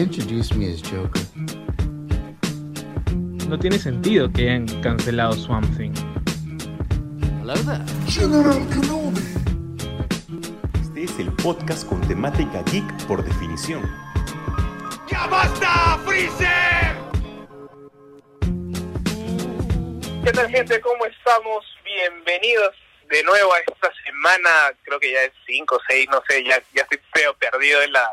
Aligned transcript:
introduced 0.00 0.56
me 0.56 0.66
as 0.72 0.80
Joker. 0.82 1.20
No 3.48 3.58
tiene 3.58 3.78
sentido 3.78 4.32
que 4.32 4.48
hayan 4.48 4.66
cancelado 4.82 5.34
Swamp 5.34 5.66
Thing. 5.76 5.92
Hello 7.42 7.54
there. 7.64 7.84
General 8.08 8.66
Kenobi. 8.70 9.20
Este 10.80 11.04
es 11.04 11.18
el 11.18 11.30
podcast 11.34 11.86
con 11.86 12.00
temática 12.08 12.62
geek 12.72 13.06
por 13.06 13.22
definición. 13.22 13.82
¡Ya 15.06 15.26
basta, 15.26 15.98
Freezer! 16.06 16.96
¿Qué 20.24 20.32
tal 20.32 20.48
gente? 20.48 20.80
¿Cómo 20.80 21.04
estamos? 21.04 21.66
Bienvenidos 21.84 22.74
de 23.10 23.22
nuevo 23.24 23.52
a 23.52 23.58
esta 23.58 23.92
semana, 24.06 24.50
creo 24.84 25.00
que 25.00 25.12
ya 25.12 25.24
es 25.24 25.32
5 25.46 25.74
o 25.74 25.80
6, 25.88 26.08
no 26.10 26.22
sé, 26.28 26.44
ya, 26.44 26.62
ya 26.74 26.82
estoy 26.82 27.00
feo 27.12 27.34
perdido 27.34 27.82
en 27.82 27.92
la 27.92 28.08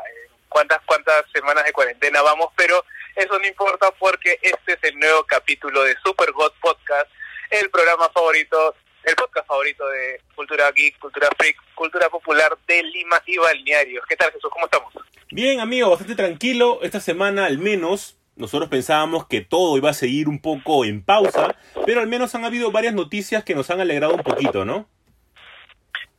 cuántas 0.48 0.80
cuántas 0.86 1.24
semanas 1.32 1.64
de 1.64 1.72
cuarentena 1.72 2.22
vamos, 2.22 2.48
pero 2.56 2.84
eso 3.16 3.38
no 3.38 3.46
importa 3.46 3.90
porque 3.98 4.38
este 4.42 4.72
es 4.74 4.78
el 4.82 4.98
nuevo 4.98 5.24
capítulo 5.24 5.82
de 5.84 5.96
Super 6.04 6.32
God 6.32 6.52
Podcast, 6.60 7.10
el 7.50 7.70
programa 7.70 8.08
favorito, 8.10 8.74
el 9.04 9.14
podcast 9.14 9.46
favorito 9.46 9.88
de 9.88 10.20
cultura 10.34 10.70
geek, 10.72 10.98
cultura 10.98 11.28
freak, 11.36 11.56
cultura 11.74 12.08
popular 12.08 12.56
de 12.66 12.82
Lima 12.82 13.22
y 13.26 13.38
balnearios. 13.38 14.04
¿Qué 14.08 14.16
tal 14.16 14.32
Jesús? 14.32 14.50
¿Cómo 14.52 14.66
estamos? 14.66 14.92
Bien, 15.30 15.60
amigo, 15.60 15.90
bastante 15.90 16.14
tranquilo. 16.14 16.80
Esta 16.82 17.00
semana 17.00 17.46
al 17.46 17.58
menos 17.58 18.18
nosotros 18.38 18.68
pensábamos 18.68 19.26
que 19.26 19.40
todo 19.40 19.76
iba 19.76 19.90
a 19.90 19.94
seguir 19.94 20.28
un 20.28 20.40
poco 20.40 20.84
en 20.84 21.02
pausa, 21.02 21.56
pero 21.84 22.00
al 22.00 22.06
menos 22.06 22.34
han 22.34 22.44
habido 22.44 22.70
varias 22.70 22.94
noticias 22.94 23.44
que 23.44 23.54
nos 23.54 23.68
han 23.70 23.80
alegrado 23.80 24.14
un 24.14 24.22
poquito, 24.22 24.64
¿no? 24.64 24.88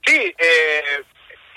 Sí, 0.05 0.33
eh, 0.37 1.03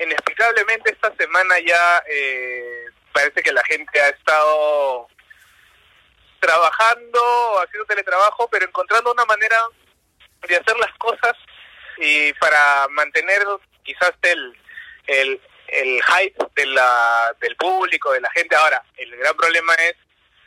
inexplicablemente 0.03 0.92
esta 0.92 1.14
semana 1.17 1.58
ya 1.61 2.03
eh, 2.08 2.86
parece 3.12 3.42
que 3.42 3.53
la 3.53 3.64
gente 3.64 4.00
ha 4.00 4.09
estado 4.09 5.09
trabajando, 6.41 7.61
haciendo 7.61 7.86
teletrabajo, 7.86 8.48
pero 8.50 8.67
encontrando 8.67 9.12
una 9.12 9.25
manera 9.25 9.56
de 10.48 10.56
hacer 10.56 10.77
las 10.77 10.92
cosas 10.98 11.34
y 11.98 12.33
para 12.34 12.89
mantener 12.91 13.42
quizás 13.84 14.12
el, 14.22 14.59
el, 15.06 15.41
el 15.69 16.03
hype 16.03 16.37
de 16.56 16.66
la, 16.66 17.37
del 17.41 17.55
público, 17.56 18.12
de 18.12 18.20
la 18.20 18.31
gente. 18.31 18.56
Ahora, 18.56 18.83
el 18.97 19.16
gran 19.16 19.37
problema 19.37 19.75
es 19.75 19.94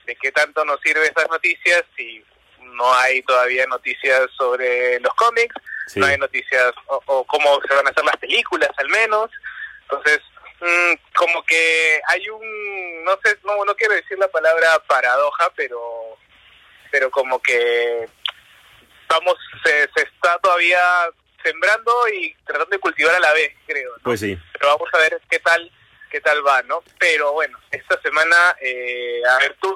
de 0.06 0.16
qué 0.18 0.32
tanto 0.32 0.66
nos 0.66 0.80
sirve 0.82 1.06
esas 1.06 1.30
noticias 1.30 1.84
si 1.96 2.24
no 2.60 2.94
hay 2.94 3.22
todavía 3.24 3.66
noticias 3.68 4.30
sobre 4.38 5.00
los 5.00 5.14
cómics, 5.16 5.56
Sí. 5.88 6.00
no 6.00 6.06
hay 6.08 6.18
noticias 6.18 6.74
o, 6.88 7.02
o 7.06 7.24
cómo 7.26 7.60
se 7.68 7.76
van 7.76 7.88
a 7.88 7.90
hacer 7.90 8.04
las 8.04 8.18
películas 8.18 8.70
al 8.78 8.90
menos. 8.90 9.30
Entonces, 9.84 10.20
mm, 10.60 10.94
como 11.16 11.44
que 11.44 12.02
hay 12.08 12.30
un, 12.30 13.04
no 13.04 13.18
sé, 13.24 13.38
no, 13.44 13.64
no 13.66 13.76
quiero 13.76 13.94
decir 13.94 14.18
la 14.18 14.28
palabra 14.28 14.80
paradoja, 14.88 15.52
pero, 15.56 16.18
pero 16.92 17.12
como 17.12 17.40
que 17.42 18.08
vamos, 19.08 19.36
se, 19.64 19.90
se 19.96 20.04
está 20.04 20.38
todavía 20.40 20.80
sembrando 21.44 21.94
y 22.12 22.36
tratando 22.46 22.72
de 22.72 22.80
cultivar 22.80 23.16
a 23.16 23.20
la 23.20 23.34
vez, 23.34 23.54
creo. 23.68 23.92
¿no? 23.98 24.04
Pues 24.04 24.20
sí. 24.20 24.38
pero 24.54 24.70
vamos 24.70 24.90
a 24.94 24.98
ver 24.98 25.22
qué 25.30 25.40
tal 25.40 25.72
qué 26.16 26.22
tal 26.22 26.38
va, 26.48 26.62
¿no? 26.64 26.82
Pero 26.98 27.34
bueno, 27.34 27.58
esta 27.72 28.00
semana, 28.02 28.36
eh, 28.62 29.20
a 29.30 29.38
ver, 29.40 29.58
tú, 29.62 29.76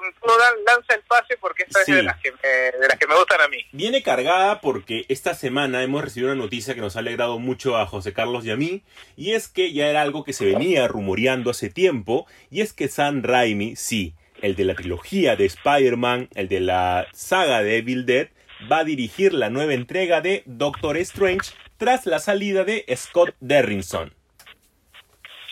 lanza 0.66 0.94
el 0.95 1.02
pase 1.02 1.36
porque 1.38 1.64
esta 1.64 1.84
Sí. 1.84 1.92
es 1.92 1.98
de 1.98 2.04
las, 2.04 2.18
que 2.22 2.32
me, 2.32 2.48
de 2.48 2.88
las 2.88 2.98
que 2.98 3.08
me 3.08 3.16
gustan 3.16 3.42
a 3.42 3.50
mí. 3.50 3.58
Viene 3.73 4.02
cargada 4.02 4.62
porque 4.62 5.06
esta 5.10 5.34
semana 5.34 5.84
hemos 5.84 6.02
recibido 6.02 6.32
una 6.32 6.42
noticia 6.42 6.76
que 6.76 6.80
nos 6.80 6.95
ha 6.95 7.00
alegrado 7.00 7.40
mucho 7.40 7.76
a 7.76 7.86
José 7.86 8.14
Carlos 8.14 8.45
y 8.45 8.52
a 8.52 8.56
mí, 8.56 8.84
y 9.17 9.34
es 9.34 9.50
que 9.50 9.73
ya 9.73 9.90
era 9.90 10.02
algo 10.02 10.23
que 10.23 10.32
se 10.32 10.45
venía 10.45 10.88
rumoreando 10.88 11.52
hace 11.52 11.70
tiempo, 11.70 12.26
y 12.50 12.62
es 12.62 12.72
que 12.72 12.88
Sam 12.88 13.22
Raimi, 13.22 13.76
sí, 13.76 14.14
el 14.42 14.55
de 14.55 14.64
la 14.64 14.76
trilogía 14.76 15.36
de 15.36 15.44
Spider-Man, 15.45 16.30
el 16.36 16.48
de 16.48 16.61
la 16.61 17.08
saga 17.11 17.61
de 17.64 17.80
Evil 17.80 18.05
Dead, 18.05 18.30
va 18.72 18.80
a 18.80 18.83
dirigir 18.86 19.33
la 19.33 19.49
nueva 19.49 19.73
entrega 19.73 20.22
de 20.22 20.44
Doctor 20.45 20.95
Strange 20.98 21.52
tras 21.78 22.05
la 22.05 22.20
salida 22.20 22.64
de 22.64 22.86
Scott 22.95 23.36
Derrickson. 23.42 24.14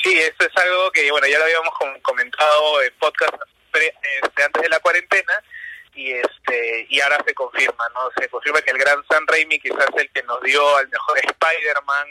Sí, 0.03 0.17
eso 0.19 0.35
es 0.39 0.57
algo 0.63 0.91
que, 0.91 1.09
bueno, 1.11 1.27
ya 1.27 1.37
lo 1.39 1.45
habíamos 1.45 1.73
com- 1.77 1.99
comentado 2.01 2.81
en 2.83 2.93
podcast 2.99 3.33
pre- 3.71 3.93
este, 4.23 4.43
antes 4.43 4.61
de 4.61 4.69
la 4.69 4.79
cuarentena 4.79 5.33
y 5.93 6.13
este 6.13 6.85
y 6.89 7.01
ahora 7.01 7.17
se 7.25 7.33
confirma, 7.33 7.89
¿no? 7.93 8.11
Se 8.19 8.29
confirma 8.29 8.61
que 8.61 8.71
el 8.71 8.77
gran 8.77 9.03
Sam 9.09 9.25
Raimi 9.27 9.59
quizás 9.59 9.87
el 9.97 10.09
que 10.11 10.21
nos 10.23 10.41
dio 10.43 10.77
al 10.77 10.87
mejor 10.89 11.17
Spider-Man 11.23 12.07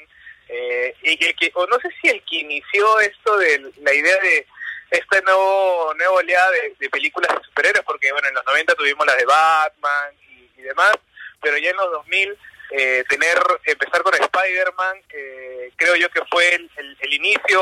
eh, 0.48 0.94
y 1.02 1.24
el 1.24 1.36
que, 1.36 1.50
o 1.54 1.66
no 1.66 1.78
sé 1.80 1.88
si 2.00 2.08
el 2.08 2.22
que 2.24 2.36
inició 2.36 3.00
esto 3.00 3.36
de 3.38 3.72
la 3.82 3.92
idea 3.94 4.16
de 4.20 4.46
esta 4.90 5.20
nuevo, 5.22 5.92
nueva 5.96 6.12
oleada 6.14 6.50
de, 6.52 6.74
de 6.78 6.90
películas 6.90 7.34
de 7.36 7.44
superhéroes, 7.44 7.84
porque, 7.84 8.12
bueno, 8.12 8.28
en 8.28 8.34
los 8.34 8.44
90 8.46 8.74
tuvimos 8.76 9.04
las 9.06 9.16
de 9.16 9.24
Batman 9.24 10.14
y, 10.28 10.50
y 10.60 10.62
demás, 10.62 10.94
pero 11.42 11.56
ya 11.58 11.70
en 11.70 11.76
los 11.76 11.90
2000 11.92 12.38
eh, 12.70 13.04
tener 13.08 13.36
empezar 13.64 14.02
con 14.02 14.12
Spider-Man 14.14 14.96
eh, 15.14 15.70
creo 15.76 15.96
yo 15.96 16.08
que 16.10 16.20
fue 16.30 16.54
el, 16.54 16.70
el- 16.76 16.96
el 17.00 17.12
inicio 17.14 17.60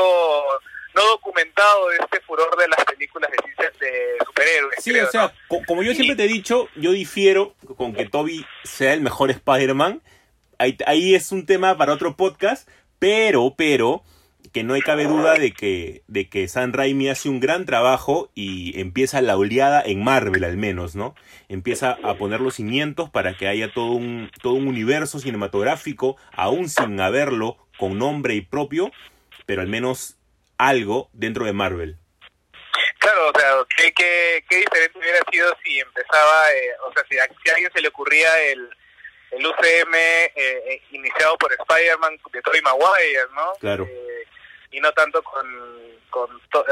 no 0.95 1.03
documentado 1.07 1.89
de 1.89 1.97
este 1.97 2.21
furor 2.21 2.55
de 2.57 2.67
las 2.69 2.83
películas 2.85 3.29
de, 3.29 3.37
ciencia- 3.43 3.71
de 3.79 4.17
superhéroes 4.25 4.75
Sí, 4.83 4.91
creo, 4.91 5.07
o 5.07 5.11
sea, 5.11 5.33
como 5.67 5.83
yo 5.83 5.93
siempre 5.93 6.15
te 6.15 6.23
he 6.23 6.27
dicho, 6.27 6.69
yo 6.75 6.91
difiero 6.91 7.53
con 7.77 7.93
que 7.93 8.05
Toby 8.05 8.45
sea 8.63 8.93
el 8.93 9.01
mejor 9.01 9.29
Spider-Man. 9.29 10.01
Ahí, 10.57 10.77
ahí 10.87 11.13
es 11.15 11.33
un 11.33 11.45
tema 11.45 11.77
para 11.77 11.91
otro 11.91 12.15
podcast, 12.15 12.69
pero, 12.97 13.55
pero, 13.57 14.03
que 14.53 14.63
no 14.63 14.73
hay 14.73 14.81
cabe 14.81 15.03
duda 15.03 15.33
de 15.33 15.51
que, 15.51 16.03
de 16.07 16.29
que 16.29 16.47
Sam 16.47 16.71
Raimi 16.71 17.09
hace 17.09 17.27
un 17.27 17.41
gran 17.41 17.65
trabajo 17.65 18.31
y 18.33 18.79
empieza 18.79 19.21
la 19.21 19.35
oleada 19.35 19.81
en 19.85 20.01
Marvel 20.01 20.45
al 20.45 20.55
menos, 20.55 20.95
¿no? 20.95 21.13
Empieza 21.49 21.97
a 22.03 22.15
poner 22.15 22.41
los 22.41 22.55
cimientos 22.55 23.09
para 23.09 23.37
que 23.37 23.47
haya 23.47 23.71
todo 23.71 23.91
un, 23.91 24.31
todo 24.41 24.53
un 24.53 24.67
universo 24.67 25.19
cinematográfico, 25.19 26.17
aún 26.33 26.69
sin 26.69 26.99
haberlo 26.99 27.57
con 27.77 27.97
nombre 27.97 28.33
y 28.33 28.41
propio, 28.41 28.91
pero 29.45 29.61
al 29.61 29.67
menos 29.67 30.17
algo 30.57 31.09
dentro 31.13 31.45
de 31.45 31.53
Marvel. 31.53 31.97
Claro, 32.99 33.29
o 33.29 33.39
sea, 33.39 33.51
¿qué, 33.77 33.93
qué, 33.93 34.43
qué 34.49 34.57
diferente 34.57 34.97
hubiera 34.97 35.19
sido 35.31 35.55
si 35.63 35.79
empezaba, 35.79 36.51
eh, 36.53 36.71
o 36.87 36.93
sea, 36.93 37.03
si 37.09 37.17
a, 37.19 37.27
si 37.27 37.49
a 37.49 37.53
alguien 37.53 37.71
se 37.73 37.81
le 37.81 37.89
ocurría 37.89 38.29
el, 38.51 38.67
el 39.31 39.45
UCM 39.45 39.93
eh, 39.93 40.31
eh, 40.35 40.81
iniciado 40.91 41.37
por 41.37 41.51
Spider-Man 41.53 42.17
de 42.31 42.41
Tobey 42.41 42.61
Maguire, 42.61 43.27
¿no? 43.33 43.53
Claro. 43.59 43.87
Eh, 43.89 44.27
y 44.71 44.79
no 44.79 44.91
tanto 44.93 45.21
con, 45.23 45.45
con 46.09 46.29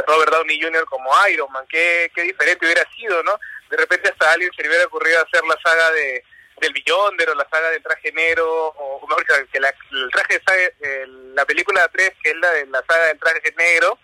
Robert 0.07 0.31
Downey 0.31 0.61
Jr. 0.61 0.85
como 0.85 1.11
Iron 1.29 1.51
Man, 1.51 1.65
qué, 1.69 2.11
qué 2.13 2.23
diferente 2.23 2.65
hubiera 2.65 2.83
sido, 2.95 3.21
¿no? 3.23 3.39
De 3.75 3.77
repente 3.81 4.09
hasta 4.09 4.29
a 4.29 4.33
alguien 4.33 4.51
se 4.55 4.61
le 4.61 4.69
hubiera 4.69 4.85
ocurrido 4.85 5.19
hacer 5.21 5.43
la 5.45 5.57
saga 5.63 5.91
de 5.91 6.23
del 6.61 6.71
Beyonder 6.71 7.29
o 7.31 7.35
la 7.35 7.47
saga 7.49 7.71
del 7.71 7.81
traje 7.81 8.11
negro, 8.11 8.67
o, 8.77 9.05
mejor 9.07 9.25
dicho, 9.25 9.33
que 9.51 9.59
la, 9.59 9.69
el 9.91 10.09
traje 10.11 10.37
de 10.37 10.43
saga- 10.45 11.07
la 11.33 11.45
película 11.45 11.87
3, 11.89 12.13
que 12.21 12.29
es 12.29 12.35
la 12.37 12.51
de 12.51 12.65
la 12.67 12.83
saga 12.87 13.05
del 13.07 13.19
traje 13.19 13.53
negro, 13.57 13.97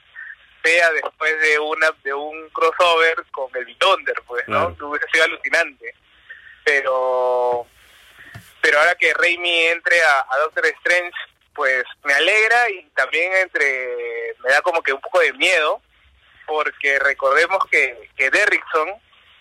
sea 0.63 0.91
después 0.91 1.39
de 1.41 1.59
una 1.59 1.91
de 2.03 2.13
un 2.13 2.49
crossover 2.49 3.23
con 3.31 3.55
el 3.55 3.65
Beyonder, 3.65 4.15
pues, 4.27 4.45
¿no? 4.47 4.75
Que 4.75 4.83
hubiese 4.83 5.05
sido 5.11 5.23
alucinante. 5.25 5.93
Pero 6.65 7.67
pero 8.61 8.79
ahora 8.79 8.95
que 8.95 9.13
Raimi 9.13 9.67
entre 9.67 10.01
a, 10.01 10.25
a 10.29 10.37
Doctor 10.39 10.65
Strange, 10.65 11.15
pues 11.53 11.83
me 12.03 12.13
alegra 12.13 12.69
y 12.71 12.83
también 12.95 13.31
entre 13.33 14.35
me 14.43 14.51
da 14.51 14.61
como 14.61 14.81
que 14.83 14.91
un 14.91 14.99
poco 15.01 15.19
de 15.19 15.31
miedo, 15.33 15.81
porque 16.45 16.99
recordemos 16.99 17.59
que, 17.71 18.09
que 18.17 18.29
Derrickson 18.29 18.89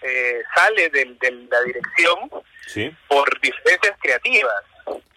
eh, 0.02 0.42
sale 0.54 0.88
del- 0.90 1.18
de 1.18 1.30
la 1.50 1.60
dirección 1.62 2.30
Sí. 2.66 2.90
por 3.08 3.28
diferencias 3.40 3.96
creativas. 4.00 4.52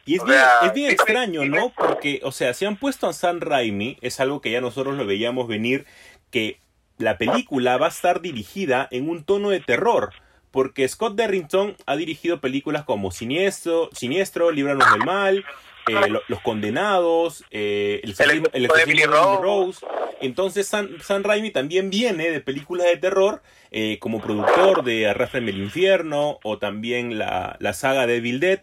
Y 0.06 0.16
es 0.16 0.22
O 0.22 0.26
bien, 0.26 0.38
sea, 0.40 0.60
es 0.68 0.74
bien 0.74 0.92
extraño, 0.92 1.46
¿no? 1.46 1.70
Porque, 1.70 2.20
o 2.24 2.32
sea, 2.32 2.54
si 2.54 2.66
han 2.66 2.76
puesto 2.78 3.08
a 3.08 3.14
Sam 3.14 3.40
Raimi, 3.40 3.98
es 4.02 4.20
algo 4.20 4.42
que 4.42 4.52
ya 4.52 4.60
nosotros 4.62 4.98
lo 4.98 5.06
veíamos 5.06 5.48
venir, 5.48 5.86
que 6.32 6.60
la 6.98 7.18
película 7.18 7.78
va 7.78 7.86
a 7.86 7.90
estar 7.90 8.22
dirigida 8.22 8.88
en 8.92 9.10
un 9.10 9.24
tono 9.24 9.50
de 9.50 9.60
terror. 9.60 10.12
Porque 10.50 10.88
Scott 10.88 11.16
Derrington 11.16 11.78
ha 11.86 11.96
dirigido 11.96 12.42
películas 12.42 12.84
como 12.84 13.12
Siniestro, 13.12 13.90
Siniestro 13.94 14.52
Líbranos 14.52 14.92
del 14.92 15.06
Mal, 15.06 15.46
eh, 15.88 16.10
Lo- 16.10 16.22
Los 16.28 16.42
Condenados, 16.42 17.46
eh, 17.52 18.02
El 18.04 18.14
el 18.54 18.68
de 18.68 18.82
Emily 18.84 19.04
Rose. 19.04 19.86
Entonces 20.20 20.68
Sam, 20.68 21.00
Sam 21.02 21.24
Raimi 21.24 21.52
también 21.52 21.90
viene 21.90 22.30
de 22.32 22.42
películas 22.42 22.88
de 22.88 22.98
terror 22.98 23.42
eh, 23.72 23.98
como 24.00 24.22
productor 24.22 24.84
de 24.84 25.08
Arrástrame 25.10 25.52
el 25.52 25.60
Infierno 25.62 26.40
o 26.44 26.60
también 26.60 27.18
la, 27.18 27.56
la 27.60 27.74
saga 27.74 28.06
de 28.06 28.18
Evil 28.18 28.40
Dead, 28.40 28.60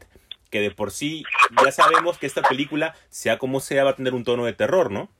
que 0.50 0.60
de 0.60 0.70
por 0.70 0.90
sí 0.90 1.25
ya 1.64 1.72
sabemos 1.72 2.19
que 2.19 2.26
esta 2.26 2.43
película, 2.43 2.94
sea 3.10 3.38
como 3.38 3.60
sea, 3.60 3.84
va 3.84 3.90
a 3.90 3.96
tener 3.96 4.14
un 4.14 4.25
tono 4.25 4.44
de 4.44 4.52
terror, 4.52 4.90
¿no? 4.90 5.10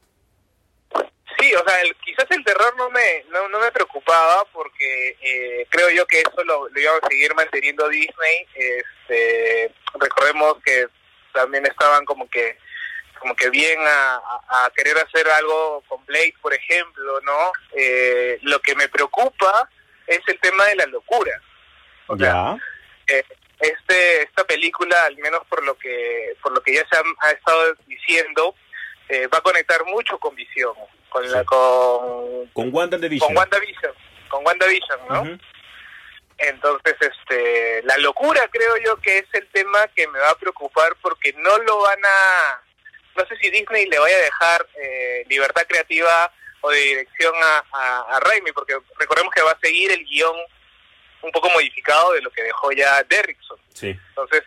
Sí, 1.38 1.55
o 1.55 1.62
sea, 1.69 1.81
el- 1.82 1.94
quizás 1.96 2.26
el 2.31 2.44
terror 2.44 2.75
no 2.76 2.90
me 2.90 3.25
no, 3.31 3.49
no 3.49 3.61
me 3.61 3.70
preocupaba 3.70 4.44
porque 4.52 5.17
eh, 5.20 5.67
creo 5.70 5.88
yo 5.91 6.06
que 6.06 6.19
eso 6.20 6.43
lo, 6.44 6.69
lo 6.69 6.81
iba 6.81 6.91
a 7.00 7.08
seguir 7.08 7.34
manteniendo 7.34 7.88
Disney. 7.88 8.46
Este, 8.55 9.73
recordemos 10.00 10.56
que 10.64 10.87
también 11.32 11.64
estaban 11.67 12.05
como 12.05 12.29
que 12.29 12.56
como 13.20 13.34
que 13.34 13.50
bien 13.50 13.79
a- 13.81 14.17
a 14.49 14.70
querer 14.76 14.96
hacer 14.99 15.29
algo 15.29 15.82
con 15.88 16.05
Blade, 16.06 16.34
por 16.41 16.55
ejemplo, 16.55 17.20
¿no? 17.23 17.52
Eh, 17.76 18.38
lo 18.43 18.61
que 18.61 18.75
me 18.76 18.88
preocupa 18.88 19.69
es 20.08 20.20
el 20.26 20.38
tema 20.40 20.64
de 20.66 20.76
la 20.76 20.87
locura. 20.87 21.40
O 22.08 22.16
sea, 22.16 22.56
eh, 23.06 23.22
este 23.60 24.22
esta 24.22 24.44
película 24.44 25.05
al 25.05 25.16
menos 25.19 25.43
por 25.49 25.62
lo 25.64 25.76
que 25.76 26.34
por 26.43 26.52
lo 26.52 26.62
que 26.62 26.75
ya 26.75 26.87
se 26.90 26.96
han- 26.96 27.16
ha, 27.20 27.31
estado 27.31 27.75
diciendo 27.87 28.55
eh, 29.08 29.26
va 29.26 29.38
a 29.38 29.43
conectar 29.43 29.84
mucho 29.84 30.19
con 30.19 30.34
Visión 30.34 30.75
con 31.08 31.31
la 31.31 31.43
con 31.44 32.46
Con 32.52 32.72
WandaVision. 32.72 33.26
con 33.28 33.37
WandaVision 33.37 33.93
con 34.28 34.46
WandaVision 34.46 35.00
no 35.08 35.38
entonces 36.38 36.94
este 37.00 37.82
la 37.82 37.96
locura 37.99 38.46
creo 38.52 38.76
yo 38.84 38.96
que 38.99 39.19
es 39.19 39.26
el 39.32 39.49
tema 39.49 39.88
que 39.88 40.06
me 40.06 40.20
va 40.20 40.31
a 40.31 40.38
preocupar 40.38 40.94
porque 41.02 41.32
no 41.32 41.58
lo 41.58 41.81
van 41.81 41.99
a 42.05 42.62
no 43.16 43.26
sé 43.26 43.37
si 43.38 43.50
Disney 43.50 43.87
le 43.87 43.99
vaya 43.99 44.16
a 44.16 44.20
dejar 44.20 44.66
eh, 44.81 45.25
libertad 45.28 45.62
creativa 45.69 46.32
o 46.60 46.70
de 46.70 46.78
dirección 46.78 47.34
a, 47.43 47.64
a, 47.72 48.16
a 48.16 48.20
Raimi 48.20 48.52
porque 48.52 48.76
recordemos 48.99 49.32
que 49.34 49.43
va 49.43 49.52
a 49.52 49.58
seguir 49.60 49.93
el 49.93 50.05
guion 50.05 50.37
un 51.22 51.32
poco 51.32 51.49
modificado 51.50 52.12
de 52.12 52.22
lo 52.22 52.31
que 52.31 52.43
dejó 52.43 52.70
ya 52.72 53.02
Derrickson 53.05 53.58
Sí. 53.75 53.96
entonces, 54.10 54.43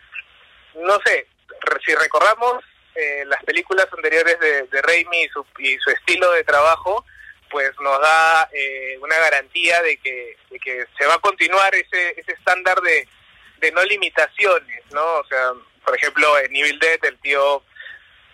no 0.74 0.98
sé, 1.04 1.26
re- 1.60 1.80
si 1.84 1.94
recordamos 1.94 2.62
eh, 2.94 3.24
las 3.26 3.42
películas 3.44 3.86
anteriores 3.92 4.38
de, 4.40 4.62
de 4.64 4.82
Raimi 4.82 5.22
y 5.24 5.28
su, 5.28 5.46
y 5.58 5.78
su 5.78 5.90
estilo 5.90 6.30
de 6.32 6.44
trabajo, 6.44 7.04
pues 7.50 7.70
nos 7.80 8.00
da 8.00 8.48
eh, 8.52 8.98
una 9.00 9.18
garantía 9.18 9.80
de 9.82 9.96
que, 9.98 10.36
de 10.50 10.58
que 10.58 10.84
se 10.98 11.06
va 11.06 11.14
a 11.14 11.18
continuar 11.20 11.74
ese, 11.74 12.18
ese 12.18 12.32
estándar 12.32 12.80
de, 12.82 13.08
de 13.58 13.72
no 13.72 13.82
limitaciones, 13.84 14.82
¿no? 14.90 15.02
O 15.04 15.24
sea, 15.26 15.52
por 15.84 15.96
ejemplo, 15.96 16.38
en 16.38 16.54
Evil 16.56 16.78
Dead 16.78 17.02
el 17.04 17.18
tío 17.20 17.62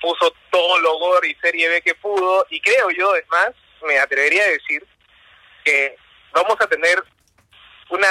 puso 0.01 0.33
todo 0.51 0.79
lo 0.81 0.99
gore 0.99 1.29
y 1.29 1.35
serie 1.37 1.69
B 1.69 1.83
que 1.83 1.95
pudo, 1.97 2.47
y 2.51 2.61
creo 2.61 2.91
yo, 2.91 3.15
es 3.17 3.27
más, 3.29 3.51
me 3.87 3.99
atrevería 3.99 4.45
a 4.45 4.49
decir 4.49 4.85
que 5.65 5.97
vamos 6.33 6.57
a 6.61 6.67
tener 6.67 7.03
una 7.91 8.07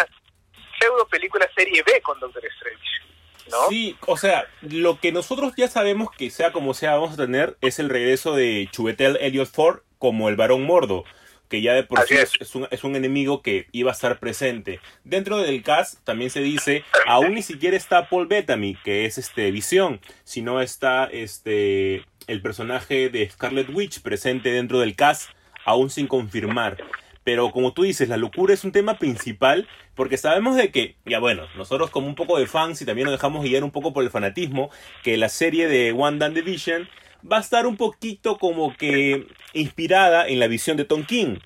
pseudo 0.80 1.08
película 1.08 1.48
serie 1.56 1.84
B 1.84 2.02
con 2.02 2.20
Doctor 2.20 2.44
Strange, 2.46 3.52
¿no? 3.52 3.70
Sí, 3.70 3.98
o 4.06 4.18
sea, 4.18 4.48
lo 4.62 5.00
que 5.00 5.12
nosotros 5.12 5.54
ya 5.56 5.68
sabemos 5.68 6.10
que 6.12 6.30
sea 6.30 6.52
como 6.52 6.74
sea 6.74 6.96
vamos 6.96 7.14
a 7.14 7.26
tener 7.26 7.58
es 7.62 7.80
el 7.80 7.90
regreso 7.90 8.36
de 8.36 8.68
Chubetel 8.72 9.18
Elliot 9.22 9.50
Ford 9.50 9.80
como 9.98 10.30
el 10.30 10.36
varón 10.36 10.64
mordo, 10.64 11.04
que 11.50 11.62
ya 11.62 11.74
de 11.74 11.84
por 11.84 12.06
sí 12.08 12.16
es 12.16 12.56
un, 12.56 12.68
es 12.72 12.84
un 12.84 12.96
enemigo 12.96 13.42
que 13.42 13.68
iba 13.72 13.92
a 13.92 13.94
estar 13.94 14.20
presente. 14.20 14.80
Dentro 15.04 15.38
del 15.38 15.64
cast 15.64 16.04
también 16.04 16.30
se 16.30 16.42
dice, 16.42 16.84
aún 17.06 17.36
ni 17.36 17.42
siquiera 17.42 17.78
está 17.78 18.10
Paul 18.10 18.28
Bettany, 18.28 18.76
que 18.84 19.06
es 19.06 19.18
este 19.18 19.50
Visión, 19.52 20.02
sino 20.24 20.62
está 20.62 21.06
este 21.06 22.04
el 22.28 22.42
personaje 22.42 23.10
de 23.10 23.30
Scarlet 23.30 23.70
Witch 23.70 24.02
presente 24.02 24.52
dentro 24.52 24.80
del 24.80 24.96
cast, 24.96 25.32
aún 25.68 25.92
sin 25.92 26.08
confirmar. 26.08 26.78
Pero 27.24 27.52
como 27.52 27.74
tú 27.74 27.84
dices, 27.84 28.08
la 28.08 28.16
locura 28.16 28.54
es 28.54 28.64
un 28.64 28.72
tema 28.72 28.98
principal 28.98 29.68
porque 29.96 30.16
sabemos 30.16 30.56
de 30.56 30.72
que, 30.72 30.96
ya 31.06 31.20
bueno, 31.20 31.44
nosotros 31.58 31.90
como 31.90 32.08
un 32.08 32.16
poco 32.16 32.40
de 32.40 32.48
fans 32.48 32.82
y 32.82 32.86
también 32.86 33.06
nos 33.06 33.12
dejamos 33.12 33.44
guiar 33.44 33.66
un 33.66 33.72
poco 33.72 33.92
por 33.92 34.04
el 34.04 34.10
fanatismo, 34.10 34.70
que 35.04 35.18
la 35.18 35.28
serie 35.28 35.68
de 35.68 35.92
One 35.92 36.20
Dan 36.20 36.34
Division 36.34 36.88
va 37.30 37.38
a 37.38 37.42
estar 37.42 37.68
un 37.68 37.76
poquito 37.76 38.38
como 38.38 38.78
que 38.78 39.28
inspirada 39.54 40.26
en 40.26 40.40
la 40.40 40.48
visión 40.48 40.78
de 40.78 40.86
Tom 40.86 41.04
King. 41.04 41.40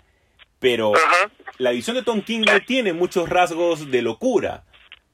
Pero 0.59 0.94
la 1.57 1.71
visión 1.71 1.95
de 1.95 2.03
Tom 2.03 2.21
King 2.21 2.41
no 2.41 2.59
tiene 2.68 2.94
muchos 2.94 3.27
rasgos 3.27 3.89
de 3.89 4.03
locura. 4.03 4.63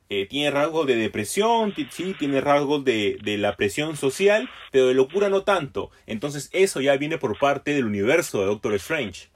Eh, 0.09 0.25
tiene 0.25 0.51
rasgos 0.51 0.87
de 0.87 0.95
depresión, 0.95 1.75
sí, 1.91 2.15
tiene 2.17 2.39
rasgos 2.39 2.85
de, 2.85 3.17
de 3.21 3.37
la 3.37 3.57
presión 3.57 3.97
social, 3.97 4.49
pero 4.71 4.87
de 4.87 4.93
locura 4.93 5.27
no 5.27 5.43
tanto. 5.43 5.91
Entonces 6.05 6.49
eso 6.53 6.79
ya 6.79 6.95
viene 6.95 7.17
por 7.17 7.37
parte 7.37 7.71
del 7.71 7.83
universo 7.83 8.39
de 8.39 8.45
Doctor 8.45 8.73
Strange. 8.75 9.29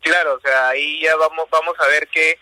Claro, 0.00 0.34
o 0.34 0.40
sea, 0.40 0.68
ahí 0.68 1.00
ya 1.00 1.16
vamos 1.16 1.48
vamos 1.50 1.74
a 1.80 1.88
ver 1.88 2.06
qué, 2.08 2.38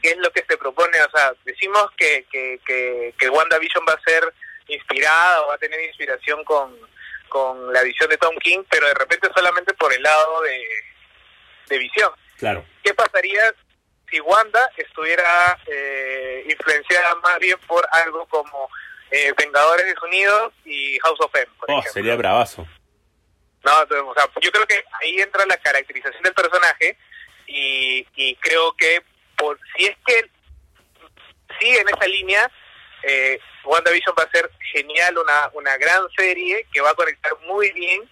qué 0.00 0.10
es 0.10 0.16
lo 0.16 0.30
que 0.32 0.44
se 0.48 0.56
propone. 0.56 0.98
O 1.02 1.10
sea, 1.10 1.34
decimos 1.44 1.88
que, 1.96 2.24
que, 2.30 2.58
que, 2.64 3.14
que 3.18 3.28
WandaVision 3.28 3.84
va 3.86 3.92
a 3.92 4.10
ser 4.10 4.22
inspirada 4.68 5.42
o 5.42 5.48
va 5.48 5.54
a 5.54 5.58
tener 5.58 5.80
inspiración 5.84 6.42
con, 6.44 6.74
con 7.28 7.72
la 7.72 7.82
visión 7.82 8.08
de 8.08 8.16
Tom 8.16 8.36
King, 8.36 8.62
pero 8.70 8.86
de 8.86 8.94
repente 8.94 9.28
solamente 9.34 9.74
por 9.74 9.92
el 9.92 10.02
lado 10.02 10.40
de, 10.42 10.62
de 11.68 11.78
visión. 11.78 12.10
Claro. 12.38 12.64
¿Qué 12.82 12.94
pasaría 12.94 13.54
Wanda 14.18 14.70
estuviera 14.76 15.58
eh, 15.66 16.44
influenciada 16.48 17.14
más 17.16 17.38
bien 17.38 17.58
por 17.66 17.86
algo 17.92 18.26
como 18.26 18.68
eh, 19.10 19.32
Vengadores 19.36 19.86
Desunidos 19.86 20.52
y 20.64 20.98
House 21.00 21.20
of 21.20 21.34
M, 21.34 21.46
por 21.58 21.70
Oh, 21.70 21.82
sería 21.82 22.16
bravazo. 22.16 22.66
No, 23.62 23.72
o 23.82 24.14
sea, 24.14 24.28
yo 24.40 24.50
creo 24.50 24.66
que 24.66 24.82
ahí 25.00 25.20
entra 25.20 25.44
la 25.46 25.56
caracterización 25.58 26.22
del 26.22 26.32
personaje 26.32 26.96
y, 27.46 28.06
y 28.16 28.34
creo 28.36 28.74
que 28.74 29.02
por 29.36 29.58
si 29.76 29.86
es 29.86 29.96
que 30.06 30.30
sigue 31.58 31.80
en 31.80 31.88
esa 31.88 32.06
línea, 32.06 32.50
eh, 33.02 33.38
WandaVision 33.64 34.14
va 34.18 34.24
a 34.24 34.30
ser 34.30 34.50
genial, 34.72 35.18
una, 35.18 35.50
una 35.54 35.76
gran 35.76 36.02
serie 36.16 36.66
que 36.72 36.80
va 36.80 36.90
a 36.90 36.94
conectar 36.94 37.32
muy 37.46 37.70
bien 37.72 38.08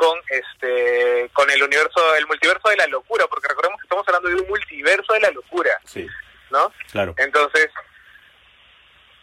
con 0.00 0.18
este 0.30 1.28
con 1.34 1.50
el 1.50 1.62
universo, 1.62 2.14
el 2.16 2.26
multiverso 2.26 2.70
de 2.70 2.76
la 2.76 2.86
locura, 2.86 3.26
porque 3.26 3.48
recordemos 3.48 3.78
que 3.78 3.84
estamos 3.84 4.08
hablando 4.08 4.30
de 4.30 4.36
un 4.36 4.48
multiverso 4.48 5.12
de 5.12 5.20
la 5.20 5.30
locura, 5.30 5.70
Sí, 5.84 6.06
¿no? 6.50 6.72
claro. 6.90 7.14
Entonces, 7.18 7.68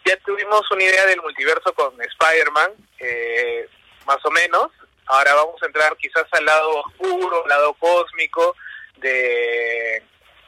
ya 0.04 0.16
tuvimos 0.18 0.70
una 0.70 0.84
idea 0.84 1.04
del 1.06 1.20
multiverso 1.20 1.74
con 1.74 2.00
Spider-Man, 2.00 2.70
eh, 3.00 3.68
más 4.06 4.18
o 4.24 4.30
menos. 4.30 4.68
Ahora 5.06 5.34
vamos 5.34 5.60
a 5.62 5.66
entrar 5.66 5.96
quizás 5.96 6.26
al 6.30 6.44
lado 6.44 6.76
oscuro, 6.84 7.42
al 7.42 7.48
lado 7.48 7.74
cósmico 7.74 8.54
de, 8.98 10.00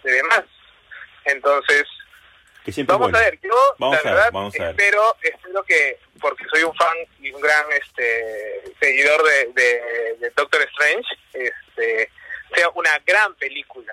de 0.04 0.12
demás. 0.12 0.44
Entonces, 1.24 1.84
Que 2.70 2.74
siempre 2.74 2.94
es 2.94 2.98
vamos 3.00 3.10
bueno. 3.10 3.18
a 3.18 3.30
ver, 3.30 3.40
yo 3.42 3.74
Vamos 3.78 3.96
la 3.96 4.02
ver, 4.12 4.14
verdad 4.32 4.52
ver. 4.52 4.70
espero, 4.70 5.16
espero 5.22 5.62
que, 5.64 5.98
porque 6.20 6.44
soy 6.52 6.62
un 6.62 6.74
fan 6.76 6.96
y 7.18 7.32
un 7.32 7.40
gran 7.40 7.64
este 7.72 8.62
seguidor 8.80 9.20
de, 9.24 9.46
de, 9.54 10.16
de 10.20 10.30
Doctor 10.36 10.62
Strange, 10.62 11.08
este 11.32 12.10
sea 12.54 12.68
una 12.74 12.96
gran 13.04 13.34
película. 13.34 13.92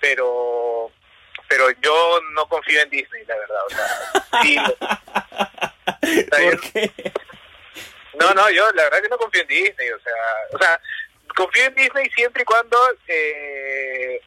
Pero 0.00 0.90
pero 1.48 1.70
yo 1.82 2.18
no 2.30 2.48
confío 2.48 2.80
en 2.80 2.88
Disney, 2.88 3.26
la 3.26 3.36
verdad. 3.36 3.60
O 3.66 3.70
sea, 3.70 4.42
sí. 4.42 4.56
¿Por 6.30 6.60
qué? 6.72 7.12
No, 8.14 8.32
no, 8.32 8.50
yo 8.50 8.70
la 8.72 8.84
verdad 8.84 9.02
que 9.02 9.08
no 9.10 9.18
confío 9.18 9.42
en 9.42 9.48
Disney, 9.48 9.90
o 9.90 10.00
sea, 10.00 10.12
o 10.54 10.58
sea, 10.58 10.80
confío 11.36 11.64
en 11.64 11.74
Disney 11.74 12.08
siempre 12.14 12.40
y 12.42 12.46
cuando 12.46 12.78
eh, 13.06 14.18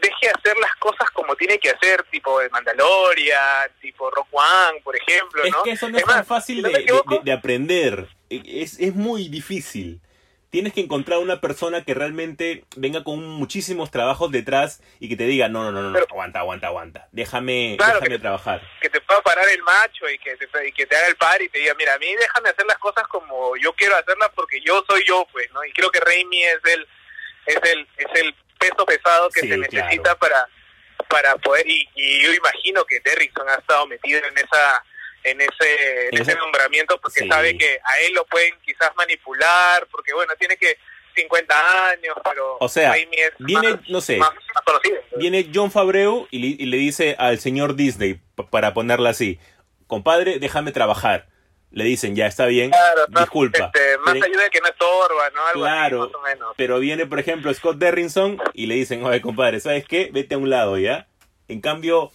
deje 0.00 0.30
hacer 0.34 0.56
las 0.58 0.74
cosas 0.76 1.10
como 1.12 1.36
tiene 1.36 1.58
que 1.58 1.70
hacer, 1.70 2.02
tipo 2.10 2.40
de 2.40 2.48
Mandalorian, 2.50 3.70
tipo 3.80 4.10
Rock 4.10 4.28
One, 4.32 4.80
por 4.82 4.96
ejemplo, 4.96 5.42
Es 5.44 5.50
¿no? 5.52 5.62
que 5.62 5.72
eso 5.72 5.88
no 5.88 5.98
es, 5.98 6.04
tan 6.04 6.24
fácil 6.24 6.62
de, 6.62 6.70
de- 6.70 6.78
de- 6.84 7.20
de 7.22 7.32
aprender. 7.32 8.08
Es, 8.28 8.78
es 8.78 8.94
muy 8.94 9.28
difícil. 9.28 10.00
Tienes 10.50 10.72
que 10.72 10.80
encontrar 10.80 11.20
una 11.20 11.40
persona 11.40 11.84
que 11.84 11.94
realmente 11.94 12.64
venga 12.76 13.04
con 13.04 13.24
muchísimos 13.24 13.92
trabajos 13.92 14.32
detrás 14.32 14.82
y 14.98 15.08
que 15.08 15.14
te 15.14 15.22
diga, 15.24 15.48
no, 15.48 15.62
no, 15.62 15.70
no, 15.70 15.82
no, 15.82 15.92
Pero- 15.92 16.06
aguanta, 16.10 16.40
aguanta, 16.40 16.66
aguanta. 16.66 17.08
Déjame, 17.12 17.76
Claro, 17.78 17.94
déjame 18.00 18.16
que- 18.16 18.18
trabajar. 18.18 18.60
que 18.80 18.90
te 18.90 19.00
pueda 19.00 19.20
parar 19.22 19.48
el 19.48 19.62
macho 19.62 20.08
y 20.10 20.18
que 20.18 20.36
te, 20.36 20.48
y 20.68 20.72
que 20.72 20.86
te 20.86 20.96
haga 20.96 21.06
el 21.06 21.16
par 21.16 21.40
y 21.40 21.48
te 21.48 21.60
diga, 21.60 21.74
mira, 21.74 21.94
a 21.94 21.98
mí 21.98 22.06
déjame 22.18 22.48
hacer 22.48 22.66
las 22.66 22.78
cosas 22.78 23.06
como 23.06 23.56
yo 23.58 23.72
quiero 23.74 23.94
hacerlas 23.96 24.30
porque 24.34 24.60
yo 24.60 24.82
soy 24.88 25.04
yo, 25.06 25.24
pues, 25.30 25.48
¿no? 25.52 25.64
Y 25.64 25.72
creo 25.72 25.90
que 25.90 26.00
Raimi 26.00 26.42
es 26.42 26.58
el 26.74 26.86
es 27.46 27.56
el 27.72 27.88
es 27.96 28.20
el 28.20 28.34
peso 28.60 28.84
pesado 28.86 29.28
que 29.30 29.40
Sí, 29.40 29.48
se 29.48 29.54
claro. 29.56 29.72
necesita 29.72 30.14
para 30.16 30.46
para 31.08 31.34
poder 31.38 31.66
y, 31.68 31.88
y 31.96 32.22
yo 32.22 32.32
imagino 32.34 32.84
que 32.84 33.00
Derrickson 33.00 33.48
ha 33.48 33.54
estado 33.54 33.86
metido 33.86 34.20
en 34.24 34.36
esa 34.38 34.84
en 35.24 35.40
ese 35.40 36.08
en 36.12 36.22
ese 36.22 36.34
nombramiento 36.36 37.00
porque 37.00 37.20
Sí. 37.20 37.28
sabe 37.28 37.56
que 37.58 37.78
a 37.82 37.98
él 38.00 38.12
lo 38.14 38.24
pueden 38.26 38.54
quizás 38.64 38.90
manipular 38.96 39.86
porque 39.90 40.12
bueno 40.12 40.32
tiene 40.38 40.56
que 40.56 40.76
50 41.16 41.88
años 41.90 42.14
pero 42.22 42.58
O 42.60 42.68
sea, 42.68 42.94
es 42.96 43.06
viene, 43.40 43.70
más, 43.72 43.88
no 43.88 44.00
sé, 44.00 44.16
más, 44.18 44.30
más 44.54 44.64
conocido 44.64 45.00
Viene 45.16 45.50
John 45.52 45.70
Fabreu 45.72 46.28
y 46.30 46.38
le, 46.38 46.46
y 46.62 46.66
le 46.66 46.76
dice 46.76 47.16
al 47.18 47.40
señor 47.40 47.74
Disney, 47.74 48.20
para 48.50 48.72
ponerla 48.74 49.10
así, 49.10 49.40
compadre, 49.88 50.38
déjame 50.38 50.70
trabajar. 50.70 51.26
Le 51.72 51.84
dicen, 51.84 52.16
ya 52.16 52.26
está 52.26 52.46
bien, 52.46 52.70
Claro, 52.70 53.02
no, 53.10 53.20
disculpa. 53.20 53.66
este, 53.66 53.98
más 53.98 54.14
Pero- 54.14 54.26
ayuda 54.26 54.50
que 54.50 54.60
no 54.60 54.66
estorba, 54.68 55.30
¿no? 55.34 55.46
Algo 55.46 55.60
Claro, 55.60 56.02
así, 56.02 56.12
más 56.12 56.20
o 56.20 56.22
menos. 56.24 56.54
pero 56.56 56.78
viene, 56.80 57.06
por 57.06 57.20
ejemplo, 57.20 57.54
Scott 57.54 57.78
Derrinson 57.78 58.38
y 58.54 58.66
le 58.66 58.74
dicen, 58.74 59.04
oye, 59.04 59.20
compadre, 59.20 59.60
¿sabes 59.60 59.84
qué? 59.86 60.10
Vete 60.12 60.34
a 60.34 60.38
un 60.38 60.50
lado, 60.50 60.78
¿ya? 60.78 61.06
En 61.46 61.60
cambio, 61.60 62.10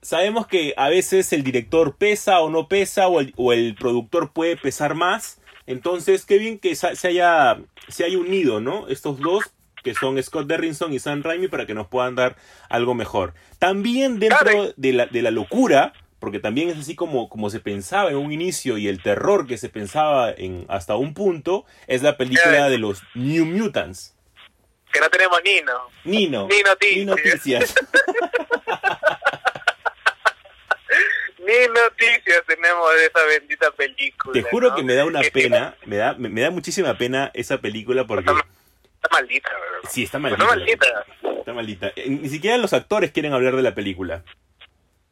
sabemos 0.00 0.46
que 0.46 0.72
a 0.78 0.88
veces 0.88 1.32
el 1.34 1.42
director 1.44 1.96
pesa 1.96 2.40
o 2.40 2.48
no 2.48 2.66
pesa, 2.68 3.08
o 3.08 3.20
el, 3.20 3.34
o 3.36 3.52
el 3.52 3.74
productor 3.74 4.32
puede 4.32 4.56
pesar 4.56 4.94
más. 4.94 5.38
Entonces, 5.66 6.24
qué 6.24 6.38
bien 6.38 6.58
que 6.58 6.74
se 6.74 7.08
haya, 7.08 7.58
se 7.88 8.04
haya 8.04 8.18
unido, 8.18 8.60
¿no? 8.60 8.88
Estos 8.88 9.18
dos, 9.20 9.44
que 9.82 9.94
son 9.94 10.22
Scott 10.22 10.46
Derrinson 10.46 10.94
y 10.94 10.98
Sam 10.98 11.22
Raimi, 11.22 11.48
para 11.48 11.66
que 11.66 11.74
nos 11.74 11.88
puedan 11.88 12.14
dar 12.14 12.36
algo 12.70 12.94
mejor. 12.94 13.34
También 13.58 14.18
dentro 14.18 14.72
de 14.76 14.92
la, 14.94 15.06
de 15.06 15.20
la 15.22 15.30
locura, 15.30 15.92
porque 16.24 16.40
también 16.40 16.70
es 16.70 16.78
así 16.78 16.94
como, 16.96 17.28
como 17.28 17.50
se 17.50 17.60
pensaba 17.60 18.08
en 18.08 18.16
un 18.16 18.32
inicio 18.32 18.78
y 18.78 18.88
el 18.88 19.02
terror 19.02 19.46
que 19.46 19.58
se 19.58 19.68
pensaba 19.68 20.30
en 20.32 20.64
hasta 20.68 20.96
un 20.96 21.12
punto, 21.12 21.66
es 21.86 22.02
la 22.02 22.16
película 22.16 22.70
de 22.70 22.78
los 22.78 23.02
New 23.14 23.44
Mutants. 23.44 24.16
Que 24.90 25.00
no 25.00 25.10
tenemos 25.10 25.38
Nino. 25.44 25.72
Nino. 26.04 26.48
Ni 26.50 26.62
noticias. 26.62 26.94
Ni 26.96 27.04
noticias. 27.04 27.74
Ni 31.38 31.66
noticias 31.68 32.42
tenemos 32.46 32.90
de 32.94 33.04
esa 33.06 33.26
bendita 33.26 33.70
película. 33.72 34.32
Te 34.32 34.42
juro 34.42 34.70
¿no? 34.70 34.76
que 34.76 34.82
me 34.82 34.94
da 34.94 35.04
una 35.04 35.20
pena, 35.20 35.74
me 35.84 35.96
da, 35.96 36.14
me, 36.14 36.30
me 36.30 36.40
da 36.40 36.50
muchísima 36.50 36.96
pena 36.96 37.30
esa 37.34 37.58
película 37.58 38.06
porque 38.06 38.30
Está, 38.30 38.46
está 38.94 39.08
maldita, 39.12 39.50
¿verdad? 39.50 39.90
sí, 39.90 40.04
está 40.04 40.16
Está 40.16 40.18
maldita. 40.18 40.46
maldita. 40.46 40.86
Está 41.38 41.52
maldita. 41.52 41.92
Eh, 41.96 42.08
Ni 42.08 42.30
siquiera 42.30 42.56
los 42.56 42.72
actores 42.72 43.10
quieren 43.10 43.34
hablar 43.34 43.54
de 43.56 43.62
la 43.62 43.74
película. 43.74 44.24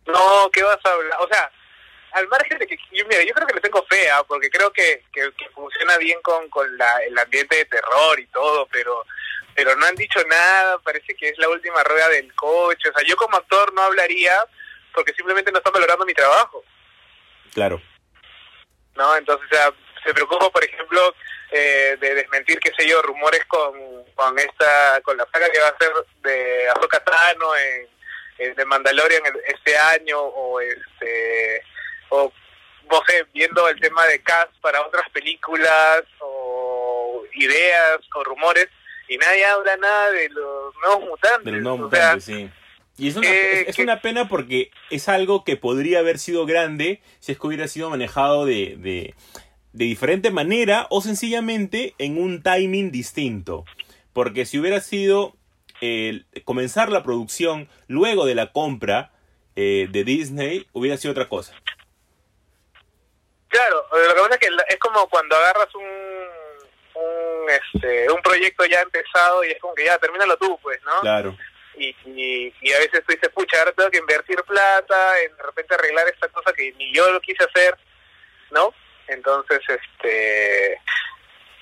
No, 0.07 0.51
¿qué 0.53 0.63
vas 0.63 0.79
a 0.85 0.93
hablar? 0.93 1.19
O 1.21 1.29
sea, 1.29 1.51
al 2.13 2.29
margen 2.29 2.59
de 2.59 2.67
que 2.67 2.77
yo, 2.93 3.05
mira, 3.07 3.23
yo 3.23 3.33
creo 3.35 3.47
que 3.47 3.55
le 3.55 3.61
tengo 3.61 3.85
fea, 3.89 4.23
porque 4.25 4.51
creo 4.51 4.73
que, 4.73 5.05
que, 5.13 5.33
que 5.33 5.49
funciona 5.51 5.97
bien 5.99 6.21
con, 6.23 6.49
con 6.51 6.77
la, 6.77 6.99
el 7.05 7.17
ambiente 7.19 7.57
de 7.57 7.65
terror 7.67 8.19
y 8.21 8.27
todo, 8.27 8.67
pero 8.71 9.05
pero 9.55 9.77
no 9.77 9.85
han 9.85 9.95
dicho 9.97 10.19
nada, 10.29 10.79
parece 10.79 11.15
que 11.15 11.29
es 11.29 11.37
la 11.37 11.49
última 11.49 11.83
rueda 11.85 12.09
del 12.09 12.35
coche, 12.35 12.89
o 12.89 12.93
sea, 12.93 13.07
yo 13.07 13.17
como 13.17 13.37
actor 13.37 13.73
no 13.75 13.83
hablaría 13.83 14.35
porque 14.95 15.13
simplemente 15.13 15.53
no 15.53 15.59
están 15.59 15.75
valorando 15.75 16.07
mi 16.07 16.15
trabajo, 16.15 16.65
Claro. 17.53 17.81
¿no? 18.95 19.17
Entonces, 19.17 19.47
o 19.51 19.55
sea, 19.55 19.73
se 20.05 20.15
preocupa, 20.15 20.51
por 20.51 20.65
ejemplo, 20.65 21.15
eh, 21.51 21.97
de 22.01 22.15
desmentir, 22.15 22.59
qué 22.61 22.73
sé 22.77 22.87
yo, 22.89 23.03
rumores 23.03 23.45
con, 23.47 23.75
con 24.15 24.39
esta, 24.39 25.01
con 25.03 25.17
la 25.17 25.27
saga 25.33 25.51
que 25.51 25.61
va 25.61 25.69
a 25.69 25.79
ser 25.79 25.93
de 26.23 26.69
Ahsoka 26.71 27.05
Tano 27.05 27.55
en, 27.57 27.89
de 28.57 28.65
Mandalorian 28.65 29.23
este 29.47 29.77
año, 29.77 30.19
o 30.21 30.61
este, 30.61 31.63
o 32.11 32.33
no 32.91 33.01
sé, 33.07 33.25
viendo 33.33 33.69
el 33.69 33.81
tema 33.81 34.05
de 34.07 34.21
cast 34.23 34.53
para 34.61 34.83
otras 34.87 35.09
películas, 35.11 36.03
o 36.21 37.23
ideas, 37.35 37.99
o 38.15 38.25
rumores, 38.25 38.69
y 39.09 39.17
nadie 39.17 39.45
habla 39.47 39.77
nada 39.77 40.11
de 40.13 40.29
los 40.31 40.75
nuevos 40.83 41.05
mutantes. 41.09 41.45
De 41.45 41.53
los 41.53 41.63
nuevos 41.63 41.91
sea, 41.91 42.21
sí. 42.21 42.51
Y 42.99 43.09
es 43.09 43.17
una, 43.17 43.29
eh, 43.29 43.63
es, 43.63 43.69
es 43.69 43.77
que- 43.77 43.83
una 43.83 44.01
pena 44.03 44.29
porque 44.29 44.71
es 44.91 45.09
algo 45.09 45.45
que 45.45 45.57
podría 45.57 46.01
haber 46.01 46.19
sido 46.19 46.45
grande 46.45 47.01
si 47.21 47.33
es 47.33 47.39
que 47.39 47.47
hubiera 47.47 47.67
sido 47.69 47.89
manejado 47.89 48.45
de, 48.45 48.77
de, 48.79 49.15
de 49.73 49.85
diferente 49.87 50.31
manera 50.31 50.87
o 50.91 51.01
sencillamente 51.01 51.95
en 51.99 52.21
un 52.21 52.43
timing 52.43 52.91
distinto. 52.93 53.65
Porque 54.13 54.45
si 54.45 54.59
hubiera 54.59 54.81
sido 54.83 55.35
el 55.83 56.27
comenzar 56.45 56.91
la 56.91 57.03
producción 57.03 57.69
luego 57.89 58.25
de 58.25 58.37
la 58.37 58.53
compra 58.53 59.11
eh, 59.57 59.89
de 59.91 60.05
Disney, 60.05 60.67
hubiera 60.73 60.97
sido 60.97 61.11
otra 61.11 61.29
cosa. 61.29 61.55
Claro, 63.49 63.85
lo 63.91 64.15
que 64.15 64.21
pasa 64.21 64.35
es 64.35 64.39
que 64.39 64.49
es 64.69 64.79
como 64.79 65.09
cuando 65.09 65.37
agarras 65.37 65.75
un, 65.75 65.85
un, 66.95 67.51
este, 67.51 68.11
un 68.11 68.23
proyecto 68.23 68.65
ya 68.65 68.81
empezado 68.81 69.45
y 69.45 69.51
es 69.51 69.61
como 69.61 69.75
que 69.75 69.85
ya, 69.85 69.99
termínalo 69.99 70.37
tú, 70.39 70.57
pues, 70.63 70.81
¿no? 70.85 71.01
Claro. 71.01 71.37
Y, 71.77 71.89
y, 72.07 72.55
y 72.63 72.73
a 72.73 72.79
veces 72.79 73.03
tú 73.05 73.13
dices, 73.13 73.29
pucha, 73.31 73.59
ahora 73.59 73.73
tengo 73.73 73.91
que 73.91 73.99
invertir 73.99 74.37
plata 74.45 75.21
en 75.23 75.37
de 75.37 75.43
repente 75.43 75.75
arreglar 75.75 76.07
esta 76.09 76.29
cosa 76.29 76.53
que 76.53 76.73
ni 76.75 76.95
yo 76.95 77.11
lo 77.11 77.21
quise 77.21 77.45
hacer, 77.45 77.77
¿no? 78.53 78.73
Entonces, 79.09 79.61
este, 79.69 80.79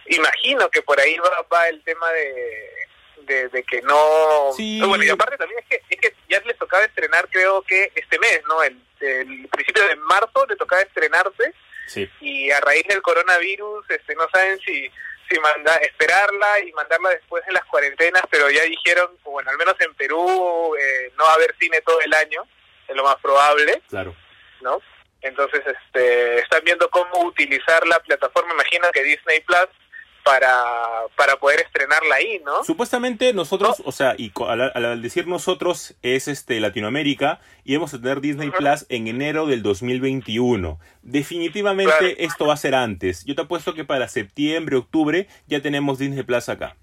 imagino 0.06 0.68
que 0.68 0.82
por 0.82 1.00
ahí 1.00 1.16
va, 1.18 1.46
va 1.52 1.68
el 1.68 1.82
tema 1.82 2.10
de, 2.12 2.89
de, 3.30 3.48
de 3.48 3.62
que 3.62 3.80
no... 3.82 4.50
Sí. 4.56 4.80
Bueno, 4.86 5.04
y 5.04 5.08
aparte 5.10 5.36
también 5.38 5.60
es 5.60 5.66
que, 5.66 5.82
es 5.94 6.00
que 6.00 6.14
ya 6.28 6.40
les 6.40 6.58
tocaba 6.58 6.84
estrenar 6.84 7.28
creo 7.30 7.62
que 7.62 7.92
este 7.94 8.18
mes, 8.18 8.42
¿no? 8.48 8.62
El, 8.62 8.78
el 9.00 9.48
principio 9.48 9.86
de 9.88 9.96
marzo 9.96 10.44
le 10.48 10.56
tocaba 10.56 10.82
estrenarse 10.82 11.54
Sí. 11.86 12.08
y 12.20 12.50
a 12.52 12.60
raíz 12.60 12.84
del 12.86 13.02
coronavirus 13.02 13.84
este 13.90 14.14
no 14.14 14.28
saben 14.32 14.60
si 14.60 14.88
si 15.28 15.40
manda 15.40 15.74
esperarla 15.76 16.60
y 16.60 16.70
mandarla 16.72 17.08
después 17.10 17.44
de 17.46 17.52
las 17.52 17.64
cuarentenas 17.64 18.22
pero 18.30 18.48
ya 18.48 18.62
dijeron 18.62 19.10
bueno 19.24 19.50
al 19.50 19.58
menos 19.58 19.74
en 19.80 19.92
Perú 19.94 20.76
eh, 20.78 21.12
no 21.18 21.24
va 21.24 21.30
a 21.32 21.34
haber 21.34 21.52
cine 21.58 21.80
todo 21.80 22.00
el 22.00 22.14
año 22.14 22.46
es 22.86 22.94
lo 22.94 23.02
más 23.02 23.16
probable 23.16 23.82
Claro. 23.88 24.14
no 24.60 24.80
entonces 25.22 25.62
este 25.66 26.38
están 26.38 26.62
viendo 26.64 26.88
cómo 26.90 27.24
utilizar 27.24 27.84
la 27.88 27.98
plataforma 27.98 28.52
imagino 28.54 28.88
que 28.92 29.02
Disney 29.02 29.40
Plus 29.40 29.66
para 30.24 30.54
para 31.16 31.36
poder 31.36 31.60
estrenarla 31.60 32.14
ahí 32.16 32.40
no 32.44 32.62
Supuestamente 32.64 33.32
nosotros, 33.32 33.82
o 33.84 33.92
sea, 33.92 34.14
y 34.18 34.32
al, 34.46 34.60
al 34.74 35.02
decir 35.02 35.26
nosotros 35.26 35.94
es 36.02 36.28
este 36.28 36.60
Latinoamérica 36.60 37.40
y 37.64 37.74
vamos 37.76 37.94
a 37.94 38.00
tener 38.00 38.20
Disney. 38.20 38.50
Plus 38.50 38.86
en 38.88 39.06
enero 39.08 39.46
del 39.46 39.62
2021. 39.62 40.78
Definitivamente 41.02 41.92
Claro. 41.98 42.14
esto 42.18 42.46
va 42.46 42.54
a 42.54 42.56
ser 42.56 42.74
antes. 42.74 43.24
Yo 43.24 43.34
te 43.34 43.42
apuesto 43.42 43.74
que 43.74 43.84
para 43.84 44.08
septiembre, 44.08 44.76
octubre 44.76 45.28
ya 45.46 45.60
tenemos 45.60 45.98
Disney 45.98 46.22
Plus 46.22 46.48
acá. 46.48 46.76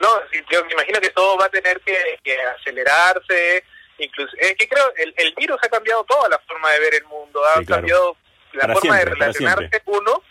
No, 0.00 0.08
yo 0.50 0.64
me 0.66 0.72
imagino 0.72 1.00
que 1.00 1.10
todo 1.10 1.38
va 1.38 1.46
a 1.46 1.48
tener 1.50 1.80
que, 1.80 1.96
que 2.22 2.36
acelerarse. 2.60 3.64
Incluso, 3.98 4.30
es 4.38 4.54
que 4.56 4.68
creo 4.68 4.84
el, 4.96 5.14
el 5.16 5.34
virus 5.34 5.58
ha 5.62 5.68
cambiado 5.68 6.04
toda 6.04 6.28
la 6.28 6.38
forma 6.40 6.70
de 6.72 6.80
ver 6.80 6.94
el 6.96 7.04
mundo, 7.04 7.42
ha 7.44 7.60
Sí, 7.60 7.64
claro. 7.66 7.80
cambiado 7.80 8.16
la 8.52 8.60
Para 8.60 8.74
forma 8.74 8.94
siempre, 8.94 9.10
de 9.10 9.14
relacionarse 9.18 9.82
uno 9.86 10.22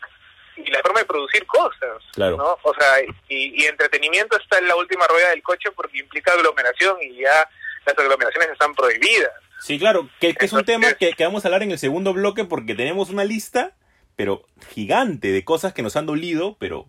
y 0.57 0.69
la 0.71 0.81
forma 0.81 0.99
de 0.99 1.05
producir 1.05 1.45
cosas. 1.45 2.01
Claro. 2.13 2.37
¿no? 2.37 2.57
O 2.63 2.73
sea, 2.79 3.01
y, 3.29 3.63
y 3.63 3.65
entretenimiento 3.65 4.37
está 4.37 4.57
en 4.59 4.67
la 4.67 4.75
última 4.75 5.07
rueda 5.07 5.29
del 5.29 5.43
coche 5.43 5.71
porque 5.71 5.99
implica 5.99 6.33
aglomeración 6.33 6.97
y 7.01 7.21
ya 7.21 7.49
las 7.85 7.97
aglomeraciones 7.97 8.49
están 8.49 8.73
prohibidas. 8.73 9.31
Sí, 9.61 9.79
claro, 9.79 10.09
que, 10.19 10.33
que 10.35 10.45
es 10.45 10.53
un 10.53 10.63
tema 10.65 10.93
que, 10.93 11.13
que 11.13 11.23
vamos 11.25 11.43
a 11.43 11.47
hablar 11.47 11.63
en 11.63 11.71
el 11.71 11.79
segundo 11.79 12.13
bloque 12.13 12.45
porque 12.45 12.75
tenemos 12.75 13.09
una 13.09 13.23
lista, 13.23 13.75
pero 14.15 14.45
gigante, 14.73 15.29
de 15.31 15.43
cosas 15.43 15.73
que 15.73 15.81
nos 15.81 15.95
han 15.95 16.05
dolido, 16.05 16.57
pero 16.59 16.85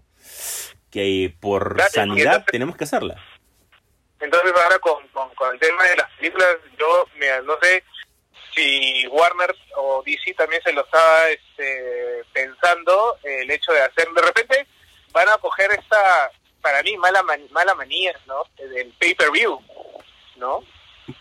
que 0.91 1.35
por 1.41 1.75
Claro, 1.75 1.91
sanidad 1.91 2.27
entonces- 2.35 2.53
tenemos 2.53 2.77
que 2.77 2.85
hacerla. 2.85 3.23
Entonces 4.19 4.53
ahora 4.63 4.79
con, 4.79 5.07
con, 5.09 5.29
con 5.35 5.53
el 5.53 5.61
tema 5.61 5.85
de 5.85 5.97
las 5.97 6.11
películas, 6.13 6.57
yo 6.79 7.07
mira, 7.19 7.43
no 7.43 7.55
sé 7.61 7.85
si 8.57 9.07
Warner 9.09 9.55
o 9.77 10.03
DC 10.05 10.35
también 10.35 10.63
se 10.63 10.73
lo 10.73 10.85
estaba 10.85 11.29
este, 11.29 12.23
pensando, 12.33 13.17
el 13.23 13.51
hecho 13.51 13.71
de 13.73 13.83
hacer, 13.83 14.09
de 14.15 14.23
repente 14.23 14.67
van 15.13 15.29
a 15.29 15.37
coger 15.39 15.71
esta, 15.73 16.31
para 16.63 16.83
mí, 16.83 16.97
mala, 16.97 17.23
man- 17.23 17.47
mala 17.51 17.75
manía, 17.75 18.13
¿no? 18.27 18.43
Del 18.57 18.93
pay-per-view, 18.99 19.61
¿no? 20.37 20.65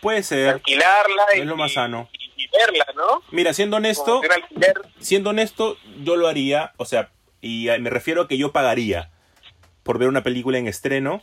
Puede 0.00 0.22
ser. 0.22 0.48
Alquilarla 0.48 1.26
y, 1.36 1.40
Es 1.40 1.46
lo 1.46 1.56
más 1.56 1.72
sano. 1.74 2.08
y- 2.12 2.44
y 2.44 2.48
verla, 2.58 2.86
¿no? 2.96 3.22
Mira, 3.30 3.52
siendo 3.52 3.76
honesto, 3.76 4.20
siendo 4.98 5.30
honesto, 5.30 5.76
yo 6.02 6.16
lo 6.16 6.28
haría, 6.28 6.72
o 6.78 6.84
sea, 6.86 7.10
y 7.42 7.68
me 7.80 7.90
refiero 7.90 8.22
a 8.22 8.28
que 8.28 8.38
yo 8.38 8.50
pagaría 8.52 9.10
por 9.82 9.98
ver 9.98 10.08
una 10.08 10.22
película 10.22 10.58
en 10.58 10.66
estreno, 10.68 11.22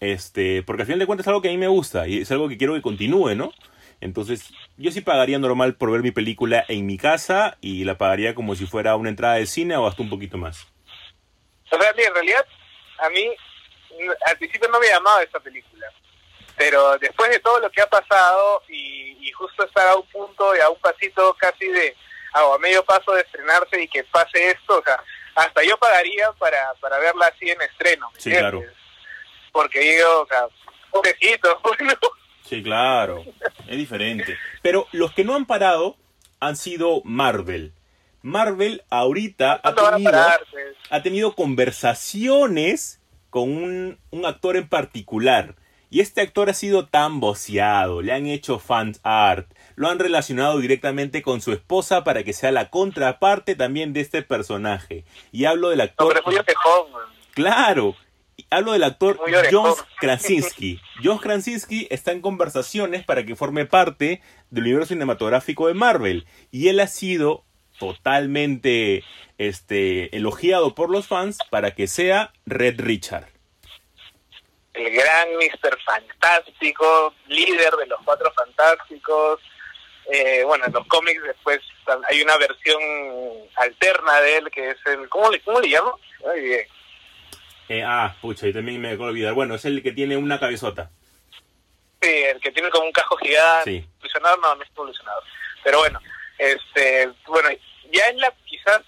este, 0.00 0.62
porque 0.64 0.82
al 0.82 0.86
final 0.86 0.98
de 0.98 1.06
cuentas 1.06 1.24
es 1.24 1.28
algo 1.28 1.40
que 1.40 1.48
a 1.48 1.52
mí 1.52 1.56
me 1.58 1.68
gusta 1.68 2.06
y 2.08 2.20
es 2.22 2.30
algo 2.32 2.48
que 2.48 2.58
quiero 2.58 2.74
que 2.74 2.82
continúe, 2.82 3.34
¿no? 3.34 3.52
Entonces, 4.02 4.50
yo 4.76 4.90
sí 4.90 5.00
pagaría 5.00 5.38
normal 5.38 5.74
por 5.76 5.90
ver 5.92 6.02
mi 6.02 6.10
película 6.10 6.64
en 6.68 6.86
mi 6.86 6.98
casa 6.98 7.56
y 7.60 7.84
la 7.84 7.96
pagaría 7.96 8.34
como 8.34 8.54
si 8.56 8.66
fuera 8.66 8.96
una 8.96 9.08
entrada 9.08 9.34
de 9.34 9.46
cine 9.46 9.76
o 9.76 9.86
hasta 9.86 10.02
un 10.02 10.10
poquito 10.10 10.36
más. 10.38 10.66
O 11.70 11.80
sea, 11.80 11.90
en 11.96 12.12
realidad, 12.14 12.44
a 12.98 13.08
mí, 13.10 13.30
al 14.26 14.36
principio 14.38 14.68
no 14.68 14.80
me 14.80 14.88
llamaba 14.88 15.22
esta 15.22 15.40
película. 15.40 15.86
Pero 16.56 16.98
después 16.98 17.30
de 17.30 17.38
todo 17.38 17.60
lo 17.60 17.70
que 17.70 17.80
ha 17.80 17.86
pasado 17.88 18.62
y, 18.68 19.16
y 19.20 19.30
justo 19.32 19.64
estar 19.64 19.86
a 19.88 19.96
un 19.96 20.06
punto 20.08 20.54
y 20.54 20.60
a 20.60 20.68
un 20.68 20.78
pasito 20.80 21.34
casi 21.38 21.66
de, 21.68 21.96
o 22.34 22.54
a 22.54 22.58
medio 22.58 22.84
paso 22.84 23.12
de 23.12 23.22
estrenarse 23.22 23.80
y 23.80 23.88
que 23.88 24.04
pase 24.04 24.50
esto, 24.50 24.78
o 24.78 24.82
sea, 24.82 25.02
hasta 25.34 25.62
yo 25.62 25.78
pagaría 25.78 26.30
para, 26.32 26.74
para 26.80 26.98
verla 26.98 27.26
así 27.28 27.48
en 27.48 27.62
estreno. 27.62 28.10
¿me 28.12 28.20
Sí, 28.20 28.30
entiendes? 28.30 28.52
claro. 28.60 28.74
Porque 29.52 29.80
digo, 29.80 30.22
o 30.22 30.26
sea, 30.26 30.46
pobrecito, 30.90 31.60
bueno, 31.64 31.94
Sí, 32.48 32.62
claro, 32.62 33.24
es 33.66 33.76
diferente. 33.76 34.36
Pero 34.62 34.86
los 34.92 35.12
que 35.12 35.24
no 35.24 35.34
han 35.34 35.46
parado 35.46 35.96
han 36.40 36.56
sido 36.56 37.02
Marvel. 37.04 37.72
Marvel 38.20 38.82
ahorita 38.90 39.54
ha 39.54 39.60
¿cuándo 39.74 39.82
van 39.82 39.94
a 39.94 39.96
tenido... 39.96 40.12
pues? 40.50 40.64
ha 40.90 41.02
tenido 41.02 41.34
conversaciones 41.34 43.00
con 43.30 43.48
un, 43.50 43.98
un 44.10 44.26
actor 44.26 44.56
en 44.56 44.68
particular. 44.68 45.56
Y 45.90 46.00
este 46.00 46.22
actor 46.22 46.48
ha 46.48 46.54
sido 46.54 46.86
tan 46.86 47.20
voceado, 47.20 48.00
le 48.00 48.12
han 48.12 48.26
hecho 48.26 48.58
fan 48.58 48.94
art, 49.02 49.46
lo 49.74 49.88
han 49.90 49.98
relacionado 49.98 50.58
directamente 50.58 51.20
con 51.20 51.42
su 51.42 51.52
esposa 51.52 52.02
para 52.02 52.22
que 52.24 52.32
sea 52.32 52.50
la 52.50 52.70
contraparte 52.70 53.54
también 53.56 53.92
de 53.92 54.00
este 54.00 54.22
personaje. 54.22 55.04
Y 55.32 55.44
hablo 55.44 55.68
del 55.68 55.78
No, 55.78 55.84
actor... 55.84 56.08
pero 56.24 56.30
es 56.30 56.46
muy. 56.46 57.00
Claro. 57.34 57.94
Hablo 58.52 58.72
del 58.72 58.84
actor 58.84 59.18
Muy. 59.18 59.32
John 59.50 59.74
Krasinski. 59.98 60.80
John 61.02 61.18
Krasinski 61.18 61.88
está 61.90 62.12
en 62.12 62.20
conversaciones 62.20 63.02
para 63.04 63.24
que 63.24 63.34
forme 63.34 63.64
parte 63.64 64.20
del 64.50 64.64
universo 64.64 64.88
cinematográfico 64.88 65.68
de 65.68 65.74
Marvel. 65.74 66.26
Y 66.50 66.68
él 66.68 66.78
ha 66.80 66.86
sido 66.86 67.44
totalmente 67.78 69.02
este, 69.38 70.14
elogiado 70.14 70.74
por 70.74 70.90
los 70.90 71.08
fans 71.08 71.38
para 71.50 71.74
que 71.74 71.86
sea 71.86 72.32
Red 72.46 72.80
Richard. 72.80 73.26
el 74.74 74.90
gran 74.90 75.28
Mr. 75.36 75.78
Fantástico, 75.84 77.14
líder 77.28 77.74
de 77.76 77.86
los 77.86 78.00
Cuatro 78.04 78.32
Fantásticos, 78.32 79.40
Eh, 80.10 80.42
bueno, 80.44 80.64
en 80.66 80.72
los 80.72 80.84
cómics 80.88 81.22
después 81.22 81.60
hay 82.08 82.22
una 82.22 82.36
versión 82.36 82.82
alterna 83.54 84.20
de 84.20 84.38
él 84.38 84.50
que 84.50 84.70
es 84.70 84.76
el... 84.86 85.08
¿Cómo 85.08 85.30
le, 85.30 85.40
cómo 85.40 85.60
le 85.60 85.68
llamo? 85.68 85.96
Ay, 86.28 86.40
bien. 86.40 86.66
Eh, 87.68 87.82
ah, 87.84 88.14
pucha, 88.20 88.46
y 88.46 88.52
también 88.52 88.80
me 88.80 88.88
acabo 88.88 89.04
de 89.06 89.10
olvidar. 89.10 89.34
Bueno, 89.34 89.54
es 89.54 89.64
el 89.64 89.82
que 89.82 89.92
tiene 89.92 90.16
una 90.16 90.38
cabezota. 90.38 90.90
Sí, 92.00 92.08
el 92.10 92.40
que 92.40 92.50
tiene 92.50 92.68
como 92.70 92.86
un 92.86 92.92
casco 92.92 93.16
gigante. 93.16 93.70
Sí. 93.70 93.88
Evolucionado, 93.98 94.36
no, 94.38 94.54
no 94.56 94.62
es 94.62 94.70
evolucionado. 94.70 95.22
Pero 95.62 95.78
bueno, 95.78 96.00
este, 96.38 97.08
bueno, 97.28 97.48
ya 97.92 98.08
en 98.08 98.18
la 98.18 98.32
quizás 98.44 98.80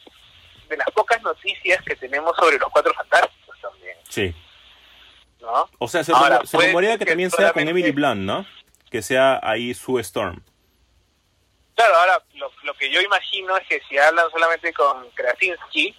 de 0.69 0.76
las 0.76 0.90
pocas 0.90 1.23
noticias 1.23 1.83
que 1.85 1.95
tenemos 1.95 2.37
sobre 2.37 2.59
los 2.59 2.69
cuatro 2.71 2.93
fantásticos 2.95 3.57
también, 3.61 3.97
Sí. 4.09 4.35
¿no? 5.40 5.69
O 5.78 5.88
sea, 5.88 6.02
se, 6.02 6.12
Ahora, 6.12 6.40
se 6.45 6.57
rumorea 6.57 6.95
que 6.95 7.04
que 7.04 7.11
también 7.12 7.31
sea 7.31 7.52
con 7.52 7.69
Emily 7.69 7.93
Blunt, 7.93 8.23
¿no? 8.23 8.47
Que 8.90 9.02
sea 9.02 9.38
ahí 9.43 9.75
Sue 9.75 10.00
Storm. 10.00 10.43
Claro, 11.76 11.95
ahora 11.97 12.23
lo, 12.35 12.50
lo 12.62 12.75
que 12.75 12.90
yo 12.90 13.00
imagino 13.00 13.57
es 13.57 13.66
que 13.69 13.81
si 13.88 13.99
hablan 13.99 14.31
solamente 14.31 14.73
con 14.73 15.09
Krasinski 15.11 15.95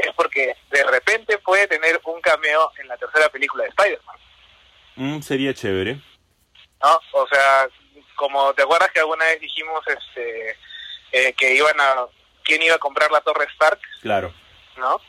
es 0.00 0.12
porque 0.14 0.54
de 0.70 0.84
repente 0.84 1.38
puede 1.38 1.66
tener 1.66 2.00
un 2.04 2.20
cameo 2.20 2.70
en 2.78 2.88
la 2.88 2.96
tercera 2.96 3.28
película 3.28 3.64
de 3.64 3.70
Spider-Man, 3.70 4.16
Mm, 4.96 5.20
sería 5.22 5.54
chévere. 5.54 6.00
¿no? 6.82 7.00
O 7.12 7.26
sea, 7.28 7.68
como 8.16 8.52
te 8.54 8.62
acuerdas 8.62 8.90
que 8.90 8.98
alguna 9.00 9.24
vez 9.26 9.40
dijimos 9.40 9.80
este 9.86 10.56
eh, 11.12 11.32
que 11.34 11.54
iban 11.54 11.80
a 11.80 12.06
quién 12.42 12.62
iba 12.62 12.74
a 12.74 12.78
comprar 12.78 13.10
la 13.12 13.20
Torre 13.20 13.44
Stark, 13.52 13.80
Claro. 14.02 14.34
¿no? 14.76 15.00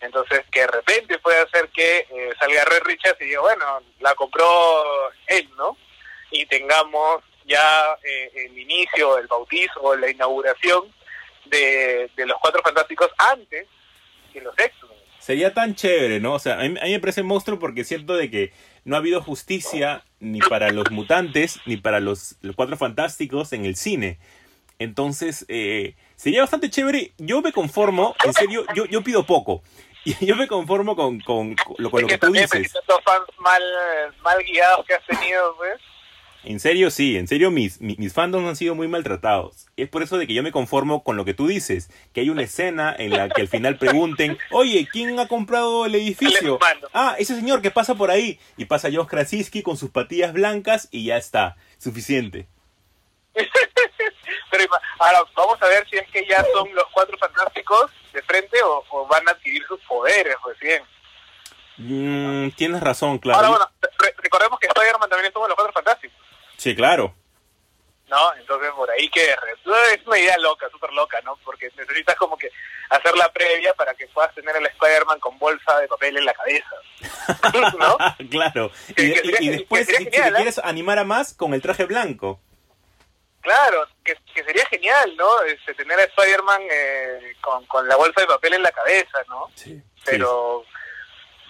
Entonces, 0.00 0.42
que 0.50 0.60
de 0.60 0.66
repente 0.66 1.18
puede 1.20 1.40
hacer 1.42 1.68
que 1.70 1.98
eh, 2.10 2.30
salga 2.40 2.64
Red 2.64 2.82
Richards 2.84 3.20
y 3.20 3.26
diga, 3.26 3.40
bueno, 3.40 3.82
la 4.00 4.14
compró 4.14 4.44
él, 5.28 5.48
¿no? 5.56 5.76
Y 6.32 6.44
tengamos 6.46 7.22
ya 7.44 7.96
eh, 8.02 8.30
el 8.34 8.58
inicio, 8.58 9.16
el 9.16 9.26
bautizo, 9.28 9.96
la 9.96 10.10
inauguración 10.10 10.92
de, 11.46 12.10
de 12.16 12.26
los 12.26 12.36
Cuatro 12.40 12.60
Fantásticos 12.62 13.10
antes 13.18 13.66
que 14.36 14.44
los 14.44 14.58
X-Men. 14.58 14.96
Sería 15.18 15.54
tan 15.54 15.74
chévere, 15.74 16.20
¿no? 16.20 16.34
O 16.34 16.38
sea, 16.38 16.60
a 16.60 16.68
mí, 16.68 16.78
a 16.80 16.84
mí 16.84 16.92
me 16.92 17.00
parece 17.00 17.22
monstruo 17.22 17.58
porque 17.58 17.84
siento 17.84 18.14
de 18.14 18.30
que 18.30 18.52
no 18.84 18.94
ha 18.94 18.98
habido 18.98 19.20
justicia 19.22 20.04
ni 20.20 20.40
para 20.40 20.70
los 20.70 20.90
mutantes 20.90 21.58
ni 21.66 21.76
para 21.76 22.00
los, 22.00 22.36
los 22.42 22.54
cuatro 22.54 22.76
fantásticos 22.76 23.52
en 23.52 23.64
el 23.64 23.76
cine. 23.76 24.18
Entonces, 24.78 25.44
eh, 25.48 25.94
sería 26.16 26.42
bastante 26.42 26.70
chévere. 26.70 27.12
Yo 27.18 27.40
me 27.40 27.52
conformo, 27.52 28.14
en 28.24 28.34
serio, 28.34 28.64
yo, 28.74 28.84
yo 28.84 29.02
pido 29.02 29.26
poco. 29.26 29.62
Y 30.04 30.14
yo 30.26 30.36
me 30.36 30.46
conformo 30.46 30.94
con, 30.94 31.18
con, 31.20 31.56
con 31.56 31.74
lo, 31.78 31.90
con 31.90 32.02
lo 32.02 32.06
Es 32.06 32.12
que 32.12 32.18
tú 32.26 32.32
dices. 32.32 32.72
fans 32.86 33.26
mal, 33.38 33.62
mal 34.22 34.38
guiados 34.44 34.86
que 34.86 34.94
has 34.94 35.06
tenido, 35.06 35.56
pues. 35.56 35.80
En 36.48 36.60
serio, 36.60 36.90
sí, 36.92 37.16
en 37.16 37.26
serio, 37.26 37.50
mis, 37.50 37.80
mis, 37.80 37.98
mis 37.98 38.12
fandoms 38.12 38.46
han 38.48 38.54
sido 38.54 38.74
muy 38.76 38.86
maltratados. 38.86 39.66
Es 39.76 39.88
por 39.88 40.02
eso 40.04 40.16
de 40.16 40.26
que 40.28 40.34
yo 40.34 40.44
me 40.44 40.52
conformo 40.52 41.02
con 41.02 41.16
lo 41.16 41.24
que 41.24 41.34
tú 41.34 41.48
dices, 41.48 41.90
que 42.14 42.20
hay 42.20 42.30
una 42.30 42.42
escena 42.42 42.94
en 42.96 43.10
la 43.10 43.28
que 43.28 43.40
al 43.42 43.48
final 43.48 43.78
pregunten, 43.78 44.38
oye, 44.52 44.88
¿quién 44.92 45.18
ha 45.18 45.26
comprado 45.26 45.86
el 45.86 45.96
edificio? 45.96 46.58
Ah, 46.94 47.16
ese 47.18 47.34
señor 47.34 47.62
que 47.62 47.72
pasa 47.72 47.96
por 47.96 48.10
ahí. 48.12 48.38
Y 48.56 48.66
pasa 48.66 48.88
Josh 48.92 49.08
Krasinski 49.08 49.62
con 49.62 49.76
sus 49.76 49.90
patillas 49.90 50.32
blancas 50.32 50.88
y 50.92 51.06
ya 51.06 51.16
está, 51.16 51.56
suficiente. 51.78 52.46
Pero 54.50 54.64
ahora 54.98 55.18
vamos 55.36 55.60
a 55.62 55.66
ver 55.66 55.86
si 55.88 55.96
es 55.96 56.08
que 56.10 56.24
ya 56.28 56.44
son 56.52 56.72
los 56.74 56.84
Cuatro 56.92 57.18
Fantásticos 57.18 57.90
de 58.12 58.22
frente 58.22 58.62
o, 58.62 58.84
o 58.90 59.06
van 59.08 59.26
a 59.28 59.32
adquirir 59.32 59.62
sus 59.66 59.80
poderes 59.80 60.36
recién. 60.46 60.82
Mm, 61.78 62.50
tienes 62.56 62.80
razón, 62.80 63.18
claro. 63.18 63.38
Ahora, 63.38 63.48
bueno, 63.50 63.70
re- 63.98 64.14
recordemos 64.22 64.58
que 64.58 64.66
Spider-Man 64.68 65.10
también 65.10 65.26
estuvo 65.26 65.44
en 65.44 65.48
los 65.50 65.56
Cuatro 65.56 65.74
Fantásticos, 65.74 66.16
Sí, 66.56 66.74
claro. 66.74 67.14
¿no? 68.08 68.34
Entonces, 68.34 68.70
por 68.70 68.88
ahí 68.88 69.08
que 69.10 69.24
es 69.30 70.06
una 70.06 70.16
idea 70.18 70.38
loca, 70.38 70.68
súper 70.70 70.92
loca, 70.92 71.20
¿no? 71.22 71.36
Porque 71.44 71.68
necesitas 71.76 72.14
como 72.14 72.38
que 72.38 72.48
hacer 72.88 73.16
la 73.16 73.32
previa 73.32 73.74
para 73.74 73.94
que 73.94 74.06
puedas 74.06 74.32
tener 74.32 74.54
el 74.54 74.66
Spider-Man 74.66 75.18
con 75.18 75.36
bolsa 75.40 75.80
de 75.80 75.88
papel 75.88 76.16
en 76.16 76.24
la 76.24 76.32
cabeza, 76.32 76.70
¿no? 77.78 77.96
claro. 78.30 78.70
Y, 78.90 78.94
Que- 78.94 79.14
sería- 79.32 79.50
después, 79.52 79.86
si 79.88 80.04
te 80.06 80.16
¿eh? 80.18 80.32
quieres 80.32 80.58
animar 80.58 81.00
a 81.00 81.04
más, 81.04 81.34
con 81.34 81.52
el 81.52 81.60
traje 81.62 81.84
blanco. 81.84 82.40
Claro, 83.40 83.86
que, 84.04 84.16
que 84.34 84.44
sería 84.44 84.64
genial, 84.66 85.16
¿no? 85.16 85.42
Este, 85.42 85.74
tener 85.74 85.98
a 85.98 86.04
Spider-Man 86.04 86.62
eh, 86.70 87.32
con, 87.40 87.64
con 87.66 87.86
la 87.88 87.96
bolsa 87.96 88.20
de 88.20 88.26
papel 88.28 88.54
en 88.54 88.62
la 88.62 88.70
cabeza, 88.72 89.18
¿no? 89.28 89.50
Sí. 89.56 89.80
Pero 90.04 90.64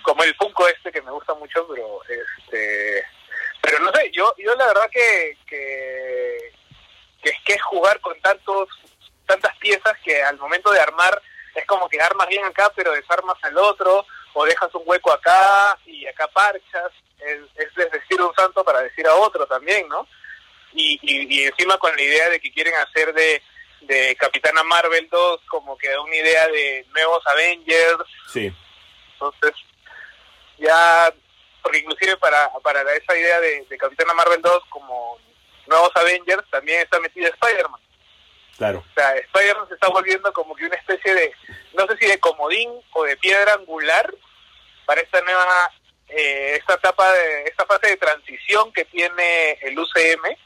como 0.03 0.23
el 0.23 0.35
Funko 0.37 0.69
este 0.69 0.91
que 0.93 1.03
me 1.03 1.11
gusta 1.11 1.35
mucho, 1.35 1.67
pero 1.69 2.01
este 2.09 3.05
pero 3.71 3.85
no 3.85 3.93
sé, 3.93 4.11
yo 4.13 4.33
yo 4.39 4.55
la 4.55 4.67
verdad 4.67 4.89
que 4.91 5.37
que, 5.47 6.53
que 7.23 7.31
es 7.31 7.37
que 7.45 7.53
es 7.55 7.63
jugar 7.63 8.01
con 8.01 8.19
tantos 8.21 8.69
tantas 9.27 9.57
piezas 9.59 9.95
que 10.05 10.23
al 10.23 10.39
momento 10.39 10.71
de 10.71 10.81
armar 10.81 11.21
es 11.55 11.67
como 11.67 11.89
que 11.89 12.01
armas 12.01 12.29
bien 12.29 12.45
acá 12.45 12.73
pero 12.75 12.93
desarmas 12.93 13.37
al 13.43 13.59
otro 13.59 14.07
o 14.35 14.45
dejas 14.45 14.75
un 14.75 14.83
hueco 14.85 15.13
acá 15.13 15.79
y 15.87 16.07
acá 16.07 16.29
parchas. 16.29 16.93
Es, 17.19 17.41
es 17.57 17.91
decir 17.91 18.21
un 18.21 18.35
santo 18.35 18.63
para 18.63 18.83
decir 18.83 19.07
a 19.07 19.15
otro 19.15 19.47
también 19.47 19.89
no 19.89 20.07
y, 20.75 20.99
y, 21.01 21.35
y 21.35 21.45
encima 21.45 21.79
con 21.79 21.97
la 21.97 22.03
idea 22.03 22.29
de 22.29 22.39
que 22.39 22.53
quieren 22.53 22.75
hacer 22.75 23.15
de 23.15 23.43
de 23.87 24.17
Capitana 24.17 24.63
Marvel 24.65 25.09
2 25.11 25.41
como 25.49 25.77
que 25.77 25.97
una 25.99 26.17
idea 26.17 26.49
de 26.49 26.87
nuevos 26.95 27.23
Avengers. 27.27 28.05
Sí. 28.33 28.53
entonces, 29.13 29.53
ya, 30.59 31.13
porque 31.67 31.79
inclusive 31.79 32.17
para, 32.19 32.49
para 32.63 32.81
esa 32.95 33.19
idea 33.19 33.41
de, 33.41 33.67
de 33.69 33.77
Capitana 33.77 34.15
Marvel 34.15 34.41
2 34.41 34.63
como 34.69 35.19
nuevos 35.67 35.91
Avengers, 35.97 36.49
también 36.49 36.81
está 36.81 37.01
metido 37.01 37.27
Spider-Man. 37.27 37.81
Claro. 38.57 38.85
O 38.89 38.95
sea, 38.95 39.17
Spider-Man 39.17 39.67
se 39.67 39.75
está 39.75 39.89
volviendo 39.89 40.33
como 40.33 40.55
que 40.55 40.65
una 40.65 40.77
especie 40.77 41.13
de, 41.13 41.33
no 41.75 41.85
sé 41.89 41.97
si 41.97 42.07
de 42.07 42.21
comodín 42.21 42.71
o 42.93 43.03
de 43.03 43.17
piedra 43.17 43.55
angular 43.55 44.15
para 44.85 45.01
esta 45.01 45.21
nueva, 45.23 45.73
eh, 46.11 46.55
esta 46.61 46.75
etapa, 46.75 47.13
de, 47.13 47.43
esta 47.47 47.67
fase 47.67 47.89
de 47.89 47.97
transición 47.97 48.73
que 48.73 48.85
tiene 48.85 49.59
el 49.63 49.77
UCM, 49.77 50.37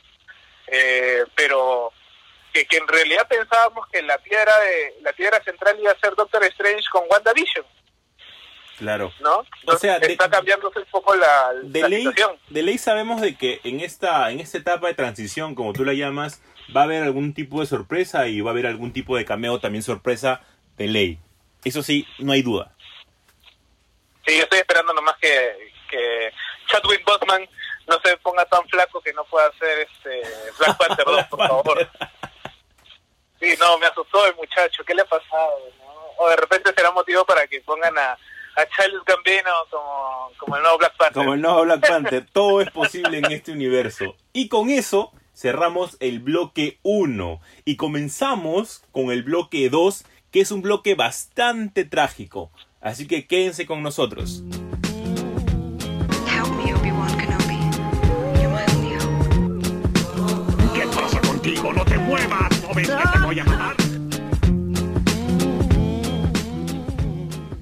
eh, 0.68 1.24
pero 1.34 1.92
que, 2.54 2.64
que 2.64 2.78
en 2.78 2.88
realidad 2.88 3.28
pensábamos 3.28 3.86
que 3.88 4.00
la 4.00 4.16
piedra 4.16 4.58
de 4.60 4.94
la 5.02 5.12
piedra 5.12 5.44
central 5.44 5.78
iba 5.78 5.92
a 5.92 6.00
ser 6.00 6.14
Doctor 6.14 6.42
Strange 6.44 6.88
con 6.90 7.04
WandaVision. 7.10 7.66
Claro. 8.80 9.12
¿no? 9.20 9.44
Entonces, 9.60 9.80
sea, 9.82 9.98
de- 10.00 10.10
está 10.10 10.28
cambiándose 10.28 10.80
un 10.80 10.84
poco 10.86 11.14
la, 11.14 11.52
de 11.62 11.80
la 11.82 11.88
ley, 11.88 11.98
situación. 12.02 12.36
de 12.48 12.62
ley 12.62 12.76
sabemos 12.78 13.20
de 13.20 13.36
que 13.36 13.60
en 13.62 13.78
esta, 13.80 14.30
en 14.32 14.40
esta 14.40 14.58
etapa 14.58 14.88
de 14.88 14.94
transición, 14.94 15.54
como 15.54 15.72
tú 15.72 15.84
la 15.84 15.92
llamas, 15.92 16.42
va 16.76 16.80
a 16.80 16.84
haber 16.84 17.02
algún 17.04 17.32
tipo 17.34 17.60
de 17.60 17.66
sorpresa 17.66 18.26
y 18.26 18.40
va 18.40 18.50
a 18.50 18.52
haber 18.52 18.66
algún 18.66 18.92
tipo 18.92 19.16
de 19.16 19.24
cameo 19.24 19.60
también 19.60 19.82
sorpresa 19.84 20.40
de 20.76 20.88
ley. 20.88 21.18
Eso 21.62 21.82
sí, 21.82 22.06
no 22.18 22.32
hay 22.32 22.42
duda. 22.42 22.74
Sí, 24.26 24.36
yo 24.36 24.42
estoy 24.44 24.58
esperando 24.60 24.92
nomás 24.94 25.16
que, 25.20 25.72
que 25.90 26.30
Chadwick 26.68 27.04
Boseman 27.04 27.46
no 27.86 27.98
se 28.04 28.16
ponga 28.18 28.44
tan 28.46 28.66
flaco 28.68 29.00
que 29.02 29.12
no 29.12 29.24
pueda 29.24 29.46
hacer 29.48 29.80
este 29.92 30.22
Black 30.58 30.76
Panther 30.78 31.04
2, 31.04 31.24
por 31.26 31.38
favor. 31.48 31.88
Sí, 33.40 33.54
no, 33.58 33.78
me 33.78 33.86
asustó 33.86 34.26
el 34.26 34.34
muchacho. 34.36 34.84
¿Qué 34.84 34.94
le 34.94 35.02
ha 35.02 35.06
pasado? 35.06 35.50
no? 35.78 35.84
O 36.18 36.28
de 36.28 36.36
repente 36.36 36.72
será 36.74 36.90
motivo 36.92 37.24
para 37.24 37.46
que 37.46 37.60
pongan 37.62 37.96
a, 37.98 38.16
a 38.60 38.68
Charles 38.68 39.00
Gambino 39.06 39.50
como, 39.70 40.30
como 40.38 40.56
el 40.56 40.62
nuevo 40.62 40.78
Black 40.78 40.96
Panther. 40.96 41.14
Como 41.14 41.34
el 41.34 41.40
nuevo 41.40 41.62
Black 41.62 41.88
Panther, 41.88 42.26
todo 42.32 42.60
es 42.60 42.70
posible 42.70 43.18
en 43.18 43.32
este 43.32 43.52
universo. 43.52 44.16
Y 44.32 44.48
con 44.48 44.70
eso 44.70 45.12
cerramos 45.34 45.96
el 46.00 46.20
bloque 46.20 46.78
1 46.82 47.40
y 47.64 47.76
comenzamos 47.76 48.84
con 48.92 49.10
el 49.10 49.22
bloque 49.22 49.70
2, 49.70 50.04
que 50.30 50.40
es 50.40 50.50
un 50.50 50.62
bloque 50.62 50.94
bastante 50.94 51.84
trágico. 51.84 52.50
Así 52.80 53.06
que 53.06 53.26
quédense 53.26 53.66
con 53.66 53.82
nosotros. 53.82 54.42
¿Qué 60.74 60.86
pasa 60.86 61.20
contigo? 61.20 61.72
¡No 61.72 61.84
te 61.84 61.98
muevas! 61.98 62.62
¿No 62.62 62.74
ves 62.74 62.88
que 62.88 63.08
te 63.12 63.18
voy 63.24 63.40
a 63.40 63.44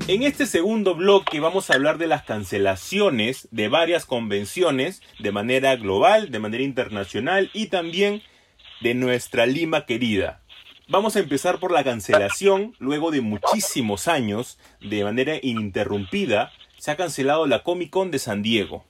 En 0.08 0.22
este 0.22 0.46
segundo 0.46 0.94
bloque 0.94 1.38
vamos 1.38 1.68
a 1.68 1.74
hablar 1.74 1.98
de 1.98 2.06
las 2.06 2.22
cancelaciones 2.22 3.46
de 3.50 3.68
varias 3.68 4.06
convenciones 4.06 5.02
de 5.18 5.32
manera 5.32 5.76
global, 5.76 6.30
de 6.30 6.38
manera 6.38 6.62
internacional 6.64 7.50
y 7.52 7.66
también 7.66 8.22
de 8.80 8.94
nuestra 8.94 9.44
Lima 9.44 9.84
querida. 9.84 10.40
Vamos 10.88 11.16
a 11.16 11.18
empezar 11.18 11.58
por 11.60 11.72
la 11.72 11.84
cancelación. 11.84 12.74
Luego 12.78 13.10
de 13.10 13.20
muchísimos 13.20 14.08
años, 14.08 14.58
de 14.80 15.04
manera 15.04 15.34
ininterrumpida, 15.42 16.52
se 16.78 16.90
ha 16.90 16.96
cancelado 16.96 17.46
la 17.46 17.62
Comic 17.62 17.90
Con 17.90 18.10
de 18.10 18.18
San 18.18 18.40
Diego. 18.42 18.86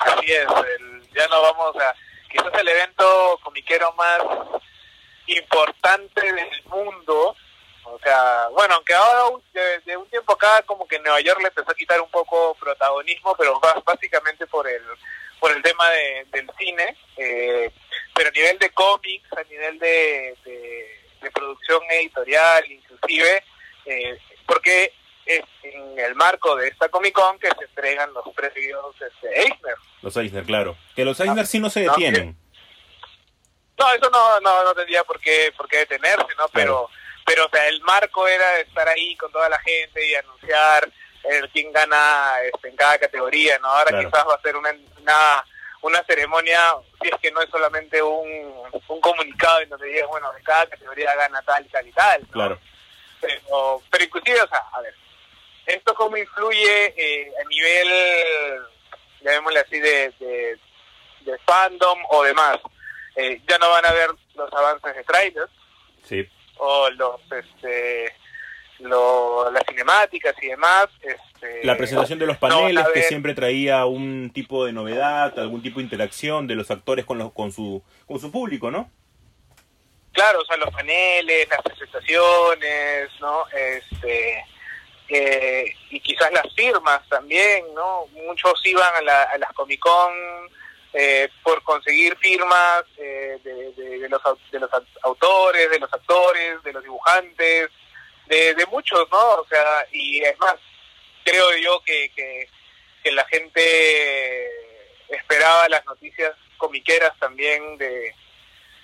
Así 0.00 0.26
es, 0.32 0.46
el- 0.48 1.02
ya 1.14 1.28
no 1.28 1.40
vamos 1.42 1.76
a... 1.76 1.94
Quizás 2.28 2.60
el 2.60 2.68
evento 2.68 3.38
comiquero 3.44 3.92
más 3.96 4.20
importante 5.28 6.20
del 6.32 6.62
mundo. 6.68 7.36
O 7.90 7.98
sea, 8.00 8.48
bueno, 8.52 8.74
aunque 8.74 8.94
ahora 8.94 9.36
de, 9.52 9.78
de 9.80 9.96
un 9.96 10.08
tiempo 10.08 10.32
acá 10.34 10.62
como 10.66 10.86
que 10.86 10.98
Nueva 10.98 11.20
York 11.20 11.40
le 11.40 11.48
empezó 11.48 11.70
a 11.70 11.74
quitar 11.74 12.00
un 12.00 12.10
poco 12.10 12.54
protagonismo, 12.60 13.34
pero 13.36 13.60
básicamente 13.84 14.46
por 14.46 14.68
el 14.68 14.82
por 15.40 15.52
el 15.52 15.62
tema 15.62 15.88
de- 15.90 16.26
del 16.32 16.50
cine. 16.58 16.96
Eh, 17.16 17.72
pero 18.14 18.28
a 18.28 18.32
nivel 18.32 18.58
de 18.58 18.70
cómics, 18.70 19.32
a 19.32 19.42
nivel 19.44 19.78
de, 19.78 20.36
de, 20.44 21.00
de 21.22 21.30
producción 21.30 21.80
editorial, 21.90 22.64
inclusive, 22.70 23.44
eh, 23.84 24.18
porque 24.46 24.92
es 25.24 25.42
en 25.62 25.98
el 25.98 26.14
marco 26.16 26.56
de 26.56 26.68
esta 26.68 26.88
Comic 26.88 27.12
Con 27.14 27.38
que 27.38 27.48
se 27.56 27.64
entregan 27.64 28.12
los 28.14 28.24
premios 28.34 28.94
este, 29.00 29.40
Eisner. 29.42 29.76
Los 30.02 30.16
Eisner, 30.16 30.44
claro. 30.44 30.76
Que 30.96 31.04
los 31.04 31.20
Eisner 31.20 31.46
sí 31.46 31.60
no 31.60 31.70
se 31.70 31.80
detienen. 31.80 32.36
No, 33.78 33.92
eso 33.92 34.10
no, 34.10 34.40
no, 34.40 34.64
no 34.64 34.74
tendría 34.74 35.04
por 35.04 35.20
qué, 35.20 35.52
por 35.56 35.68
qué 35.68 35.78
detenerse, 35.78 36.26
¿no? 36.36 36.48
Pero, 36.52 36.90
pero, 37.28 37.46
o 37.46 37.48
sea, 37.50 37.68
el 37.68 37.80
marco 37.82 38.26
era 38.26 38.58
estar 38.60 38.88
ahí 38.88 39.14
con 39.16 39.30
toda 39.30 39.48
la 39.48 39.58
gente 39.60 40.04
y 40.06 40.14
anunciar 40.14 40.88
el 41.24 41.48
quién 41.50 41.70
gana 41.72 42.34
este, 42.52 42.68
en 42.68 42.76
cada 42.76 42.98
categoría, 42.98 43.58
¿no? 43.58 43.68
Ahora 43.68 43.90
Claro. 43.90 44.08
quizás 44.08 44.26
va 44.26 44.34
a 44.34 44.40
ser 44.42 44.56
una, 44.56 44.70
una, 45.00 45.44
una 45.82 46.02
ceremonia, 46.04 46.58
si 47.02 47.08
es 47.08 47.14
que 47.20 47.30
no 47.30 47.42
es 47.42 47.50
solamente 47.50 48.00
un, 48.02 48.62
un 48.88 49.00
comunicado 49.00 49.60
en 49.60 49.68
donde 49.68 49.86
digas, 49.88 50.08
bueno, 50.08 50.32
de 50.32 50.42
cada 50.42 50.66
categoría 50.66 51.14
gana 51.14 51.42
tal 51.42 51.64
y 51.66 51.68
tal 51.68 51.86
y 51.86 51.92
tal, 51.92 52.22
¿no? 52.22 52.28
Claro. 52.32 52.58
Pero, 53.20 53.82
pero 53.90 54.04
inclusive, 54.04 54.40
o 54.40 54.48
sea, 54.48 54.64
a 54.72 54.80
ver, 54.80 54.94
¿esto 55.66 55.94
cómo 55.94 56.16
influye 56.16 56.94
eh, 56.96 57.30
a 57.44 57.48
nivel, 57.48 58.62
llamémosle 59.20 59.60
así, 59.60 59.78
de, 59.80 60.10
de, 60.20 60.58
de 61.20 61.38
fandom 61.44 61.98
o 62.10 62.22
demás? 62.22 62.58
Eh, 63.16 63.40
ya 63.48 63.58
no 63.58 63.68
van 63.70 63.84
a 63.84 63.92
ver 63.92 64.10
los 64.36 64.52
avances 64.52 64.94
de 64.94 65.02
trailers 65.04 65.50
Sí. 66.04 66.26
O 66.58 66.90
los, 66.90 67.20
este, 67.32 68.12
lo, 68.80 69.50
las 69.50 69.62
cinemáticas 69.68 70.34
y 70.42 70.48
demás. 70.48 70.86
Este, 71.02 71.64
La 71.64 71.76
presentación 71.76 72.18
de 72.18 72.26
los 72.26 72.36
no 72.36 72.40
paneles 72.48 72.84
que 72.94 73.02
siempre 73.02 73.34
traía 73.34 73.84
un 73.86 74.30
tipo 74.32 74.64
de 74.64 74.72
novedad, 74.72 75.38
algún 75.38 75.62
tipo 75.62 75.78
de 75.78 75.84
interacción 75.84 76.46
de 76.46 76.54
los 76.54 76.70
actores 76.70 77.04
con 77.04 77.18
los 77.18 77.32
con 77.32 77.52
su 77.52 77.82
con 78.06 78.18
su 78.20 78.30
público, 78.30 78.70
¿no? 78.70 78.90
Claro, 80.12 80.40
o 80.40 80.44
sea, 80.44 80.56
los 80.56 80.70
paneles, 80.70 81.48
las 81.48 81.62
presentaciones, 81.62 83.08
¿no? 83.20 83.44
Este, 83.50 84.44
eh, 85.10 85.72
y 85.90 86.00
quizás 86.00 86.32
las 86.32 86.52
firmas 86.54 87.00
también, 87.08 87.64
¿no? 87.74 88.06
Muchos 88.26 88.60
iban 88.64 88.94
a, 88.96 89.00
la- 89.02 89.22
a 89.22 89.38
las 89.38 89.52
Comic 89.52 89.78
Con 89.80 90.12
eh, 91.00 91.28
por 91.44 91.62
conseguir 91.62 92.16
firmas 92.16 92.82
eh, 92.96 93.38
de, 93.44 94.08
los, 94.08 94.20
de 94.50 94.58
los 94.58 94.70
au- 94.72 94.86
autores, 95.02 95.70
de 95.70 95.78
los 95.78 95.92
actores, 95.92 96.60
de 96.64 96.72
los 96.72 96.82
dibujantes, 96.82 97.68
de, 98.26 98.54
de 98.54 98.66
muchos, 98.66 99.06
¿no? 99.12 99.34
O 99.36 99.46
sea, 99.48 99.86
y 99.92 100.20
es 100.24 100.36
más, 100.40 100.56
creo 101.24 101.56
yo 101.58 101.80
que, 101.84 102.10
que, 102.16 102.48
que 103.04 103.12
la 103.12 103.24
gente 103.26 104.50
esperaba 105.08 105.68
las 105.68 105.84
noticias 105.86 106.34
comiqueras 106.56 107.12
también 107.20 107.78
de 107.78 108.12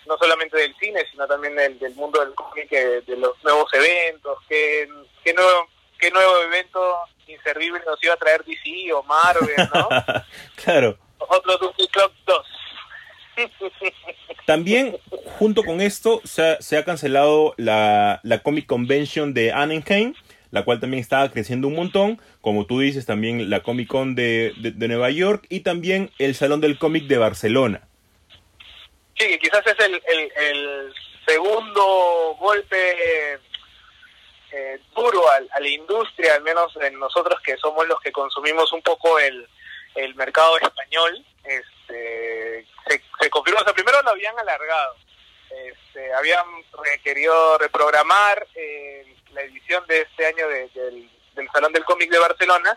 no 0.06 0.16
solamente 0.18 0.56
del 0.56 0.76
cine, 0.76 1.04
sino 1.10 1.26
también 1.26 1.56
del, 1.56 1.78
del 1.78 1.94
mundo 1.94 2.20
del 2.20 2.34
cómic, 2.34 2.70
eh, 2.70 3.00
de 3.06 3.16
los 3.16 3.42
nuevos 3.42 3.72
eventos, 3.72 4.38
qué, 4.48 4.86
qué, 5.24 5.32
nuevo, 5.32 5.68
qué 5.98 6.10
nuevo 6.10 6.42
evento 6.42 6.98
inservible 7.26 7.80
nos 7.86 8.02
iba 8.04 8.12
a 8.14 8.18
traer 8.18 8.44
DC 8.44 8.92
o 8.92 9.02
Marvel, 9.02 9.56
¿no? 9.72 9.88
claro. 10.64 10.98
Otro 11.18 11.56
Doomsday 11.58 11.88
Clock 11.88 12.12
2. 12.26 12.46
También, 14.46 14.96
junto 15.38 15.62
con 15.62 15.80
esto, 15.80 16.20
se 16.24 16.42
ha, 16.52 16.60
se 16.62 16.76
ha 16.76 16.84
cancelado 16.84 17.54
la, 17.56 18.20
la 18.22 18.38
Comic 18.40 18.66
Convention 18.66 19.32
de 19.34 19.52
Anaheim, 19.52 20.14
la 20.50 20.64
cual 20.64 20.80
también 20.80 21.00
estaba 21.00 21.30
creciendo 21.30 21.66
un 21.68 21.74
montón. 21.74 22.20
Como 22.40 22.66
tú 22.66 22.80
dices, 22.80 23.06
también 23.06 23.48
la 23.50 23.60
Comic 23.62 23.88
Con 23.88 24.14
de, 24.14 24.52
de- 24.58 24.70
de 24.72 24.88
Nueva 24.88 25.10
York 25.10 25.46
y 25.48 25.60
también 25.60 26.10
el 26.18 26.34
Salón 26.34 26.60
del 26.60 26.78
Cómic 26.78 27.04
de 27.04 27.18
Barcelona. 27.18 27.88
Sí, 29.18 29.26
que 29.28 29.38
quizás 29.38 29.66
es 29.66 29.78
el, 29.78 29.94
el, 29.94 30.32
el 30.36 30.94
segundo 31.26 32.36
golpe 32.38 33.38
eh, 34.52 34.78
duro 34.94 35.22
a, 35.30 35.60
la 35.60 35.68
industria, 35.68 36.34
al 36.34 36.42
menos 36.42 36.76
en 36.82 36.98
nosotros 36.98 37.40
que 37.40 37.56
somos 37.56 37.86
los 37.88 37.98
que 38.00 38.12
consumimos 38.12 38.72
un 38.72 38.82
poco 38.82 39.18
el, 39.18 39.48
el 39.94 40.14
mercado 40.14 40.58
español. 40.58 41.24
Este, 41.44 42.66
se, 42.88 43.02
se 43.20 43.30
confirmó, 43.30 43.60
o 43.60 43.64
sea, 43.64 43.72
primero 43.74 44.02
lo 44.02 44.10
habían 44.10 44.38
alargado, 44.38 44.96
este, 45.50 46.12
habían 46.14 46.44
querido 47.02 47.58
reprogramar 47.58 48.46
eh, 48.54 49.14
la 49.32 49.42
edición 49.42 49.86
de 49.86 50.02
este 50.02 50.26
año 50.26 50.48
de- 50.48 50.68
del, 50.70 51.10
del 51.34 51.48
Salón 51.52 51.72
del 51.72 51.84
Cómic 51.84 52.10
de 52.10 52.18
Barcelona, 52.18 52.76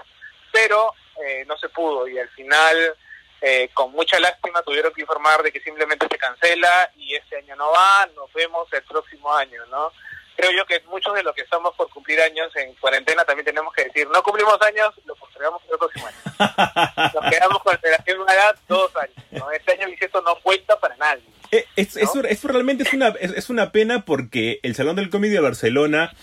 pero 0.51 0.93
eh, 1.25 1.45
no 1.47 1.57
se 1.57 1.69
pudo 1.69 2.07
y 2.07 2.19
al 2.19 2.29
final 2.29 2.95
eh, 3.41 3.69
con 3.73 3.91
mucha 3.91 4.19
lástima 4.19 4.61
tuvieron 4.63 4.93
que 4.93 5.01
informar 5.01 5.41
de 5.43 5.51
que 5.51 5.59
simplemente 5.61 6.07
se 6.09 6.17
cancela 6.17 6.91
y 6.95 7.15
este 7.15 7.37
año 7.37 7.55
no 7.55 7.71
va, 7.71 8.07
nos 8.15 8.31
vemos 8.33 8.67
el 8.73 8.83
próximo 8.83 9.33
año, 9.33 9.65
¿no? 9.67 9.91
Creo 10.37 10.51
yo 10.51 10.65
que 10.67 10.79
muchos 10.87 11.13
de 11.15 11.23
los 11.23 11.33
que 11.35 11.41
estamos 11.41 11.75
por 11.75 11.89
cumplir 11.89 12.21
años 12.21 12.55
en 12.55 12.73
cuarentena 12.75 13.25
también 13.25 13.45
tenemos 13.45 13.73
que 13.73 13.85
decir, 13.85 14.07
no 14.13 14.21
cumplimos 14.23 14.57
años, 14.61 14.93
lo 15.05 15.15
postergamos 15.15 15.61
para 15.63 15.73
el 15.73 15.79
próximo 15.79 16.07
año. 16.07 17.11
Nos 17.21 17.31
quedamos 17.31 17.63
con 17.63 17.73
la 17.83 18.03
misma 18.05 18.33
edad 18.33 18.55
dos 18.67 18.95
años, 18.95 19.15
¿no? 19.31 19.51
Este 19.51 19.71
año 19.73 19.87
bisiesto 19.87 20.21
no 20.21 20.35
cuenta 20.43 20.79
para 20.79 20.95
nadie. 20.97 21.23
Eh, 21.51 21.65
es- 21.75 21.95
¿No? 21.95 22.21
eso 22.23 22.47
realmente 22.49 22.83
es 22.83 22.93
una, 22.93 23.07
es, 23.19 23.31
es 23.31 23.49
una 23.49 23.71
pena 23.71 24.05
porque 24.05 24.59
el 24.63 24.75
Salón 24.75 24.95
del 24.95 25.09
Cómic 25.09 25.31
de 25.31 25.39
Barcelona 25.39 26.13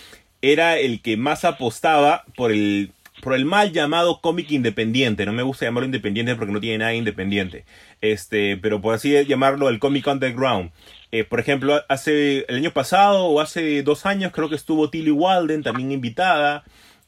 era 0.43 0.79
el 0.79 1.03
que 1.03 1.17
más 1.17 1.45
apostaba 1.45 2.25
por 2.37 2.53
el, 2.53 2.93
por 3.23 3.35
el 3.35 3.45
mal 3.47 3.73
llamado 3.73 4.21
cómic 4.21 4.51
independiente. 4.51 5.25
No 5.27 5.33
me 5.33 5.43
gusta 5.43 5.65
llamarlo 5.65 5.87
independiente 5.87 6.37
porque 6.37 6.53
no 6.53 6.61
tiene 6.61 6.79
nada 6.79 6.95
independiente. 6.95 7.65
Este, 8.01 8.59
pero 8.59 8.81
por 8.83 8.95
así 8.95 9.25
llamarlo, 9.25 9.69
el 9.71 9.79
cómic 9.79 10.07
underground. 10.07 10.71
Eh, 11.15 11.23
por 11.23 11.39
ejemplo, 11.39 11.81
hace 11.89 12.45
el 12.49 12.57
año 12.57 12.73
pasado 12.73 13.27
o 13.27 13.41
hace 13.41 13.85
dos 13.85 14.05
años 14.05 14.33
creo 14.33 14.49
que 14.49 14.57
estuvo 14.57 14.91
Tilly 14.91 15.13
Walden 15.13 15.63
también 15.63 15.93
invitada. 15.93 16.65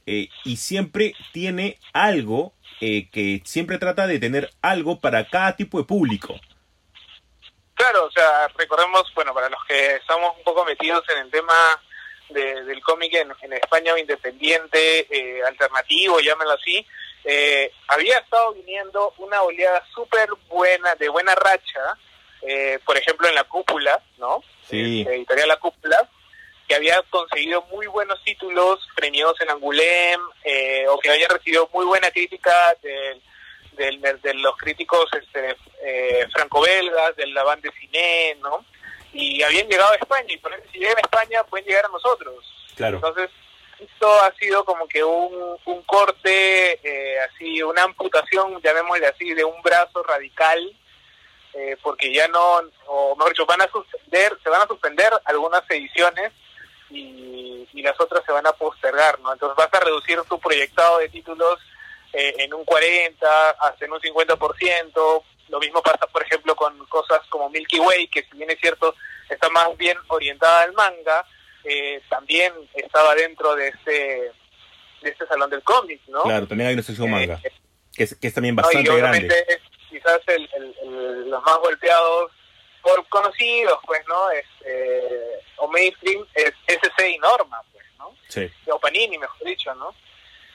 eh, 0.07 0.29
y 0.45 0.59
siempre 0.59 1.17
tiene 1.33 1.81
algo 1.93 2.53
eh, 2.81 3.09
que 3.11 3.43
siempre 3.45 3.79
trata 3.79 4.07
de 4.07 4.21
tener 4.21 4.49
algo 4.63 5.01
para 5.01 5.27
cada 5.29 5.57
tipo 5.57 5.79
de 5.79 5.85
público. 5.85 6.39
Claro, 7.75 8.05
o 8.05 8.11
sea, 8.13 8.47
recordemos, 8.57 9.03
bueno, 9.17 9.35
para 9.35 9.49
los 9.49 9.59
que 9.67 9.97
estamos 9.97 10.37
un 10.39 10.45
poco 10.45 10.65
metidos 10.65 11.03
en 11.09 11.25
el 11.25 11.31
tema 11.33 11.55
de- 12.29 12.63
del 12.63 12.81
cómic 12.83 13.13
en, 13.15 13.53
España 13.55 13.93
o 13.95 13.99
independiente, 13.99 14.81
eh, 15.11 15.43
alternativo, 15.45 16.21
llámenlo 16.21 16.53
así, 16.53 16.87
eh, 17.25 17.73
había 17.89 18.19
estado 18.19 18.55
viniendo 18.55 19.13
una 19.19 19.43
oleada 19.43 19.85
súper 19.93 20.29
buena, 20.49 20.95
de 20.95 21.09
buena 21.09 21.35
racha, 21.35 21.99
eh, 22.43 22.79
por 22.85 22.97
ejemplo 22.97 23.29
en 23.29 23.35
la 23.35 23.45
cúpula, 23.45 24.01
¿no? 24.19 24.43
Sí. 24.69 25.07
Editorial 25.09 25.49
La 25.49 25.59
Cúpula, 25.59 26.09
que 26.67 26.75
había 26.75 27.01
conseguido 27.11 27.63
muy 27.71 27.87
buenos 27.87 28.23
títulos 28.25 28.81
premiados 28.97 29.41
en 29.41 29.51
Angulem, 29.51 30.21
eh, 30.45 30.87
o 30.89 30.99
que 30.99 31.11
había 31.11 31.29
recibido 31.29 31.69
muy 31.73 31.87
buena 31.87 32.11
crítica 32.11 32.77
del 32.83 33.21
de, 34.01 34.15
de 34.15 34.35
los 34.35 34.57
críticos 34.57 35.09
este, 35.13 35.57
eh, 35.85 36.27
franco-belgas, 36.33 37.15
del 37.17 37.33
Lavant 37.35 37.63
de 37.63 37.71
Cine, 37.73 38.37
¿no? 38.41 38.65
Y 39.13 39.43
habían 39.43 39.69
llegado 39.69 39.93
a 39.93 39.97
España, 39.97 40.27
y 40.29 40.39
por 40.39 40.53
eso 40.53 40.65
si 40.73 40.79
llegan 40.79 40.97
a 40.97 41.01
España 41.01 41.45
pueden 41.45 41.67
llegar 41.67 41.85
a 41.85 41.89
nosotros. 41.89 42.45
Claro. 42.75 42.97
Entonces, 42.97 43.31
esto 43.79 44.21
ha 44.23 44.35
sido 44.35 44.65
como 44.65 44.89
que 44.89 45.05
un, 45.05 45.57
un 45.65 45.83
corte, 45.83 46.81
eh, 46.83 47.21
así, 47.21 47.63
una 47.63 47.85
amputación, 47.85 48.61
llamémosle 48.63 49.07
así, 49.07 49.35
de 49.35 49.45
un 49.45 49.63
brazo 49.63 50.03
radical, 50.03 50.75
eh, 51.57 51.77
porque 51.83 52.13
ya 52.13 52.29
no, 52.29 52.61
o 52.87 53.17
mejor 53.17 53.33
dicho, 53.33 53.47
van 53.47 53.63
a 53.63 53.69
suspender, 53.69 54.37
se 54.43 54.51
van 54.51 54.63
a 54.63 54.67
suspender 54.67 55.11
algunas 55.25 55.63
ediciones 55.71 56.33
y, 56.91 57.67
y 57.73 57.83
las 57.83 57.99
otras 57.99 58.25
se 58.27 58.33
van 58.33 58.47
a 58.47 58.53
postergar, 58.53 59.19
¿no? 59.21 59.33
Entonces 59.33 59.57
vas 59.57 59.73
a 59.73 59.85
reducir 59.85 60.21
tu 60.29 60.39
proyectado 60.39 60.99
de 60.99 61.09
títulos 61.09 61.59
eh, 62.13 62.35
en 62.39 62.53
un 62.53 62.65
40, 62.65 63.51
hasta 63.51 63.85
en 63.85 63.93
un 63.93 64.01
50%. 64.01 65.23
Lo 65.49 65.61
mismo 65.61 65.83
pasa, 65.83 66.07
por 66.13 66.23
ejemplo, 66.23 66.55
con 66.55 66.77
cosas 66.87 67.21
como 67.29 67.49
Milky 67.49 67.79
Way, 67.79 68.09
que 68.09 68.25
si 68.25 68.37
bien 68.37 68.51
es 68.51 68.61
cierto, 68.61 68.95
está 69.29 69.49
más 69.49 69.75
bien 69.77 69.97
orientada 70.09 70.63
al 70.63 70.73
manga, 70.75 71.25
eh, 71.65 72.03
también 72.09 72.53
estaba 72.75 73.15
dentro 73.15 73.55
de 73.55 73.69
este 73.69 74.33
de 75.03 75.11
este 75.11 75.27
salón 75.27 75.51
del 75.51 75.63
cómic, 75.63 76.01
¿no? 76.09 76.23
Claro, 76.23 76.47
también 76.47 76.69
hay 76.69 76.75
una 76.75 76.83
sección 76.83 77.11
manga, 77.11 77.41
Eh, 77.43 77.53
que 77.95 78.05
es, 78.05 78.15
que 78.15 78.27
es 78.29 78.35
también 78.35 78.57
bastante 78.57 78.97
grande. 78.97 79.29
Quizás 79.89 80.21
el, 80.29 80.49
el- 80.55 80.77
el- 80.83 81.31
los 81.31 81.43
más 81.43 81.59
golpeados 81.59 82.33
por 82.83 83.07
conocidos, 83.09 83.79
pues, 83.87 84.01
¿no? 84.07 84.31
Este, 84.31 85.41
o 85.57 85.69
mainstream 85.69 86.25
es 86.35 86.53
SC 86.67 87.11
y 87.11 87.19
Norma, 87.19 87.61
pues, 87.73 87.85
¿no? 87.99 88.15
Sí, 88.29 88.49
o 88.71 88.79
Panini, 88.79 89.19
mejor 89.19 89.45
dicho, 89.45 89.75
¿no? 89.75 89.95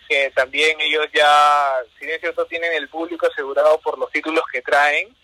Que 0.07 0.31
también 0.31 0.79
ellos 0.81 1.07
ya, 1.13 1.73
si 1.97 2.05
bien 2.05 2.15
es 2.15 2.21
cierto, 2.21 2.45
tienen 2.45 2.73
el 2.73 2.87
público 2.89 3.27
asegurado 3.27 3.79
por 3.81 3.97
los 3.97 4.11
títulos 4.11 4.43
que 4.51 4.61
traen, 4.61 5.15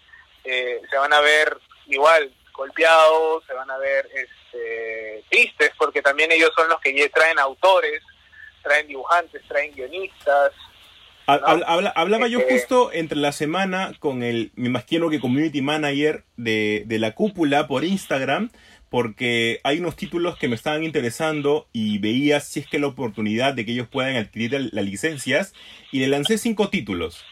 eh, 0.44 0.82
se 0.90 0.98
van 0.98 1.14
a 1.14 1.20
ver 1.22 1.58
igual 1.88 2.32
golpeados, 2.54 3.44
se 3.46 3.54
van 3.54 3.70
a 3.70 3.78
ver 3.78 4.08
este, 4.14 5.24
tristes, 5.30 5.72
porque 5.78 6.02
también 6.02 6.32
ellos 6.32 6.52
son 6.56 6.68
los 6.70 6.80
que 6.82 7.10
traen 7.10 7.38
autores, 7.40 8.02
traen 8.64 8.88
dibujantes, 8.88 9.42
traen 9.48 9.74
guionistas. 9.74 10.52
Habla- 11.28 11.66
habla- 11.68 11.94
hablaba 11.96 12.28
yo 12.28 12.40
Este, 12.40 12.54
justo 12.54 12.92
entre 12.94 13.18
la 13.18 13.32
semana 13.32 13.94
con 14.00 14.24
el, 14.24 14.52
me 14.56 14.68
imagino 14.68 15.10
que 15.10 15.20
community 15.20 15.62
manager 15.62 16.24
de, 16.38 16.84
de 16.88 17.00
la 17.00 17.14
cúpula 17.14 17.68
por 17.68 17.84
Instagram, 17.84 18.50
porque 18.90 19.60
hay 19.64 19.80
unos 19.80 19.96
títulos 19.98 20.38
que 20.38 20.48
me 20.48 20.56
estaban 20.56 20.84
interesando 20.84 21.68
y 21.74 21.98
veía 21.98 22.40
si 22.40 22.62
es 22.62 22.68
que 22.68 22.80
la 22.80 22.88
oportunidad 22.88 23.54
de 23.54 23.66
que 23.66 23.74
ellos 23.74 23.88
puedan 23.90 24.16
adquirir 24.16 24.70
las 24.72 24.86
licencias 24.86 25.54
y 25.92 26.00
le 26.00 26.08
lancé 26.08 26.38
cinco 26.38 26.70
títulos. 26.70 27.24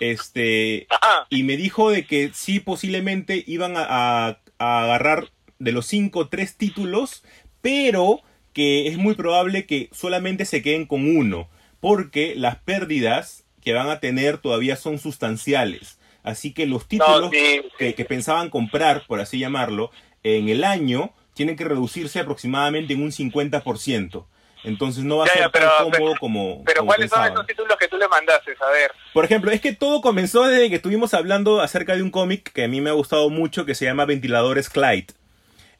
Este, 0.00 0.86
y 1.30 1.42
me 1.44 1.56
dijo 1.56 1.90
de 1.90 2.06
que 2.06 2.30
sí 2.32 2.58
posiblemente 2.60 3.44
iban 3.46 3.76
a, 3.76 3.84
a- 4.28 4.38
a 4.58 4.84
agarrar 4.84 5.28
de 5.58 5.72
los 5.72 5.86
cinco 5.86 6.28
tres 6.28 6.56
títulos, 6.56 7.22
pero 7.60 8.20
que 8.52 8.88
es 8.88 8.96
muy 8.96 9.14
probable 9.14 9.66
que 9.66 9.88
solamente 9.92 10.44
se 10.44 10.62
queden 10.62 10.86
con 10.86 11.16
uno, 11.16 11.48
porque 11.80 12.34
las 12.36 12.56
pérdidas 12.56 13.41
que 13.62 13.72
van 13.72 13.88
a 13.88 14.00
tener 14.00 14.38
todavía 14.38 14.76
son 14.76 14.98
sustanciales. 14.98 15.98
Así 16.22 16.52
que 16.52 16.66
los 16.66 16.86
títulos 16.86 17.20
No, 17.22 17.30
sí, 17.30 17.62
que, 17.78 17.94
que 17.94 18.04
pensaban 18.04 18.48
comprar, 18.50 19.04
por 19.06 19.20
así 19.20 19.38
llamarlo, 19.38 19.90
en 20.22 20.48
el 20.48 20.62
año 20.64 21.12
tienen 21.34 21.56
que 21.56 21.64
reducirse 21.64 22.20
aproximadamente 22.20 22.92
en 22.92 23.02
un 23.02 23.10
50%. 23.10 24.24
Entonces 24.64 25.02
no 25.02 25.16
va 25.16 25.24
a 25.24 25.26
Ya, 25.28 25.32
ser 25.34 25.50
pero- 25.50 25.66
tan 25.66 25.76
cómodo 25.90 25.90
pero- 26.10 26.20
como, 26.20 26.62
Pero 26.64 26.78
como 26.80 26.86
¿cuáles 26.88 27.10
son 27.10 27.24
esos 27.26 27.46
títulos 27.46 27.76
que 27.78 27.88
tú 27.88 27.96
le 27.96 28.06
mandaste? 28.06 28.52
A 28.64 28.70
ver. 28.70 28.92
Por 29.12 29.24
ejemplo, 29.24 29.50
es 29.50 29.60
que 29.60 29.72
todo 29.72 30.00
comenzó 30.00 30.44
desde 30.46 30.68
que 30.70 30.76
estuvimos 30.76 31.14
hablando 31.14 31.60
acerca 31.60 31.96
de 31.96 32.02
un 32.02 32.10
cómic 32.12 32.52
que 32.52 32.62
a 32.64 32.68
mí 32.68 32.80
me 32.80 32.90
ha 32.90 32.92
gustado 32.92 33.28
mucho 33.28 33.64
que 33.66 33.74
se 33.74 33.84
llama 33.86 34.04
Ventiladores 34.04 34.68
Clyde. 34.68 35.08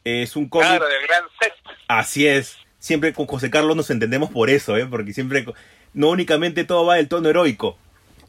Es 0.04 0.34
un 0.34 0.48
cómic. 0.48 0.66
Claro, 0.68 0.88
del 0.88 1.06
gran 1.06 1.22
set. 1.40 1.52
Así 1.86 2.26
es. 2.26 2.56
Siempre 2.80 3.12
con 3.12 3.26
José 3.26 3.48
Carlos 3.50 3.76
nos 3.76 3.88
entendemos 3.90 4.30
por 4.30 4.50
eso, 4.50 4.76
¿eh? 4.76 4.86
porque 4.86 5.12
siempre 5.12 5.44
no 5.94 6.08
únicamente 6.10 6.64
todo 6.64 6.86
va 6.86 6.96
del 6.96 7.08
tono 7.08 7.28
heroico. 7.28 7.76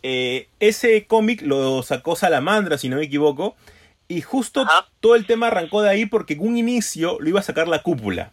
Eh, 0.03 0.47
ese 0.59 1.05
cómic 1.05 1.41
lo 1.41 1.81
sacó 1.83 2.15
Salamandra, 2.15 2.77
si 2.77 2.89
no 2.89 2.97
me 2.97 3.03
equivoco, 3.05 3.55
y 4.07 4.21
justo 4.21 4.61
Ajá. 4.61 4.89
todo 4.99 5.15
el 5.15 5.25
tema 5.25 5.47
arrancó 5.47 5.81
de 5.81 5.89
ahí 5.89 6.05
porque 6.05 6.33
en 6.33 6.41
un 6.41 6.57
inicio 6.57 7.17
lo 7.19 7.29
iba 7.29 7.39
a 7.39 7.43
sacar 7.43 7.67
la 7.67 7.81
cúpula. 7.83 8.31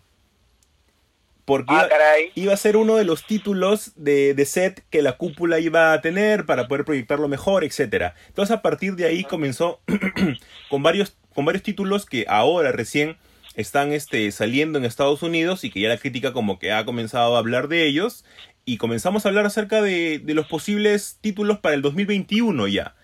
Porque 1.44 1.74
Ah, 1.74 1.88
iba- 2.36 2.52
a 2.52 2.56
ser 2.56 2.76
uno 2.76 2.96
de 2.96 3.04
los 3.04 3.24
títulos 3.26 3.92
de, 3.96 4.34
de 4.34 4.44
set 4.44 4.84
que 4.90 5.02
la 5.02 5.16
cúpula 5.16 5.58
iba 5.58 5.92
a 5.92 6.00
tener 6.00 6.46
para 6.46 6.68
poder 6.68 6.84
proyectarlo 6.84 7.26
mejor, 7.28 7.64
etcétera. 7.64 8.14
Entonces 8.28 8.54
a 8.56 8.62
partir 8.62 8.94
de 8.94 9.06
ahí 9.06 9.24
comenzó 9.24 9.80
con 10.70 10.82
varios, 10.82 11.16
con 11.34 11.44
varios 11.44 11.62
títulos 11.64 12.06
que 12.06 12.24
ahora 12.28 12.70
recién 12.72 13.16
están 13.54 13.92
este, 13.92 14.30
saliendo 14.32 14.78
en 14.78 14.84
Estados 14.84 15.22
Unidos 15.22 15.64
y 15.64 15.70
que 15.70 15.80
ya 15.80 15.88
la 15.88 15.98
crítica 15.98 16.32
como 16.32 16.58
que 16.58 16.72
ha 16.72 16.84
comenzado 16.84 17.36
a 17.36 17.38
hablar 17.38 17.68
de 17.68 17.86
ellos 17.86 18.24
y 18.64 18.76
comenzamos 18.76 19.24
a 19.24 19.28
hablar 19.28 19.46
acerca 19.46 19.82
de, 19.82 20.18
de 20.18 20.34
los 20.34 20.46
posibles 20.46 21.18
títulos 21.20 21.58
para 21.58 21.74
el 21.74 21.82
2021 21.82 22.68
ya. 22.68 22.94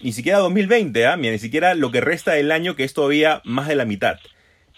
Ni 0.00 0.12
siquiera 0.12 0.38
2020, 0.38 1.06
¿ah? 1.06 1.16
Mira, 1.16 1.32
ni 1.32 1.38
siquiera 1.38 1.74
lo 1.74 1.90
que 1.90 2.00
resta 2.00 2.32
del 2.32 2.52
año 2.52 2.76
que 2.76 2.84
es 2.84 2.94
todavía 2.94 3.40
más 3.44 3.68
de 3.68 3.76
la 3.76 3.84
mitad. 3.84 4.18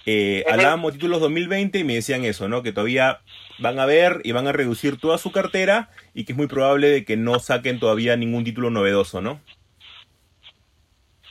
Eh, 0.09 0.45
hablábamos 0.49 0.93
de 0.93 0.99
títulos 0.99 1.21
2020 1.21 1.81
y 1.81 1.85
me 1.85 1.95
decían 1.95 2.25
eso, 2.25 2.49
¿no? 2.49 2.63
Que 2.63 2.71
todavía 2.71 3.23
van 3.59 3.81
a 3.81 3.87
ver 3.87 4.21
y 4.23 4.31
van 4.31 4.47
a 4.47 4.53
reducir 4.53 5.01
toda 5.01 5.19
su 5.19 5.33
cartera 5.33 5.91
y 6.15 6.25
que 6.25 6.33
es 6.33 6.37
muy 6.37 6.47
probable 6.47 6.89
de 6.89 7.05
que 7.05 7.17
no 7.17 7.41
saquen 7.41 7.81
todavía 7.81 8.17
ningún 8.17 8.45
título 8.45 8.71
novedoso, 8.71 9.21
¿no? 9.21 9.41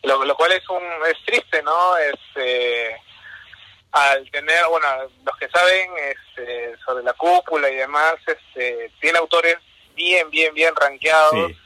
Lo, 0.04 0.26
lo 0.26 0.36
cual 0.36 0.52
es 0.52 0.70
un 0.70 0.84
es 1.10 1.26
triste, 1.26 1.64
¿no? 1.64 1.72
Este, 1.98 2.98
al 3.96 4.30
tener, 4.30 4.66
bueno, 4.70 4.88
los 5.24 5.38
que 5.38 5.48
saben 5.48 5.90
este, 5.98 6.76
sobre 6.86 7.02
la 7.02 7.14
cúpula 7.14 7.70
y 7.70 7.76
demás, 7.76 8.16
este, 8.28 8.92
tiene 9.00 9.20
autores 9.20 9.56
bien, 9.96 10.30
bien, 10.30 10.54
bien 10.54 10.76
rankeados. 10.76 11.48
Sí, 11.48 11.58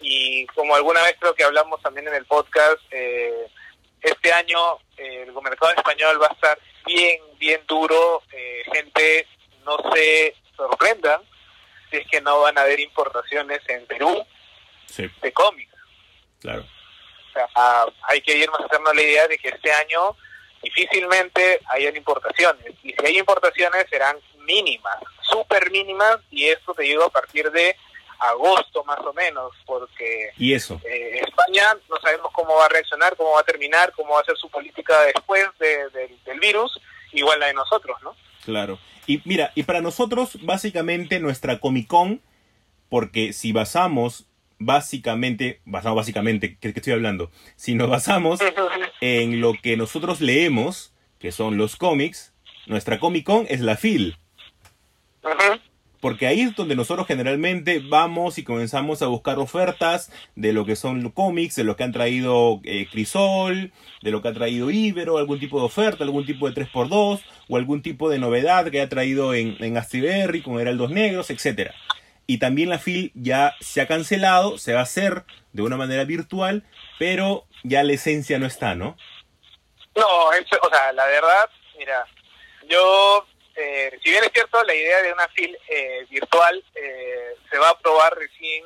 y 0.00 0.46
como 0.46 0.76
alguna 0.76 1.02
vez 1.02 1.16
creo 1.18 1.34
que 1.34 1.42
hablamos 1.42 1.82
también 1.82 2.06
en 2.06 2.14
el 2.14 2.24
podcast, 2.24 2.78
eh, 2.92 3.48
este 4.00 4.32
año 4.32 4.78
eh, 4.96 5.24
el 5.26 5.32
mercado 5.32 5.72
español 5.72 6.22
va 6.22 6.28
a 6.28 6.32
estar 6.32 6.58
bien, 6.86 7.20
bien 7.38 7.60
duro. 7.66 8.22
Eh, 8.30 8.62
gente, 8.72 9.26
no 9.64 9.76
se 9.92 10.36
sorprendan 10.56 11.20
si 11.90 11.96
es 11.96 12.06
que 12.06 12.20
no 12.20 12.42
van 12.42 12.58
a 12.58 12.62
haber 12.62 12.78
importaciones 12.78 13.60
en 13.68 13.84
Perú 13.86 14.24
sí, 14.86 15.10
de 15.20 15.32
cómics. 15.32 15.74
claro. 16.40 16.64
O 17.28 17.32
sea, 17.32 17.86
hay 18.02 18.20
que 18.20 18.36
irnos 18.36 18.60
a 18.60 18.66
hacernos 18.66 18.94
la 18.94 19.02
idea 19.02 19.26
de 19.26 19.38
que 19.38 19.48
este 19.48 19.72
año 19.72 20.14
difícilmente 20.62 21.60
hayan 21.68 21.96
importaciones. 21.96 22.72
Y 22.82 22.92
si 22.92 23.06
hay 23.06 23.18
importaciones 23.18 23.86
serán 23.90 24.16
mínimas, 24.46 24.96
súper 25.22 25.70
mínimas, 25.70 26.18
y 26.30 26.46
esto 26.48 26.74
te 26.74 26.82
digo 26.84 27.04
a 27.04 27.10
partir 27.10 27.50
de 27.50 27.76
agosto 28.18 28.84
más 28.84 29.00
o 29.00 29.12
menos, 29.12 29.52
porque 29.66 30.30
Y 30.38 30.54
eso, 30.54 30.80
eh, 30.84 31.20
España 31.26 31.64
no 31.90 31.96
sabemos 32.00 32.30
cómo 32.32 32.54
va 32.54 32.66
a 32.66 32.68
reaccionar, 32.68 33.16
cómo 33.16 33.32
va 33.32 33.40
a 33.40 33.44
terminar, 33.44 33.92
cómo 33.96 34.14
va 34.14 34.20
a 34.20 34.24
ser 34.24 34.36
su 34.36 34.48
política 34.48 34.94
después 35.06 35.44
de- 35.58 35.88
de- 35.90 36.16
del 36.24 36.38
virus, 36.40 36.78
igual 37.12 37.40
la 37.40 37.46
de 37.46 37.54
nosotros, 37.54 38.00
¿no? 38.02 38.14
claro. 38.44 38.78
Y 39.08 39.20
mira, 39.24 39.50
y 39.56 39.64
para 39.64 39.80
nosotros, 39.80 40.38
básicamente, 40.42 41.18
nuestra 41.18 41.58
Comic 41.58 41.88
Con, 41.88 42.22
porque 42.88 43.32
si 43.32 43.50
basamos, 43.50 44.26
básicamente, 44.64 45.60
basamos 45.64 45.96
básicamente, 45.96 46.56
¿qué, 46.58 46.72
qué 46.72 46.80
estoy 46.80 46.92
hablando? 46.92 47.30
Si 47.56 47.74
nos 47.74 47.88
basamos 47.88 48.40
en 49.00 49.40
lo 49.40 49.54
que 49.54 49.76
nosotros 49.76 50.20
leemos, 50.20 50.92
que 51.18 51.32
son 51.32 51.56
los 51.56 51.76
cómics, 51.76 52.32
nuestra 52.66 52.98
Comic 52.98 53.24
Con 53.24 53.46
es 53.48 53.60
la 53.60 53.76
FIL. 53.76 54.16
Ujú. 55.24 55.60
Porque 56.00 56.26
ahí 56.26 56.40
es 56.40 56.56
donde 56.56 56.74
nosotros 56.74 57.06
generalmente 57.06 57.78
vamos 57.78 58.36
y 58.36 58.42
comenzamos 58.42 59.02
a 59.02 59.06
buscar 59.06 59.38
ofertas 59.38 60.10
de 60.34 60.52
lo 60.52 60.66
que 60.66 60.74
son 60.74 61.02
los 61.04 61.12
cómics, 61.12 61.54
de 61.54 61.62
lo 61.62 61.76
que 61.76 61.84
han 61.84 61.92
traído 61.92 62.60
eh, 62.64 62.88
Crisol, 62.90 63.70
de 64.02 64.10
lo 64.10 64.20
que 64.20 64.28
ha 64.28 64.32
traído 64.32 64.72
Ibero, 64.72 65.18
algún 65.18 65.38
tipo 65.38 65.60
de 65.60 65.66
oferta, 65.66 66.02
algún 66.02 66.26
tipo 66.26 66.50
de 66.50 66.60
3x2 66.60 67.20
o 67.48 67.56
algún 67.56 67.82
tipo 67.82 68.10
de 68.10 68.18
novedad 68.18 68.68
que 68.72 68.80
ha 68.80 68.88
traído 68.88 69.32
en, 69.32 69.56
en 69.60 69.76
Astiberri 69.76 70.42
con 70.42 70.58
Heraldos 70.58 70.90
Negros, 70.90 71.30
etcétera. 71.30 71.72
Y 72.26 72.38
también 72.38 72.70
la 72.70 72.78
FIL 72.78 73.12
ya 73.14 73.54
se 73.60 73.80
ha 73.80 73.86
cancelado, 73.86 74.58
se 74.58 74.72
va 74.72 74.80
a 74.80 74.84
hacer 74.84 75.24
de 75.52 75.62
una 75.62 75.76
manera 75.76 76.04
virtual, 76.04 76.64
pero 76.98 77.46
ya 77.62 77.82
la 77.82 77.92
esencia 77.92 78.38
no 78.38 78.46
está, 78.46 78.74
¿no? 78.74 78.96
No, 79.94 80.06
o 80.06 80.70
sea, 80.70 80.92
la 80.92 81.06
verdad, 81.06 81.50
mira, 81.78 82.06
yo, 82.68 83.26
eh, 83.56 83.98
si 84.02 84.10
bien 84.10 84.24
es 84.24 84.30
cierto, 84.32 84.62
la 84.64 84.74
idea 84.74 85.02
de 85.02 85.12
una 85.12 85.28
FIL 85.28 85.58
eh, 85.68 86.06
virtual 86.08 86.64
eh, 86.74 87.34
se 87.50 87.58
va 87.58 87.70
a 87.70 87.78
probar 87.78 88.14
recién 88.16 88.64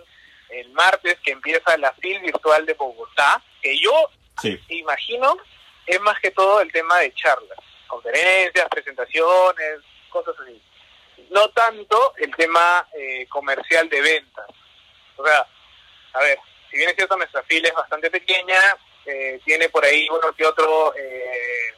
el 0.51 0.71
martes 0.73 1.19
que 1.25 1.33
empieza 1.33 1.77
la 1.79 1.93
FIL 1.95 2.21
virtual 2.21 2.65
de 2.67 2.75
Bogotá, 2.75 3.43
que 3.61 3.77
yo 3.79 4.11
Sí, 4.43 4.61
imagino 4.69 5.37
es 5.87 6.01
más 6.01 6.19
que 6.21 6.31
todo 6.31 6.61
el 6.61 6.71
tema 6.73 6.99
de 6.99 7.13
charlas, 7.15 7.59
conferencias, 7.87 8.69
presentaciones, 8.69 9.81
cosas 10.11 10.35
así. 10.43 10.61
No 11.31 11.49
tanto 11.51 12.15
el 12.19 12.35
tema 12.37 12.87
eh, 12.97 13.27
comercial 13.29 13.89
de 13.89 14.01
ventas. 14.01 14.47
O 15.17 15.25
sea, 15.27 15.47
a 16.13 16.21
ver, 16.21 16.39
si 16.71 16.77
bien 16.77 16.91
es 16.91 16.97
cierto, 16.97 17.17
nuestra 17.17 17.43
fila 17.45 17.69
es 17.69 17.75
bastante 17.75 18.11
pequeña, 18.11 18.59
eh, 19.05 19.41
tiene 19.45 19.69
por 19.69 19.85
ahí 19.85 20.09
uno 20.11 20.33
que 20.37 20.47
otro 20.47 20.95
eh, 20.97 21.75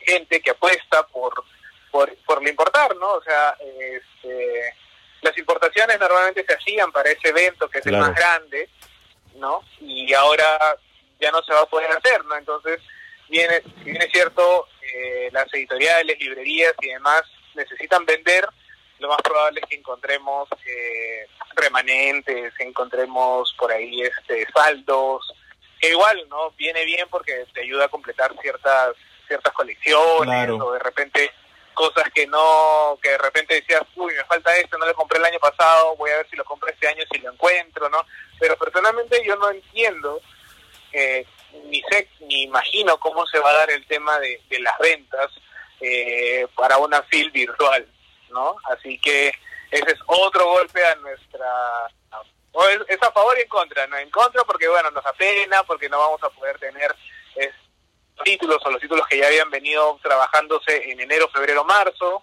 gente 0.00 0.40
que 0.40 0.50
apuesta 0.50 1.06
por, 1.06 1.44
por, 1.90 2.14
por 2.24 2.42
lo 2.42 2.48
importar, 2.48 2.94
¿no? 2.96 3.12
O 3.12 3.22
sea, 3.22 3.56
este, 3.60 4.74
las 5.22 5.36
importaciones 5.36 5.98
normalmente 5.98 6.44
se 6.46 6.54
hacían 6.54 6.90
para 6.92 7.10
ese 7.10 7.28
evento 7.28 7.68
que 7.68 7.78
es 7.78 7.84
Claro. 7.84 8.04
el 8.04 8.10
más 8.10 8.18
grande, 8.18 8.68
¿no? 9.34 9.62
Y 9.80 10.12
ahora 10.14 10.76
ya 11.20 11.30
no 11.30 11.42
se 11.42 11.52
va 11.52 11.62
a 11.62 11.66
poder 11.66 11.90
hacer, 11.90 12.24
¿no? 12.24 12.36
Entonces, 12.36 12.80
viene, 13.28 13.62
si 13.62 13.84
bien 13.90 14.00
es 14.02 14.10
cierto, 14.12 14.68
eh, 14.82 15.28
las 15.32 15.52
editoriales, 15.52 16.18
librerías 16.18 16.74
y 16.80 16.88
demás 16.88 17.22
necesitan 17.58 18.06
vender, 18.06 18.48
lo 18.98 19.08
más 19.08 19.20
probable 19.22 19.60
es 19.62 19.68
que 19.68 19.76
encontremos 19.76 20.48
eh, 20.64 21.26
remanentes, 21.54 22.52
encontremos 22.58 23.54
por 23.58 23.70
ahí 23.70 24.02
este 24.02 24.46
saldos, 24.52 25.32
que 25.80 25.90
igual, 25.90 26.24
¿no? 26.28 26.50
Viene 26.52 26.84
bien 26.84 27.06
porque 27.10 27.44
te 27.52 27.60
ayuda 27.62 27.84
a 27.84 27.88
completar 27.88 28.34
ciertas 28.40 28.96
ciertas 29.26 29.52
colecciones 29.52 30.24
Claro. 30.24 30.56
o 30.56 30.72
de 30.72 30.78
repente 30.78 31.30
cosas 31.74 32.10
que 32.12 32.26
no, 32.26 32.98
que 33.00 33.10
de 33.10 33.18
repente 33.18 33.54
decías, 33.54 33.82
uy, 33.94 34.12
me 34.14 34.24
falta 34.24 34.50
esto, 34.56 34.76
no 34.78 34.86
lo 34.86 34.94
compré 34.94 35.18
el 35.18 35.26
año 35.26 35.38
pasado, 35.38 35.94
voy 35.96 36.10
a 36.10 36.16
ver 36.16 36.28
si 36.28 36.34
lo 36.34 36.44
compro 36.44 36.68
este 36.68 36.88
año, 36.88 37.04
si 37.08 37.18
lo 37.18 37.30
encuentro, 37.30 37.88
¿no? 37.88 38.04
Pero 38.40 38.56
personalmente 38.56 39.22
yo 39.24 39.36
no 39.36 39.48
entiendo, 39.50 40.20
eh, 40.92 41.24
ni 41.66 41.80
sé, 41.82 42.08
ni 42.20 42.42
imagino 42.42 42.98
cómo 42.98 43.24
se 43.26 43.38
va 43.38 43.50
a 43.50 43.58
dar 43.58 43.70
el 43.70 43.86
tema 43.86 44.18
de, 44.18 44.40
de 44.48 44.58
las 44.58 44.76
ventas 44.78 45.30
eh, 45.80 46.46
para 46.54 46.78
una 46.78 47.02
fil 47.04 47.30
virtual, 47.30 47.86
¿no? 48.30 48.56
Así 48.64 48.98
que 48.98 49.28
ese 49.70 49.92
es 49.92 49.98
otro 50.06 50.46
golpe 50.50 50.84
a 50.84 50.94
nuestra... 50.96 51.46
o 52.52 52.66
es, 52.68 52.78
es 52.88 53.02
a 53.02 53.12
favor 53.12 53.36
y 53.38 53.42
en 53.42 53.48
contra, 53.48 53.86
¿no? 53.86 53.96
En 53.96 54.10
contra 54.10 54.42
porque, 54.44 54.68
bueno, 54.68 54.90
nos 54.90 55.04
apena, 55.06 55.62
porque 55.64 55.88
no 55.88 55.98
vamos 55.98 56.22
a 56.22 56.30
poder 56.30 56.58
tener 56.58 56.94
es, 57.36 57.50
títulos 58.24 58.58
o 58.64 58.70
los 58.70 58.80
títulos 58.80 59.06
que 59.06 59.18
ya 59.18 59.26
habían 59.28 59.50
venido 59.50 59.98
trabajándose 60.02 60.90
en 60.90 61.00
enero, 61.00 61.28
febrero, 61.32 61.64
marzo, 61.64 62.22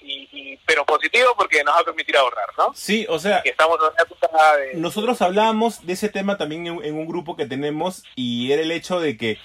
y, 0.00 0.28
y- 0.32 0.56
pero 0.66 0.84
positivo 0.84 1.34
porque 1.36 1.62
nos 1.64 1.74
va 1.76 1.80
a 1.80 1.84
permitir 1.84 2.16
ahorrar, 2.16 2.48
¿no? 2.58 2.72
Sí, 2.74 3.06
o 3.08 3.18
sea, 3.18 3.38
estamos 3.44 3.78
de... 3.80 4.74
nosotros 4.74 5.22
hablábamos 5.22 5.86
de 5.86 5.92
ese 5.92 6.08
tema 6.08 6.36
también 6.36 6.66
en, 6.66 6.84
en 6.84 6.94
un 6.96 7.06
grupo 7.06 7.36
que 7.36 7.46
tenemos 7.46 8.02
y 8.16 8.52
era 8.52 8.62
el 8.62 8.70
hecho 8.72 9.00
de 9.00 9.16
que 9.16 9.38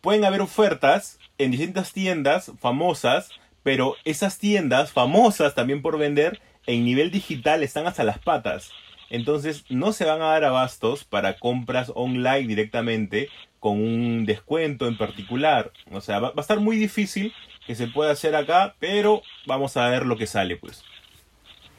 pueden 0.00 0.24
haber 0.24 0.40
ofertas 0.40 1.18
en 1.44 1.50
distintas 1.50 1.92
tiendas 1.92 2.52
famosas, 2.60 3.30
pero 3.62 3.96
esas 4.04 4.38
tiendas 4.38 4.92
famosas 4.92 5.54
también 5.54 5.82
por 5.82 5.98
vender 5.98 6.40
en 6.66 6.84
nivel 6.84 7.10
digital 7.10 7.62
están 7.62 7.86
hasta 7.86 8.04
las 8.04 8.18
patas. 8.18 8.70
Entonces 9.10 9.64
no 9.68 9.92
se 9.92 10.06
van 10.06 10.22
a 10.22 10.28
dar 10.28 10.44
abastos 10.44 11.04
para 11.04 11.38
compras 11.38 11.92
online 11.94 12.46
directamente 12.46 13.28
con 13.60 13.72
un 13.72 14.24
descuento 14.24 14.86
en 14.86 14.96
particular. 14.96 15.70
O 15.92 16.00
sea, 16.00 16.18
va, 16.18 16.32
a 16.34 16.40
estar 16.40 16.60
muy 16.60 16.76
difícil 16.76 17.34
que 17.66 17.74
se 17.74 17.86
pueda 17.88 18.12
hacer 18.12 18.34
acá, 18.34 18.74
pero 18.78 19.22
vamos 19.46 19.76
a 19.76 19.88
ver 19.88 20.06
lo 20.06 20.16
que 20.16 20.26
sale, 20.26 20.56
pues. 20.56 20.82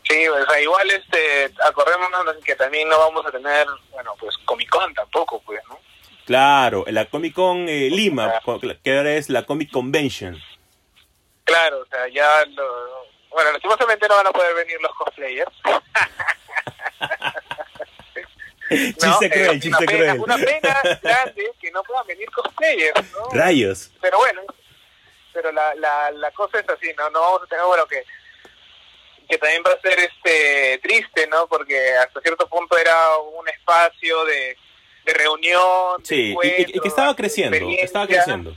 Sí, 0.07 0.27
o 0.27 0.45
sea, 0.45 0.61
igual 0.61 0.89
este, 0.91 1.51
acordémonos 1.65 2.35
que 2.43 2.55
también 2.55 2.87
no 2.87 2.99
vamos 2.99 3.25
a 3.25 3.31
tener, 3.31 3.65
bueno, 3.91 4.11
pues 4.19 4.37
Comic 4.45 4.69
Con 4.69 4.93
tampoco, 4.93 5.41
pues, 5.45 5.59
¿no? 5.69 5.79
Claro, 6.25 6.85
la 6.87 7.05
Comic 7.05 7.33
Con 7.33 7.67
eh, 7.67 7.89
Lima, 7.89 8.41
que 8.83 8.97
ahora 8.97 9.13
es 9.13 9.29
la 9.29 9.45
Comic 9.45 9.71
Convention. 9.71 10.41
Claro, 11.43 11.81
o 11.81 11.85
sea, 11.85 12.07
ya 12.07 12.45
lo... 12.45 13.03
Bueno, 13.29 13.51
lastimosamente 13.51 14.07
no 14.07 14.15
van 14.15 14.27
a 14.27 14.31
poder 14.31 14.55
venir 14.55 14.77
los 14.81 14.93
cosplayers. 14.95 15.51
Chiste 18.69 19.25
Eh, 19.25 19.29
cruel, 19.29 19.49
una 19.49 19.59
chiste 19.59 19.85
pena, 19.85 20.13
cruel. 20.13 20.19
Una 20.19 20.37
pena 20.37 20.81
grande 21.03 21.51
que 21.59 21.71
no 21.71 21.83
puedan 21.83 22.07
venir 22.07 22.29
cosplayers, 22.31 23.11
¿no? 23.11 23.29
Rayos. 23.31 23.91
pero 24.01 24.17
bueno, 24.17 24.41
pero 25.33 25.51
la, 25.51 25.75
la, 25.75 26.11
la 26.11 26.31
cosa 26.31 26.59
es 26.59 26.69
así, 26.69 26.91
¿no? 26.97 27.09
No 27.09 27.19
vamos 27.19 27.43
a 27.43 27.47
tener, 27.47 27.65
bueno, 27.65 27.85
que, 27.85 28.03
que 29.29 29.37
también 29.37 29.61
va 29.65 29.73
a 29.73 29.81
ser 29.81 29.99
este 29.99 30.79
triste, 30.81 31.27
¿no? 31.27 31.47
Porque 31.47 31.95
hasta 31.97 32.21
cierto 32.21 32.47
punto 32.47 32.77
era 32.77 33.17
un 33.17 33.47
espacio 33.49 34.25
de, 34.25 34.57
de 35.05 35.13
reunión, 35.13 35.99
de 35.99 36.05
Sí, 36.05 36.35
y, 36.43 36.79
que 36.79 36.87
estaba 36.87 37.15
creciendo, 37.15 37.57
estaba 37.79 38.07
creciendo. 38.07 38.55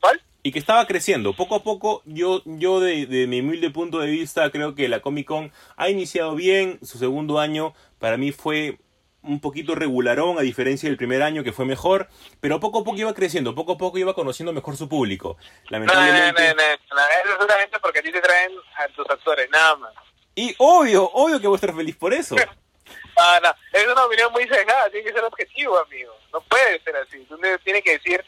¿Cuál? 0.00 0.20
Y 0.42 0.52
que 0.52 0.58
estaba 0.58 0.86
creciendo. 0.86 1.34
Poco 1.34 1.54
a 1.54 1.62
poco, 1.62 2.02
yo, 2.04 2.42
yo 2.44 2.80
de, 2.80 3.06
de 3.06 3.26
mi 3.26 3.40
humilde 3.40 3.70
punto 3.70 3.98
de 3.98 4.10
vista, 4.10 4.50
creo 4.50 4.74
que 4.74 4.88
la 4.88 5.00
Comic 5.00 5.26
Con 5.26 5.52
ha 5.76 5.88
iniciado 5.88 6.34
bien. 6.34 6.78
Su 6.82 6.98
segundo 6.98 7.38
año 7.38 7.74
para 7.98 8.16
mí 8.16 8.32
fue 8.32 8.78
un 9.24 9.40
poquito 9.40 9.74
regularón, 9.74 10.38
a 10.38 10.42
diferencia 10.42 10.88
del 10.88 10.98
primer 10.98 11.22
año 11.22 11.42
que 11.42 11.52
fue 11.52 11.64
mejor. 11.64 12.08
Pero 12.40 12.60
poco 12.60 12.80
a 12.80 12.84
poco 12.84 12.98
iba 12.98 13.14
creciendo, 13.14 13.54
poco 13.54 13.72
a 13.72 13.78
poco 13.78 13.98
iba 13.98 14.14
conociendo 14.14 14.52
mejor 14.52 14.76
su 14.76 14.88
público. 14.88 15.36
No, 15.70 15.78
no, 15.78 15.86
no, 15.86 15.94
Lamentablemente. 15.94 16.54
no, 16.54 16.54
no, 16.54 17.02
eso 17.24 17.32
es 17.32 17.38
solamente 17.38 17.78
porque 17.80 17.98
a 17.98 18.02
ti 18.02 18.12
te 18.12 18.20
traen 18.20 18.52
a 18.76 18.88
tus 18.88 19.08
actores, 19.08 19.48
nada 19.50 19.76
más. 19.76 19.94
Y 20.34 20.54
obvio, 20.58 21.10
obvio 21.12 21.40
que 21.40 21.46
voy 21.46 21.54
a 21.54 21.56
estar 21.56 21.74
feliz 21.74 21.96
por 21.96 22.12
eso. 22.12 22.36
Es 23.72 23.86
una 23.86 24.04
opinión 24.04 24.32
muy 24.32 24.46
sesgada, 24.48 24.90
tiene 24.90 25.06
que 25.06 25.12
ser 25.14 25.24
objetivo, 25.24 25.78
amigo. 25.78 26.16
No 26.32 26.40
puede 26.42 26.80
ser 26.82 26.96
así. 26.96 27.24
Tú 27.28 27.38
tienes 27.62 27.82
que 27.84 27.92
decir, 27.98 28.24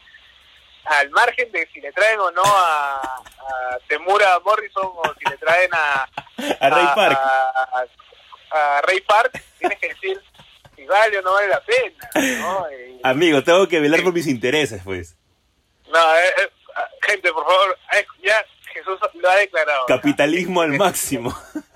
al 0.85 1.09
margen 1.11 1.51
de 1.51 1.67
si 1.73 1.81
le 1.81 1.91
traen 1.91 2.19
o 2.19 2.31
no 2.31 2.43
a, 2.45 2.95
a 3.01 3.77
Temura 3.87 4.39
Morrison 4.45 4.85
o 4.95 5.03
si 5.19 5.29
le 5.29 5.37
traen 5.37 5.69
a, 5.73 6.03
A 6.61 6.69
Ray 6.69 6.87
Park. 6.95 7.19
a, 7.19 7.85
a 8.51 8.81
Ray 8.81 9.01
Park, 9.01 9.41
tienes 9.59 9.79
que 9.79 9.89
decir 9.89 10.21
si 10.75 10.85
vale 10.85 11.17
o 11.19 11.21
no 11.21 11.33
vale 11.33 11.47
la 11.47 11.61
pena. 11.61 12.09
¿no? 12.39 12.67
Y- 12.71 13.01
Amigo, 13.03 13.43
tengo 13.43 13.67
que 13.67 13.79
velar 13.79 14.01
por 14.03 14.13
mis 14.13 14.27
intereses, 14.27 14.81
pues. 14.83 15.17
no, 15.91 16.15
eh, 16.17 16.33
eh, 16.39 16.49
gente, 17.01 17.31
por 17.33 17.45
favor, 17.45 17.77
ya 18.21 18.45
Jesús 18.73 18.99
lo 19.15 19.29
ha 19.29 19.35
declarado. 19.35 19.85
Capitalismo 19.87 20.61
al 20.61 20.73
máximo. 20.73 21.35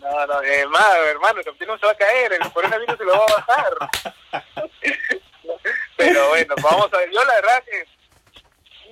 No, 0.00 0.26
no, 0.26 0.42
eh, 0.42 0.66
más, 0.66 0.96
hermano, 1.06 1.38
el 1.38 1.44
capitalismo 1.44 1.78
se 1.78 1.86
va 1.86 1.92
a 1.92 1.96
caer, 1.96 2.32
el 2.32 2.52
coronavirus 2.52 2.96
se 2.96 3.04
lo 3.04 3.12
va 3.12 3.24
a 3.24 3.44
bajar. 3.44 4.42
Pero 5.96 6.28
bueno, 6.30 6.54
vamos 6.62 6.92
a 6.92 6.98
ver. 6.98 7.10
Yo 7.10 7.24
la 7.24 7.34
verdad 7.34 7.64
que, 7.64 7.86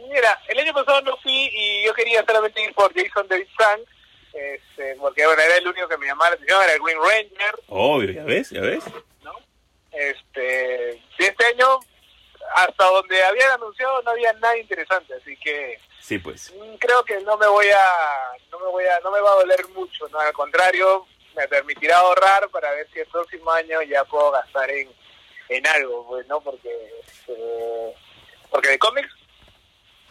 mira, 0.09 0.41
el 0.49 0.59
año 0.59 0.73
pasado 0.73 1.03
no 1.03 1.17
fui 1.19 1.51
y 1.53 1.85
yo 1.85 1.95
quería 1.95 2.25
solamente 2.25 2.63
ir 2.63 2.73
por 2.75 2.95
Jason 2.95 3.27
David 3.29 3.49
Frank, 3.57 3.81
este, 4.33 4.97
porque 4.97 5.27
bueno, 5.27 5.43
era 5.43 5.57
el 5.57 5.67
único 5.67 5.89
que 5.89 5.97
me 5.99 6.07
llamaba 6.07 6.31
la 6.31 6.35
atención, 6.37 6.63
era 6.63 6.75
el 6.75 6.81
Green 6.81 6.99
Ranger, 6.99 7.61
Obvio, 7.69 8.13
ya 8.13 8.25
ves, 8.25 8.51
ya 8.51 8.61
ves. 8.61 8.85
¿no? 9.23 9.33
Este, 9.91 11.03
y 11.19 11.25
este 11.25 11.47
año, 11.47 11.81
hasta 12.55 12.85
donde 12.85 13.25
habían 13.25 13.51
anunciado, 13.53 14.03
no 14.03 14.11
había 14.13 14.33
nada 14.35 14.57
interesante, 14.57 15.15
así 15.15 15.37
que 15.37 15.81
Sí, 16.01 16.19
pues. 16.19 16.53
Mm, 16.55 16.77
creo 16.77 17.05
que 17.05 17.21
no 17.21 17.37
me 17.37 17.47
voy 17.47 17.67
a 17.69 18.33
no 18.51 18.59
me 18.59 18.67
voy 18.67 18.85
a 18.85 19.01
no 19.01 19.11
me 19.11 19.21
va 19.21 19.33
a 19.33 19.37
doler 19.37 19.69
mucho 19.69 20.09
no 20.09 20.19
al 20.19 20.33
contrario 20.33 21.07
me 21.37 21.47
permitirá 21.47 21.99
ahorrar 21.99 22.49
para 22.49 22.71
ver 22.73 22.89
si 22.93 23.01
el 23.01 23.07
próximo 23.07 23.51
año 23.53 23.83
ya 23.83 24.05
puedo 24.05 24.31
gastar 24.31 24.71
en 24.71 24.89
en 25.49 25.67
algo 25.67 26.07
pues 26.09 26.27
no 26.27 26.41
porque 26.41 26.71
eh, 27.29 27.95
porque 28.51 28.71
de 28.71 28.79
cómics 28.79 29.13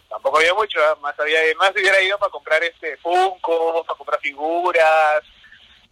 tampoco 0.07 0.37
había 0.37 0.53
mucho 0.53 0.79
¿eh? 0.79 0.95
más 1.01 1.19
había 1.19 1.39
más 1.57 1.71
hubiera 1.71 2.01
ido 2.01 2.17
para 2.17 2.31
comprar 2.31 2.63
este 2.63 2.95
Funko 2.97 3.83
para 3.85 3.97
comprar 3.97 4.19
figuras 4.19 5.23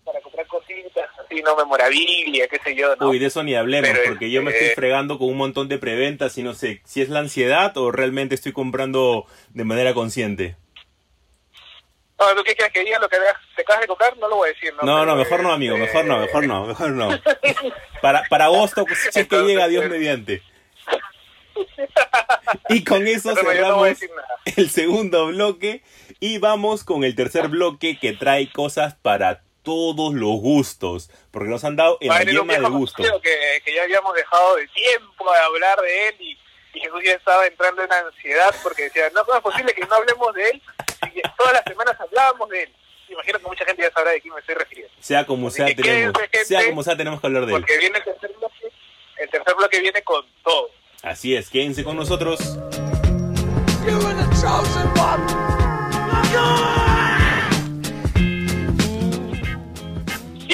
para 0.07 0.21
comprar 0.21 0.47
cositas 0.47 1.09
así 1.19 1.41
no 1.41 1.55
memorabilia 1.55 2.47
qué 2.47 2.59
sé 2.63 2.75
yo 2.75 2.95
no 2.95 3.09
Uy, 3.09 3.19
de 3.19 3.27
eso 3.27 3.43
ni 3.43 3.55
hablemos, 3.55 3.89
Pero, 3.91 4.09
porque 4.09 4.31
yo 4.31 4.41
me 4.41 4.51
este, 4.51 4.69
estoy 4.69 4.75
fregando 4.75 5.19
con 5.19 5.27
un 5.27 5.37
montón 5.37 5.67
de 5.67 5.77
preventas 5.77 6.37
y 6.37 6.43
no 6.43 6.53
sé 6.53 6.81
si 6.85 7.01
es 7.01 7.09
la 7.09 7.19
ansiedad 7.19 7.75
o 7.77 7.91
realmente 7.91 8.33
estoy 8.33 8.53
comprando 8.53 9.25
de 9.49 9.63
manera 9.65 9.93
consciente. 9.93 10.55
no, 12.17 12.35
¿tú 12.35 12.43
qué 12.43 12.55
quieres 12.55 12.73
que 12.73 12.83
diga 12.83 12.99
lo 12.99 13.09
que 13.09 13.17
te 13.55 13.61
acabas 13.61 13.81
de 13.81 13.87
comprar? 13.87 14.17
No 14.17 14.29
lo 14.29 14.37
voy 14.37 14.49
a 14.49 14.53
decir, 14.53 14.73
¿no? 14.73 14.83
No, 14.83 15.05
no, 15.05 15.15
mejor 15.15 15.43
no, 15.43 15.51
amigo, 15.51 15.75
este, 15.75 15.87
mejor 15.87 16.05
no, 16.05 16.19
mejor 16.19 16.47
no, 16.47 16.65
mejor 16.65 16.89
no. 16.91 17.09
Para, 18.01 18.23
para 18.29 18.45
agosto, 18.45 18.85
si 19.11 19.19
es 19.19 19.27
que 19.27 19.41
llega 19.41 19.67
Dios 19.67 19.89
mediante. 19.89 20.41
Y 22.69 22.83
con 22.83 23.07
eso 23.07 23.33
Pero 23.33 23.43
no 23.43 23.51
cerramos 23.51 23.97
el 24.55 24.69
segundo 24.69 25.27
bloque 25.27 25.83
y 26.19 26.37
vamos 26.37 26.83
con 26.83 27.03
el 27.03 27.15
tercer 27.15 27.47
bloque 27.47 27.97
que 27.99 28.13
trae 28.13 28.51
cosas 28.51 28.95
para 28.95 29.41
todos 29.67 30.13
los 30.13 30.39
gustos, 30.39 31.09
porque 31.29 31.49
nos 31.49 31.61
han 31.65 31.75
dado 31.75 31.97
en 31.99 32.09
Va 32.09 32.15
a 32.15 32.19
la 32.19 32.23
venir 32.25 32.39
un 32.39 32.47
yema 32.47 32.69
de 32.69 32.73
gusto. 32.73 33.03
que, 33.21 33.61
que 33.65 33.75
ya 33.75 33.83
habíamos 33.83 34.13
dejado 34.15 34.55
de 34.55 34.65
tiempo 34.69 35.29
de 35.29 35.39
hablar 35.39 35.81
de 35.81 36.07
él 36.07 36.15
y, 36.19 36.37
y 36.73 36.79
Jesús 36.79 37.01
ya 37.03 37.11
estaba 37.11 37.45
entrando 37.45 37.83
en 37.83 37.91
ansiedad 37.91 38.55
porque 38.63 38.83
decía, 38.83 39.09
no, 39.13 39.25
¿cómo 39.25 39.35
es 39.39 39.43
posible 39.43 39.73
que 39.73 39.85
no 39.85 39.95
hablemos 39.95 40.33
de 40.35 40.49
él? 40.51 40.61
Y 41.07 41.09
que 41.09 41.21
todas 41.37 41.51
las 41.51 41.63
semanas 41.65 41.97
hablábamos 41.99 42.47
de 42.47 42.63
él. 42.63 42.73
Imagino 43.09 43.39
que 43.39 43.45
mucha 43.45 43.65
gente 43.65 43.81
ya 43.81 43.91
sabrá 43.91 44.11
de 44.11 44.21
quién 44.21 44.33
me 44.33 44.39
estoy 44.39 44.55
refiriendo. 44.55 44.93
Sea 45.01 45.25
como 45.25 45.47
Así 45.49 45.57
sea, 45.57 45.65
que 45.67 45.75
tenemos, 45.75 46.17
gente, 46.17 46.45
sea 46.45 46.65
como 46.65 46.83
sea, 46.83 46.95
tenemos 46.95 47.19
que 47.19 47.27
hablar 47.27 47.45
de 47.45 47.53
él. 47.55 47.59
Porque 47.59 47.77
viene 47.77 47.97
el 47.97 48.03
tercer 48.05 48.31
bloque, 48.39 48.71
el 49.17 49.29
tercer 49.29 49.55
bloque 49.55 49.79
viene 49.81 50.01
con 50.03 50.25
todo. 50.43 50.69
Así 51.03 51.35
es, 51.35 51.49
quédense 51.49 51.83
con 51.83 51.97
nosotros. 51.97 52.39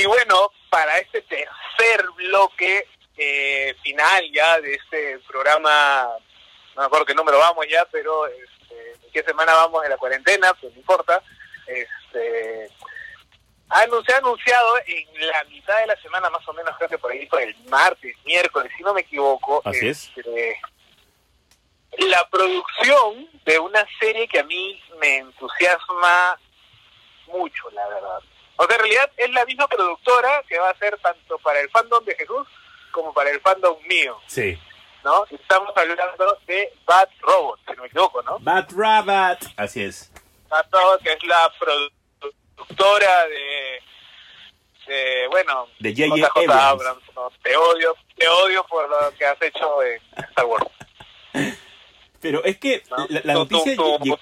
Y 0.04 0.06
bueno, 0.06 0.52
para 0.70 0.98
este 0.98 1.22
tercer 1.22 2.06
bloque 2.18 2.90
eh, 3.16 3.74
final 3.82 4.30
ya 4.34 4.60
de 4.60 4.74
este 4.74 5.20
programa, 5.20 6.10
no 6.76 6.82
me 6.82 6.86
acuerdo 6.88 7.06
qué 7.06 7.16
número 7.16 7.40
vamos 7.40 7.66
ya, 7.70 7.88
pero 7.90 8.28
este, 8.28 8.98
qué 9.14 9.24
semana 9.24 9.54
vamos 9.54 9.82
de 9.82 9.88
la 9.88 9.96
cuarentena, 9.96 10.54
pues 10.56 10.74
no 10.74 10.80
importa. 10.82 11.24
Este, 11.68 12.68
se 14.06 14.14
ha 14.14 14.18
anunciado 14.18 14.78
en 14.88 15.28
la 15.28 15.46
mitad 15.46 15.80
de 15.80 15.88
la 15.88 15.96
semana, 16.02 16.30
más 16.30 16.46
o 16.50 16.54
menos, 16.54 16.76
creo 16.76 16.90
que 16.90 16.98
por 16.98 17.14
ahí, 17.14 17.26
por 17.28 17.42
el 17.42 17.56
martes, 17.70 18.14
miércoles, 18.26 18.74
si 18.76 18.84
no 18.84 18.94
me 18.94 19.02
equivoco. 19.02 19.62
Así 19.64 19.88
es. 19.88 20.12
este, 20.18 20.60
La 22.10 22.28
producción 22.28 23.30
de 23.46 23.58
una 23.58 23.88
serie 24.02 24.28
que 24.28 24.40
a 24.40 24.44
mí 24.44 24.84
me 25.00 25.20
entusiasma 25.20 26.38
mucho, 27.28 27.72
la 27.72 27.88
verdad. 27.88 28.20
O 28.58 28.66
sea, 28.66 28.76
en 28.76 28.82
realidad 28.82 29.12
es 29.18 29.30
la 29.32 29.46
misma 29.46 29.68
productora 29.68 30.44
que 30.48 30.58
va 30.60 30.70
a 30.70 30.78
ser 30.78 30.98
tanto 31.00 31.38
para 31.40 31.60
el 31.60 31.70
fandom 31.70 32.04
de 32.06 32.16
Jesús 32.16 32.48
como 32.92 33.14
para 33.14 33.30
el 33.32 33.42
fandom 33.42 33.78
mío, 33.88 34.20
Sí. 34.28 34.58
¿no? 35.04 35.26
Estamos 35.32 35.76
hablando 35.76 36.38
de 36.48 36.72
Bad 36.86 37.10
Robot, 37.22 37.60
si 37.68 37.74
no 37.76 37.82
me 37.82 37.88
equivoco, 37.88 38.22
¿no? 38.24 38.38
Bad 38.40 38.68
Rabbit. 38.76 39.50
Así 39.58 39.84
es. 39.84 40.12
Bad 40.50 40.66
Robot, 40.72 41.02
que 41.02 41.12
es 41.14 41.24
la 41.24 41.52
productora 41.60 43.26
de, 43.28 43.82
de 44.88 45.28
bueno, 45.30 45.68
De 45.80 45.90
J.J. 45.96 46.70
Abrams, 46.70 47.04
¿no? 47.16 47.32
Te 47.42 47.56
odio, 47.58 47.96
te 48.16 48.28
odio 48.28 48.64
por 48.66 48.88
lo 48.90 49.12
que 49.18 49.26
has 49.26 49.42
hecho 49.42 49.82
en 49.84 50.02
Star 50.30 50.46
Wars. 50.46 50.66
Pero 52.24 52.44
es 52.44 52.58
que 52.58 52.82
No, 52.90 53.06
la, 53.10 53.34
noticia 53.34 53.76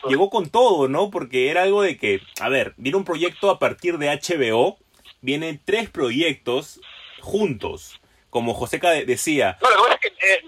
llegó 0.10 0.30
con 0.30 0.50
todo, 0.50 0.90
¿no? 0.90 1.10
Porque 1.10 1.50
era 1.50 1.64
algo 1.64 1.82
de 1.84 1.98
que, 1.98 2.20
a 2.42 2.50
ver, 2.50 2.74
viene 2.76 2.98
un 2.98 3.06
proyecto 3.06 3.50
a 3.50 3.60
partir 3.60 3.98
de 3.98 4.10
HBO, 4.10 4.78
vienen 5.22 5.62
tres 5.64 5.90
proyectos 5.90 6.82
juntos, 7.22 8.02
como 8.30 8.54
Joseca 8.54 8.90
de- 8.90 9.06
decía. 9.06 9.58
No, 9.62 9.70
lo 9.70 9.76
que 9.76 9.82
pasa 9.88 9.96
es 9.96 10.02
que, 10.02 10.34
eh, 10.34 10.42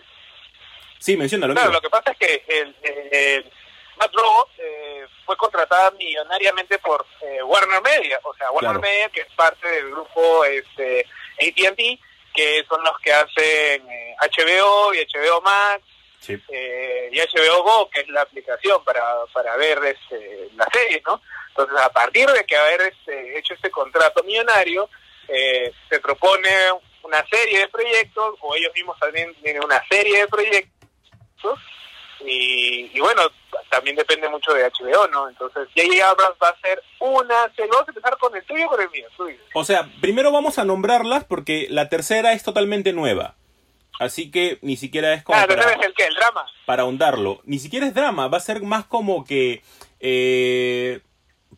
Sí, 0.99 1.15
menciónalo. 1.17 1.53
claro, 1.53 1.67
amigo. 1.69 1.77
lo 1.81 1.81
que 1.81 1.89
pasa 1.89 2.11
es 2.11 2.17
que 2.17 2.43
el, 2.47 3.45
Bad 3.97 4.11
Robot 4.13 4.49
eh, 4.57 5.05
fue 5.25 5.37
contratada 5.37 5.91
millonariamente 5.91 6.79
por 6.79 7.05
eh, 7.21 7.43
Warner 7.43 7.81
Media, 7.83 8.19
o 8.23 8.33
sea, 8.33 8.49
Warner 8.51 8.71
Claro. 8.71 8.81
Media 8.81 9.09
que 9.09 9.21
es 9.21 9.27
parte 9.35 9.67
del 9.67 9.91
grupo 9.91 10.43
este, 10.45 11.05
AT&T, 11.39 11.99
que 12.33 12.65
son 12.67 12.83
los 12.83 12.97
que 12.99 13.13
hacen 13.13 13.87
eh, 13.91 14.15
HBO 14.19 14.93
y 14.95 14.97
HBO 15.05 15.41
Max 15.41 15.83
Sí. 16.24 16.41
eh, 16.49 17.09
y 17.11 17.19
HBO 17.19 17.63
Go, 17.63 17.89
que 17.89 18.01
es 18.01 18.07
la 18.09 18.21
aplicación 18.21 18.84
para, 18.84 19.03
para 19.34 19.55
ver 19.57 19.78
este, 19.84 20.49
las 20.55 20.69
series, 20.71 21.03
¿no? 21.05 21.21
Entonces, 21.49 21.78
a 21.80 21.89
partir 21.89 22.30
de 22.30 22.45
que 22.45 22.55
haber 22.55 22.82
este, 22.82 23.38
hecho 23.38 23.53
este 23.53 23.69
contrato 23.69 24.24
millonario, 24.24 24.89
eh, 25.28 25.71
se 25.89 25.99
propone 25.99 26.49
una 27.03 27.26
serie 27.28 27.59
de 27.59 27.67
proyectos, 27.67 28.36
o 28.39 28.55
ellos 28.55 28.71
mismos 28.74 28.97
también 28.99 29.34
tienen 29.43 29.63
una 29.63 29.84
serie 29.89 30.19
de 30.21 30.28
proyectos, 30.28 31.59
y, 32.26 32.89
y 32.93 32.99
bueno, 33.01 33.24
también 33.69 33.95
depende 33.95 34.30
mucho 34.30 34.53
de 34.53 34.63
HBO, 34.63 35.07
¿no? 35.07 35.28
Entonces, 35.28 35.67
J.J. 35.76 36.09
Abrams 36.09 36.38
va 36.41 36.47
a 36.47 36.51
hacer 36.51 36.82
una 36.99 37.53
serie, 37.55 37.71
vamos 37.71 37.88
a 37.88 37.91
empezar 37.91 38.17
con 38.17 38.36
el 38.36 38.43
tuyo 38.45 38.65
o 38.65 38.69
con 38.69 38.82
el 38.82 38.89
mío, 38.91 39.07
dices. 39.28 39.41
O 39.53 39.65
sea, 39.65 39.89
primero 39.99 40.32
vamos 40.32 40.57
a 40.57 40.63
nombrarlas 40.63 41.26
porque 41.26 41.67
la 41.69 41.89
tercera 41.89 42.34
es 42.34 42.43
totalmente 42.43 42.93
nueva. 42.93 43.36
Así 43.99 44.31
que 44.31 44.59
ni 44.61 44.75
siquiera 44.75 45.13
es 45.13 45.23
como 45.23 45.39
para, 45.39 45.61
¿sabes 45.61 45.77
el 45.85 45.93
qué? 45.93 46.05
El 46.05 46.15
drama. 46.15 46.45
para 46.65 46.83
ahondarlo. 46.83 47.41
Ni 47.45 47.59
siquiera 47.59 47.85
es 47.87 47.93
drama, 47.93 48.27
va 48.27 48.37
a 48.37 48.41
ser 48.41 48.61
más 48.63 48.85
como 48.85 49.23
que 49.23 49.61
eh, 49.99 51.01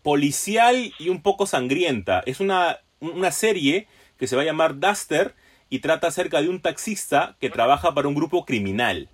policial 0.04 0.94
y 1.00 1.10
un 1.10 1.22
poco 1.22 1.46
sangrienta. 1.46 2.22
Es 2.26 2.40
una, 2.40 2.80
una 3.00 3.32
serie 3.32 3.88
que 4.18 4.28
se 4.28 4.36
va 4.36 4.42
a 4.44 4.46
llamar 4.46 4.80
Duster 4.80 5.34
y 5.70 5.80
trata 5.80 6.08
acerca 6.08 6.42
de 6.42 6.50
un 6.50 6.62
taxista 6.62 7.36
que 7.40 7.50
trabaja 7.50 7.94
para 7.94 8.08
un 8.08 8.16
grupo 8.16 8.46
criminal. 8.46 9.10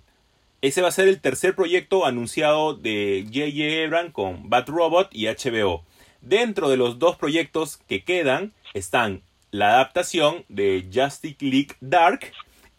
Ese 0.60 0.82
va 0.82 0.88
a 0.88 0.92
ser 0.92 1.08
el 1.08 1.20
tercer 1.20 1.56
proyecto 1.56 2.06
anunciado 2.06 2.74
de 2.74 3.24
J.J. 3.26 3.84
Abrams 3.84 4.12
con 4.12 4.48
Bat 4.48 4.68
Robot 4.68 5.08
y 5.12 5.26
HBO. 5.26 5.84
Dentro 6.20 6.68
de 6.68 6.76
los 6.76 7.00
dos 7.00 7.16
proyectos 7.16 7.78
que 7.88 8.04
quedan 8.04 8.52
están 8.74 9.22
la 9.50 9.70
adaptación 9.70 10.44
de 10.48 10.88
Justice 10.92 11.36
League 11.40 11.74
Dark 11.80 12.32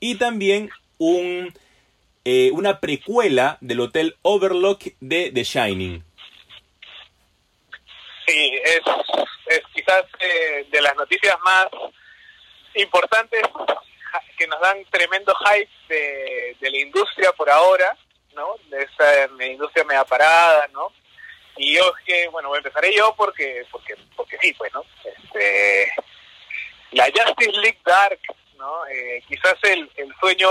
y 0.03 0.15
también 0.15 0.69
un, 0.97 1.57
eh, 2.25 2.51
una 2.51 2.81
precuela 2.81 3.57
del 3.61 3.79
Hotel 3.79 4.17
Overlook 4.21 4.79
de 4.99 5.31
The 5.31 5.43
Shining. 5.45 6.03
Sí, 8.27 8.51
es, 8.65 8.81
quizás 9.73 10.03
eh, 10.19 10.67
de 10.69 10.81
las 10.81 10.93
noticias 10.97 11.37
más 11.45 11.67
importantes 12.75 13.43
que 14.37 14.45
nos 14.47 14.59
dan 14.59 14.83
tremendo 14.91 15.33
hype 15.35 15.71
de, 15.87 16.57
de 16.59 16.69
la 16.69 16.77
industria 16.79 17.31
por 17.31 17.49
ahora, 17.49 17.97
¿no? 18.35 18.57
De 18.69 18.83
esa 18.83 19.23
eh, 19.23 19.51
industria 19.53 19.85
media 19.85 20.03
parada, 20.03 20.67
¿no? 20.73 20.91
Y 21.55 21.77
yo 21.77 21.93
es 21.97 22.05
que, 22.05 22.27
bueno, 22.27 22.53
empezaré 22.53 22.93
yo 22.93 23.15
porque, 23.15 23.65
porque, 23.71 23.95
porque 24.17 24.37
sí, 24.41 24.53
pues, 24.57 24.73
¿no? 24.73 24.83
Este, 25.05 25.93
la 26.91 27.05
Justice 27.05 27.57
League 27.61 27.79
Dark, 27.85 28.19
¿no? 28.57 28.85
Eh, 28.87 29.23
quizás 29.27 29.55
el, 29.63 29.89
el 29.95 30.13
sueño, 30.19 30.49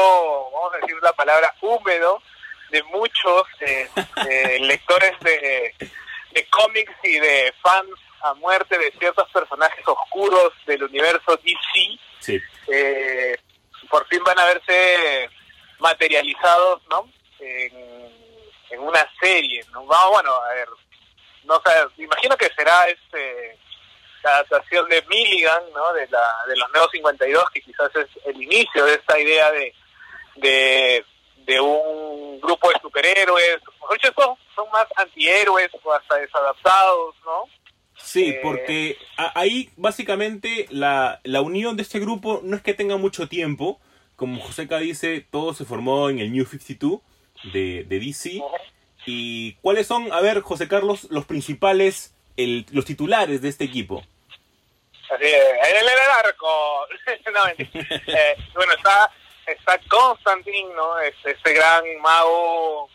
vamos 0.51 0.75
a 0.75 0.79
decir 0.79 0.97
la 1.03 1.13
palabra 1.13 1.55
húmedo, 1.61 2.23
de 2.71 2.83
muchos 2.85 3.43
eh, 3.61 3.89
eh, 4.29 4.59
lectores 4.61 5.19
de, 5.21 5.75
de 6.33 6.47
cómics 6.49 6.93
y 7.03 7.19
de 7.19 7.53
fans 7.63 7.89
a 8.23 8.35
muerte 8.35 8.79
de 8.79 8.91
ciertos 8.99 9.29
personajes 9.31 9.87
oscuros 9.87 10.53
del 10.67 10.85
universo 10.85 11.37
DC, 11.45 11.99
Sí. 12.21 12.41
eh, 12.69 13.37
por 13.91 14.07
fin 14.07 14.23
van 14.25 14.39
a 14.39 14.45
verse 14.47 15.29
materializados, 15.81 16.81
¿no? 16.89 17.09
En, 17.41 18.13
en 18.71 18.81
una 18.81 19.07
serie, 19.21 19.65
¿no? 19.73 19.85
Vamos, 19.85 20.13
bueno, 20.13 20.33
a 20.35 20.55
ver, 20.55 20.69
no 21.45 21.61
sé, 21.67 22.03
imagino 22.03 22.37
que 22.37 22.49
será 22.57 22.85
este 22.87 23.59
la 24.23 24.37
adaptación 24.37 24.89
de 24.89 25.03
Milligan, 25.09 25.63
¿no? 25.75 25.93
De, 25.95 26.07
la, 26.09 26.23
de 26.49 26.57
los 26.57 26.71
Nuevos 26.73 26.91
52, 26.93 27.45
que 27.53 27.61
quizás 27.61 27.91
es 27.97 28.07
el 28.27 28.41
inicio 28.41 28.85
de 28.85 28.95
esta 28.95 29.19
idea 29.19 29.51
de, 29.51 29.75
de, 30.37 31.05
de 31.47 31.61
un 31.61 32.41
grupo 32.41 32.69
de 32.69 32.81
superhéroes. 32.81 33.59
Son, 34.17 34.37
son 34.55 34.71
más 34.73 34.87
antihéroes 34.97 35.71
o 35.83 35.93
hasta 35.93 36.17
desadaptados, 36.17 37.15
¿no? 37.25 37.45
Sí, 37.97 38.31
Eh, 38.31 38.41
porque 38.43 38.97
ahí 39.17 39.71
básicamente 39.77 40.67
la, 40.71 41.21
la 41.25 41.41
unión 41.41 41.77
de 41.77 41.83
este 41.83 42.01
grupo 42.01 42.41
no 42.43 42.57
es 42.57 42.63
que 42.63 42.75
tenga 42.75 42.97
mucho 42.97 43.29
tiempo. 43.29 43.81
Como 44.17 44.41
Joseca 44.41 44.79
dice, 44.79 45.27
todo 45.31 45.55
se 45.55 45.65
formó 45.65 46.11
en 46.11 46.19
el 46.19 46.33
New 46.33 46.45
52 46.45 47.01
de, 47.53 47.85
de 47.85 48.01
DC. 48.01 48.43
¿Y 49.07 49.55
cuáles 49.55 49.87
son, 49.87 50.13
a 50.13 50.21
ver, 50.21 50.41
José 50.41 50.69
Carlos, 50.69 51.09
los 51.11 51.25
principales, 51.25 52.15
el, 52.37 52.67
los 52.71 52.85
titulares 52.85 53.43
de 53.43 53.49
este 53.49 53.65
equipo? 53.65 54.05
Así 55.13 55.27
es, 55.27 55.69
en 55.69 55.77
el 55.77 55.89
arco. 56.25 56.87
Eh, 58.07 58.37
bueno, 58.55 58.73
está, 58.75 59.11
está 59.47 59.79
¿no? 60.75 60.99
Este, 61.01 61.33
este 61.33 61.53
gran 61.53 61.85
mago 62.01 62.89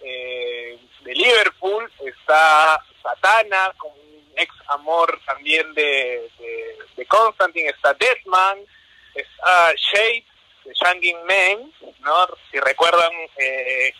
eh, 0.00 0.78
de 1.00 1.14
Liverpool. 1.14 1.90
Está 2.04 2.80
Satana, 3.02 3.72
con 3.76 3.90
un 3.90 4.32
ex 4.36 4.52
amor 4.68 5.20
también 5.26 5.72
de, 5.74 6.30
de, 6.96 7.06
Constantine. 7.06 7.70
Está 7.70 7.94
Deathman. 7.94 8.58
Está 9.14 9.72
Shade, 9.74 10.24
de 10.64 10.72
Shangin 10.74 11.24
Man, 11.24 11.72
¿no? 12.00 12.26
Si 12.50 12.58
recuerdan, 12.60 13.12
eh, 13.36 13.94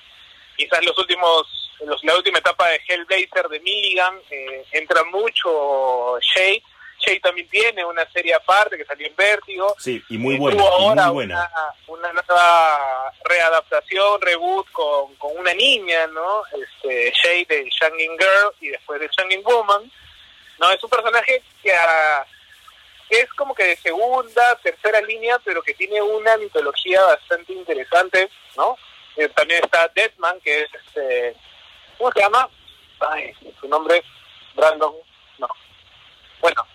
quizás 0.57 0.85
los 0.85 0.99
últimos 0.99 1.47
los, 1.85 2.03
la 2.05 2.17
última 2.17 2.39
etapa 2.39 2.69
de 2.69 2.81
Hellblazer 2.87 3.49
de 3.49 3.61
Milligan 3.61 4.21
eh, 4.31 4.65
entra 4.73 5.03
mucho 5.05 6.19
Shade 6.21 6.63
Shade 6.99 7.21
también 7.21 7.49
tiene 7.49 7.85
una 7.85 8.09
serie 8.11 8.35
aparte 8.35 8.77
que 8.77 8.85
salió 8.85 9.07
en 9.07 9.17
Vértigo 9.17 9.75
Sí, 9.79 10.03
y 10.09 10.17
muy 10.19 10.37
Eh, 10.37 10.39
buena, 10.39 10.59
tuvo 10.59 10.69
ahora 10.69 11.05
muy 11.07 11.15
buena. 11.15 11.51
Una, 11.87 12.13
una 12.13 12.13
nueva 12.23 13.13
readaptación, 13.25 14.21
reboot 14.21 14.71
con, 14.73 15.15
con 15.17 15.37
una 15.37 15.53
niña, 15.55 16.07
¿no? 16.09 16.43
Este, 16.47 17.13
Shade 17.13 17.47
de 17.49 17.71
Shangin 17.71 18.19
Girl 18.19 18.55
y 18.61 18.69
después 18.69 19.01
de 19.01 19.09
Shangin 19.17 19.43
Woman. 19.45 19.91
No, 20.59 20.71
es 20.71 20.83
un 20.83 20.91
personaje 20.91 21.43
que, 21.63 21.75
ah, 21.75 22.25
que 23.11 23.21
es 23.21 23.33
como 23.35 23.55
que 23.55 23.65
de 23.65 23.77
segunda, 23.77 24.57
tercera 24.63 25.01
línea, 25.03 25.39
pero 25.45 25.63
que 25.63 25.75
tiene 25.75 26.01
una 26.01 26.37
mitología 26.37 27.03
bastante 27.03 27.53
interesante, 27.53 28.31
¿no? 28.57 28.77
Eh, 29.17 29.29
también 29.31 29.63
está 29.63 29.89
Deadman, 29.95 30.41
que 30.41 30.63
es 30.63 30.69
este, 30.75 31.37
¿cómo 31.99 32.11
se 32.13 32.21
llama? 32.21 32.49
Ay, 33.01 33.35
su 33.61 33.69
nombre, 33.69 34.03
Brandon, 34.55 34.95
no. 35.39 35.49
Bueno, 36.41 36.67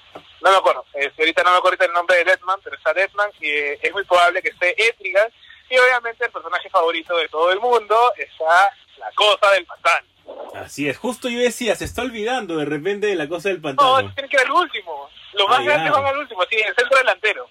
no 0.42 0.52
me 0.52 0.58
acuerdo. 0.58 0.86
Este, 0.94 1.22
ahorita 1.22 1.44
no 1.44 1.52
me 1.52 1.58
acuerdo 1.58 1.86
el 1.86 1.94
nombre 1.94 2.18
de 2.18 2.24
Deadman, 2.26 2.60
pero 2.64 2.76
está 2.76 2.94
Deadman 2.94 3.32
y 3.40 3.50
eh, 3.50 3.80
es 3.82 3.92
muy 3.94 4.04
probable 4.06 4.42
que 4.42 4.50
esté 4.50 4.76
Etrigan. 4.90 5.30
Y 5.70 5.78
obviamente 5.78 6.26
el 6.26 6.32
personaje 6.32 6.70
favorito 6.70 7.16
de 7.18 7.28
todo 7.30 7.52
el 7.52 7.60
mundo 7.60 7.96
está 8.18 8.72
la 8.98 9.12
cosa 9.16 9.52
del 9.52 9.66
pantano. 9.66 10.08
Así 10.56 10.88
es, 10.90 10.98
justo 10.98 11.30
yo 11.30 11.40
decía, 11.40 11.76
se 11.76 11.86
está 11.86 12.02
olvidando 12.02 12.58
de 12.58 12.66
repente 12.66 13.08
de 13.08 13.16
la 13.16 13.28
cosa 13.28 13.50
del 13.50 13.58
No, 13.58 13.64
pantano. 13.64 14.14
tiene 14.14 14.30
que 14.30 14.36
ir 14.38 14.44
al 14.44 14.52
último. 14.52 15.10
Los 15.34 15.48
más 15.48 15.64
grandes 15.64 15.92
ya. 15.92 16.00
van 16.00 16.06
al 16.08 16.18
último, 16.18 16.42
sí, 16.50 16.56
el 16.58 16.76
centro 16.76 16.98
delantero. 16.98 17.48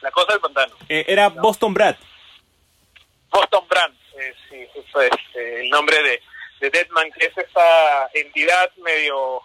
La 0.00 0.10
cosa 0.10 0.32
del 0.32 0.40
pantano. 0.40 0.74
Eh, 0.88 1.04
era 1.08 1.28
Boston 1.28 1.72
Brad. 1.72 1.96
Boston 3.30 3.64
Brand, 3.68 3.96
eh, 4.18 4.34
sí, 4.50 4.66
eso 4.74 5.00
es 5.00 5.10
eh, 5.34 5.60
el 5.62 5.70
nombre 5.70 5.96
de, 6.02 6.22
de 6.60 6.70
Deadman, 6.70 7.10
que 7.12 7.26
es 7.26 7.38
esa 7.38 8.10
entidad 8.12 8.70
medio 8.76 9.40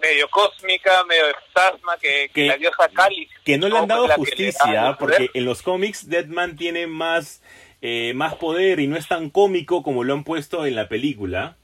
medio 0.00 0.28
cósmica, 0.28 1.04
medio 1.04 1.26
de 1.26 1.34
fantasma, 1.34 1.96
que, 1.98 2.28
que 2.28 2.32
Que- 2.32 2.46
la 2.48 2.56
diosa 2.56 2.88
Kali. 2.88 3.28
Que 3.44 3.58
no 3.58 3.68
le 3.68 3.78
han 3.78 3.88
dado 3.88 4.08
justicia, 4.08 4.96
porque 4.98 5.30
en 5.34 5.44
los 5.44 5.62
cómics 5.62 6.08
Deadman 6.08 6.56
tiene 6.56 6.86
más, 6.86 7.42
eh, 7.82 8.12
más 8.14 8.34
poder 8.36 8.80
y 8.80 8.86
no 8.86 8.96
es 8.96 9.08
tan 9.08 9.30
cómico 9.30 9.82
como 9.82 10.04
lo 10.04 10.12
han 10.14 10.24
puesto 10.24 10.66
en 10.66 10.76
la 10.76 10.88
película. 10.88 11.56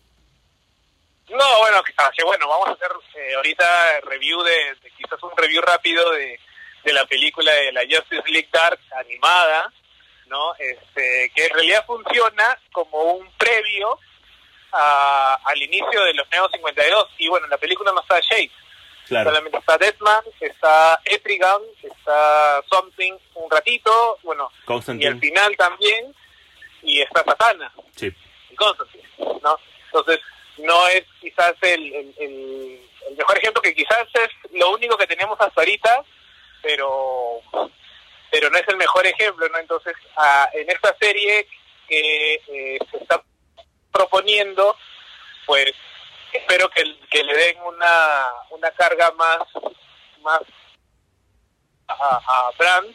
No, 1.28 1.58
bueno, 1.60 1.82
ah, 1.98 2.10
que 2.16 2.24
bueno, 2.24 2.48
vamos 2.48 2.68
a 2.68 2.72
hacer 2.72 2.90
eh, 3.16 3.34
ahorita 3.34 4.00
review 4.02 4.42
de, 4.42 4.52
de- 4.82 4.90
quizás 4.96 5.20
un 5.22 5.36
review 5.36 5.60
rápido 5.60 6.08
de, 6.12 6.38
de 6.84 6.92
la 6.92 7.04
película 7.06 7.52
de 7.52 7.72
la 7.72 7.80
Justice 7.82 8.22
League 8.30 8.48
Dark 8.52 8.78
animada, 8.96 9.72
¿no? 10.28 10.54
Este, 10.54 11.32
que 11.34 11.46
en 11.46 11.50
realidad 11.54 11.84
funciona 11.84 12.56
como 12.72 13.02
un 13.14 13.28
previo 13.38 13.98
a- 14.72 15.38
al 15.44 15.62
inicio 15.62 16.02
de 16.04 16.14
los 16.14 16.28
Neo 16.30 16.48
52. 16.50 17.08
Y 17.18 17.28
bueno, 17.28 17.46
en 17.46 17.50
la 17.50 17.58
película 17.58 17.92
no 17.92 18.00
está 18.00 18.20
Shade, 18.20 18.50
Claro. 19.08 19.30
solamente 19.30 19.58
está 19.58 19.78
Deadman, 19.78 20.24
está 20.40 21.00
Etrigan, 21.04 21.60
está 21.82 22.62
Something 22.68 23.12
un 23.34 23.50
ratito, 23.50 24.18
bueno, 24.22 24.50
y 24.98 25.06
al 25.06 25.20
final 25.20 25.56
también, 25.56 26.14
y 26.82 27.00
está 27.02 27.22
Satana 27.24 27.72
Sí. 27.94 28.12
y 28.50 28.54
Constantine, 28.56 29.08
¿no? 29.42 29.58
Entonces, 29.86 30.20
no 30.58 30.88
es 30.88 31.04
quizás 31.20 31.54
el, 31.62 31.94
el, 31.94 32.14
el- 32.18 32.82
el 33.08 33.16
mejor 33.16 33.38
ejemplo, 33.38 33.62
que 33.62 33.74
quizás 33.74 34.06
es 34.14 34.30
lo 34.52 34.70
único 34.70 34.96
que 34.96 35.06
tenemos 35.06 35.40
hasta 35.40 35.60
ahorita, 35.60 36.02
pero 36.62 37.40
pero 38.30 38.50
no 38.50 38.58
es 38.58 38.68
el 38.68 38.76
mejor 38.76 39.06
ejemplo, 39.06 39.48
¿no? 39.48 39.58
Entonces, 39.58 39.94
ah, 40.16 40.48
en 40.52 40.68
esta 40.68 40.94
serie 41.00 41.46
que 41.88 42.34
eh, 42.48 42.78
se 42.90 42.96
está 42.98 43.22
proponiendo, 43.96 44.76
pues 45.46 45.72
espero 46.32 46.68
que, 46.70 46.82
que 47.10 47.22
le 47.22 47.34
den 47.34 47.58
una, 47.62 48.26
una 48.50 48.70
carga 48.72 49.10
más, 49.12 49.38
más 50.20 50.40
a, 51.88 52.20
a 52.26 52.50
Brand, 52.58 52.94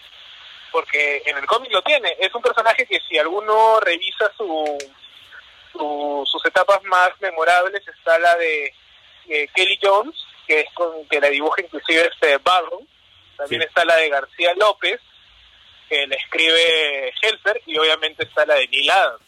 porque 0.72 1.24
en 1.26 1.38
el 1.38 1.45
cómic 1.45 1.72
lo 1.72 1.82
tiene. 1.82 2.16
Es 2.20 2.34
un 2.36 2.41
personaje 2.41 2.86
que 2.86 2.99
si 3.08 3.18
alguno 3.18 3.80
revisa 3.80 4.32
su, 4.38 4.78
su- 5.72 6.24
sus 6.30 6.45
etapas 6.45 6.84
más 6.84 7.10
memorables, 7.20 7.86
está 7.88 8.20
la 8.20 8.36
de 8.36 8.74
eh, 9.30 9.47
Kelly 9.56 9.80
Jones, 9.82 10.16
que 10.47 10.62
es 10.62 10.74
con 10.74 11.08
que 11.08 11.20
la 11.20 11.30
dibuja 11.30 11.62
inclusive 11.62 12.08
este 12.12 12.38
Barrow. 12.38 12.86
También 13.38 13.62
Sí. 13.62 13.68
está 13.68 13.86
la 13.86 13.95
de 13.95 14.10
García 14.10 14.54
López, 14.56 14.99
que 15.89 16.06
la 16.08 16.16
escribe 16.16 17.12
Helfer, 17.22 17.62
y 17.66 17.78
obviamente 17.78 18.24
está 18.24 18.45
la 18.45 18.56
de 18.56 18.68
Neil 18.68 18.91
Adams. 18.91 19.24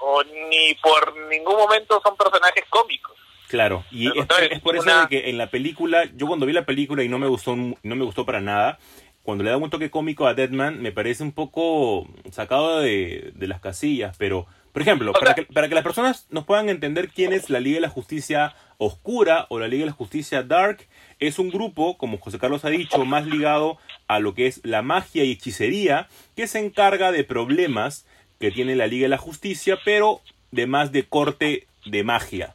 O 0.00 0.22
ni 0.24 0.74
por 0.82 1.16
ningún 1.28 1.56
momento 1.56 2.00
son 2.02 2.16
personajes 2.16 2.64
cómicos. 2.68 3.14
Claro, 3.48 3.84
y 3.92 4.08
es, 4.08 4.60
por 4.60 4.74
eso 4.76 4.84
una- 4.84 5.02
de 5.02 5.08
que 5.08 5.30
en 5.30 5.38
la 5.38 5.48
película, 5.48 6.04
yo 6.16 6.26
cuando 6.26 6.46
vi 6.46 6.52
la 6.52 6.66
película 6.66 7.04
y 7.04 7.08
no 7.08 7.18
me 7.18 7.28
gustó, 7.28 7.54
no 7.54 7.76
me 7.82 8.04
gustó 8.04 8.26
para 8.26 8.40
nada, 8.40 8.78
cuando 9.22 9.44
le 9.44 9.50
da 9.50 9.56
un 9.56 9.70
toque 9.70 9.90
cómico 9.90 10.26
a 10.26 10.34
Deadman, 10.34 10.82
me 10.82 10.90
parece 10.92 11.22
un 11.22 11.32
poco 11.32 12.08
sacado 12.32 12.80
de, 12.80 13.32
de 13.34 13.46
las 13.48 13.60
casillas, 13.60 14.16
pero, 14.18 14.46
por 14.72 14.82
ejemplo, 14.82 15.12
para 15.12 15.26
sea- 15.26 15.34
que, 15.34 15.52
para 15.52 15.68
que 15.68 15.74
las 15.76 15.84
personas 15.84 16.26
nos 16.30 16.44
puedan 16.44 16.68
entender 16.68 17.08
quién 17.08 17.32
es 17.32 17.48
la 17.50 17.60
Liga 17.60 17.76
de 17.76 17.80
la 17.82 17.88
Justicia 17.88 18.54
Oscura 18.78 19.46
o 19.48 19.58
la 19.58 19.68
Liga 19.68 19.82
de 19.84 19.90
la 19.90 19.96
Justicia 19.96 20.42
Dark, 20.42 20.86
es 21.18 21.38
un 21.38 21.50
grupo, 21.50 21.96
como 21.98 22.18
José 22.18 22.38
Carlos 22.38 22.64
ha 22.64 22.68
dicho, 22.70 23.04
más 23.04 23.26
ligado 23.26 23.78
a 24.08 24.18
lo 24.20 24.34
que 24.34 24.46
es 24.48 24.60
la 24.64 24.82
magia 24.82 25.24
y 25.24 25.32
hechicería, 25.32 26.08
que 26.36 26.46
se 26.46 26.58
encarga 26.58 27.10
de 27.10 27.24
problemas 27.24 28.06
que 28.40 28.50
tiene 28.50 28.76
la 28.76 28.86
Liga 28.86 29.04
de 29.04 29.10
la 29.10 29.18
Justicia, 29.18 29.78
pero 29.84 30.20
de 30.50 30.66
más 30.66 30.92
de 30.92 31.08
corte 31.08 31.66
de 31.84 32.04
magia. 32.04 32.54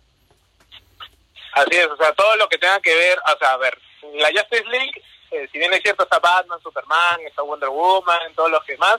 Así 1.54 1.76
es, 1.76 1.88
o 1.88 1.98
sea, 1.98 2.14
todo 2.14 2.36
lo 2.38 2.48
que 2.48 2.58
tenga 2.58 2.80
que 2.80 2.96
ver, 2.96 3.20
o 3.20 3.38
sea, 3.38 3.54
a 3.54 3.58
ver, 3.58 3.78
la 4.14 4.30
Justice 4.30 4.66
League, 4.70 5.04
eh, 5.32 5.48
si 5.52 5.58
bien 5.58 5.74
es 5.74 5.82
cierto, 5.82 6.04
está 6.04 6.20
Batman, 6.20 6.62
Superman, 6.62 7.20
está 7.26 7.42
Wonder 7.42 7.70
Woman, 7.70 8.34
todos 8.36 8.52
los 8.52 8.64
que 8.64 8.78
más, 8.78 8.98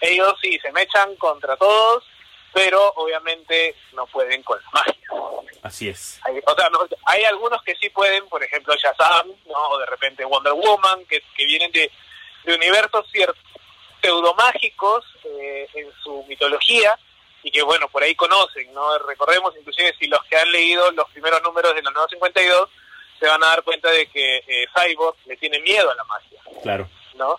ellos 0.00 0.34
sí 0.40 0.58
se 0.60 0.72
mechan 0.72 1.16
contra 1.16 1.56
todos, 1.56 2.04
pero 2.52 2.92
obviamente 2.96 3.74
no 3.92 4.06
pueden 4.06 4.42
con 4.42 4.58
la 4.58 4.70
magia. 4.72 5.50
Así 5.62 5.88
es. 5.88 6.20
Hay, 6.24 6.40
o 6.46 6.54
sea, 6.54 6.70
no, 6.70 6.80
hay 7.04 7.24
algunos 7.24 7.62
que 7.62 7.74
sí 7.76 7.90
pueden, 7.90 8.28
por 8.28 8.42
ejemplo, 8.42 8.74
Shazam, 8.74 9.28
¿no? 9.46 9.68
o 9.70 9.78
de 9.78 9.86
repente 9.86 10.24
Wonder 10.24 10.54
Woman, 10.54 11.04
que, 11.06 11.22
que 11.36 11.44
vienen 11.44 11.70
de, 11.72 11.90
de 12.44 12.54
universos 12.54 13.06
ciertos 13.10 13.36
pseudomágicos 14.00 15.04
su 16.02 16.24
mitología 16.28 16.98
y 17.42 17.50
que, 17.50 17.62
bueno, 17.62 17.88
por 17.88 18.02
ahí 18.02 18.14
conocen, 18.14 18.72
¿no? 18.74 18.98
Recordemos, 18.98 19.54
inclusive, 19.58 19.94
si 19.98 20.06
los 20.06 20.22
que 20.24 20.36
han 20.36 20.50
leído 20.52 20.90
los 20.92 21.08
primeros 21.10 21.42
números 21.42 21.74
de 21.74 21.82
la 21.82 21.90
Nueva 21.90 22.08
52 22.08 22.68
se 23.18 23.26
van 23.26 23.42
a 23.42 23.48
dar 23.48 23.62
cuenta 23.62 23.90
de 23.90 24.06
que 24.08 24.38
eh, 24.46 24.66
Cyborg 24.74 25.16
le 25.26 25.36
tiene 25.36 25.58
miedo 25.60 25.90
a 25.90 25.94
la 25.94 26.04
magia, 26.04 26.40
Claro. 26.62 26.88
¿no? 27.16 27.36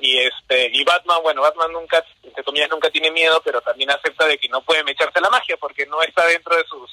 Y 0.00 0.16
este 0.18 0.70
y 0.72 0.84
Batman, 0.84 1.18
bueno, 1.22 1.42
Batman 1.42 1.72
nunca, 1.72 2.04
entre 2.22 2.44
comillas, 2.44 2.70
nunca 2.70 2.88
tiene 2.90 3.10
miedo, 3.10 3.40
pero 3.44 3.60
también 3.60 3.90
acepta 3.90 4.26
de 4.26 4.38
que 4.38 4.48
no 4.48 4.62
puede 4.62 4.84
mecharse 4.84 5.20
la 5.20 5.28
magia 5.30 5.56
porque 5.56 5.86
no 5.86 6.00
está 6.02 6.24
dentro 6.26 6.56
de 6.56 6.64
sus 6.64 6.90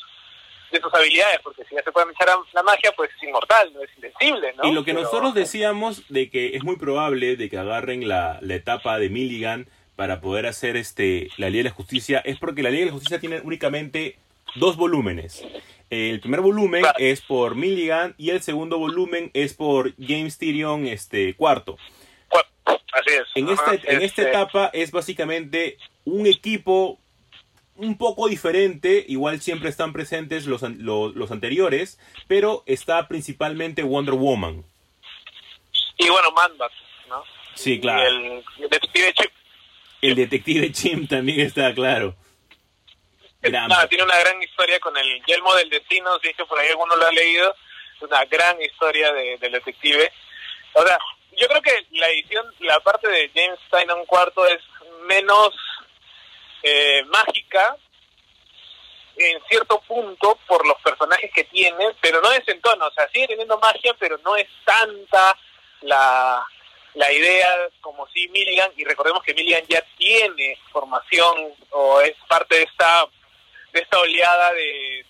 de 0.72 0.82
sus 0.82 0.94
habilidades, 0.94 1.40
porque 1.44 1.64
si 1.66 1.76
ya 1.76 1.84
se 1.84 1.92
puede 1.92 2.08
mechar 2.08 2.28
a- 2.30 2.40
la 2.52 2.64
magia, 2.64 2.92
pues 2.98 3.12
es 3.16 3.24
inmortal, 3.24 3.72
no 3.74 3.82
es 3.84 3.90
invencible, 3.96 4.54
¿no? 4.58 4.68
Y 4.68 4.72
lo 4.74 4.84
que 4.84 4.94
Pero- 4.94 5.04
nosotros 5.04 5.34
decíamos 5.36 6.02
de 6.10 6.30
que 6.32 6.56
es 6.56 6.64
muy 6.64 6.78
probable 6.78 7.36
de 7.38 7.50
que 7.50 7.58
agarren 7.60 8.08
la, 8.10 8.40
la 8.42 8.56
etapa 8.56 8.98
de 8.98 9.10
Milligan 9.10 9.70
para 9.96 10.22
poder 10.22 10.46
hacer 10.46 10.76
este 10.78 11.30
la 11.38 11.50
Liga 11.50 11.64
de 11.64 11.70
la 11.70 11.76
Justicia 11.76 12.20
es 12.26 12.38
porque 12.38 12.64
la 12.64 12.70
Liga 12.70 12.82
de 12.82 12.86
la 12.88 12.94
Justicia 12.94 13.20
tiene 13.20 13.40
únicamente 13.42 14.18
dos 14.56 14.76
volúmenes. 14.78 15.44
El 15.90 16.20
primer 16.20 16.42
volumen 16.42 16.84
es 16.98 17.22
por 17.22 17.56
Milligan 17.56 18.16
y 18.18 18.32
el 18.32 18.42
segundo 18.42 18.78
volumen 18.80 19.30
es 19.34 19.54
por 19.54 19.94
James 20.00 20.38
Tyrion 20.38 20.88
este 20.88 21.36
cuarto. 21.36 21.78
Así 22.66 23.10
es. 23.14 23.28
En 23.36 23.50
Ajá, 23.50 23.74
esta, 23.76 23.92
en 23.92 24.02
esta 24.02 24.22
este, 24.22 24.30
etapa 24.30 24.70
es 24.74 24.92
básicamente 24.92 25.78
un 26.06 26.26
equipo 26.28 27.00
un 27.76 27.98
poco 27.98 28.30
diferente, 28.30 29.04
igual 29.08 29.42
siempre 29.42 29.70
están 29.70 29.92
presentes 29.92 30.46
los, 30.46 30.64
an- 30.64 30.78
lo- 30.80 31.10
los 31.10 31.30
anteriores, 31.32 32.00
pero 32.28 32.64
está 32.66 33.08
principalmente 33.10 33.84
Wonder 33.84 34.16
Woman. 34.16 34.64
Y 35.98 36.10
bueno, 36.10 36.32
Man-Bat, 36.32 36.72
¿no? 37.10 37.24
Sí, 37.54 37.80
claro. 37.82 38.02
Y 38.02 38.06
el, 38.06 38.44
el 38.64 38.70
detective 38.70 39.14
Chip. 39.14 39.32
El 40.10 40.16
detective 40.16 40.72
Chim 40.72 41.08
también 41.08 41.40
está 41.42 41.74
claro. 41.74 42.16
Gran- 43.42 43.70
tiene 43.90 44.04
una 44.04 44.18
gran 44.20 44.42
historia 44.42 44.80
con 44.80 44.96
el 44.98 45.24
Yelmo 45.26 45.54
del 45.56 45.70
Destino, 45.70 46.18
si 46.20 46.30
es 46.30 46.36
que 46.36 46.46
por 46.46 46.60
ahí 46.60 46.70
alguno 46.70 46.96
lo 46.96 47.06
ha 47.06 47.12
leído, 47.12 47.56
es 47.96 48.02
una 48.02 48.26
gran 48.26 48.60
historia 48.62 49.12
de- 49.14 49.38
del 49.38 49.52
detective. 49.52 50.12
O 50.74 50.84
sea, 50.84 50.98
yo 51.38 51.48
creo 51.48 51.62
que 51.62 51.86
la 51.92 52.08
edición, 52.10 52.46
la 52.60 52.80
parte 52.80 53.08
de 53.08 53.30
James 53.36 53.60
Tynion 53.70 54.06
cuarto 54.06 54.46
es 54.48 54.62
menos 55.08 55.50
eh, 56.64 57.04
mágica 57.06 57.78
en 59.18 59.40
cierto 59.48 59.80
punto 59.82 60.40
por 60.48 60.66
los 60.68 60.78
personajes 60.82 61.32
que 61.34 61.44
tiene, 61.46 61.92
pero 62.02 62.20
no 62.22 62.32
es 62.32 62.46
en 62.48 62.60
tono, 62.62 62.88
o 62.88 62.92
sea, 62.92 63.08
sigue 63.10 63.28
teniendo 63.28 63.58
magia, 63.60 63.94
pero 64.00 64.18
no 64.26 64.36
es 64.36 64.48
tanta 64.66 65.38
la, 65.82 66.44
la 66.96 67.12
idea 67.12 67.48
como 67.82 68.08
si 68.08 68.28
Milligan, 68.30 68.72
y 68.78 68.84
recordemos 68.86 69.22
que 69.24 69.34
Milligan 69.34 69.64
ya 69.68 69.84
tiene 69.98 70.58
formación 70.72 71.54
o 71.72 72.02
es 72.02 72.16
parte 72.28 72.56
de 72.56 72.64
esta 72.64 73.06
de 73.74 73.82
esta 73.82 74.00
oleada 74.00 74.54
de, 74.54 75.06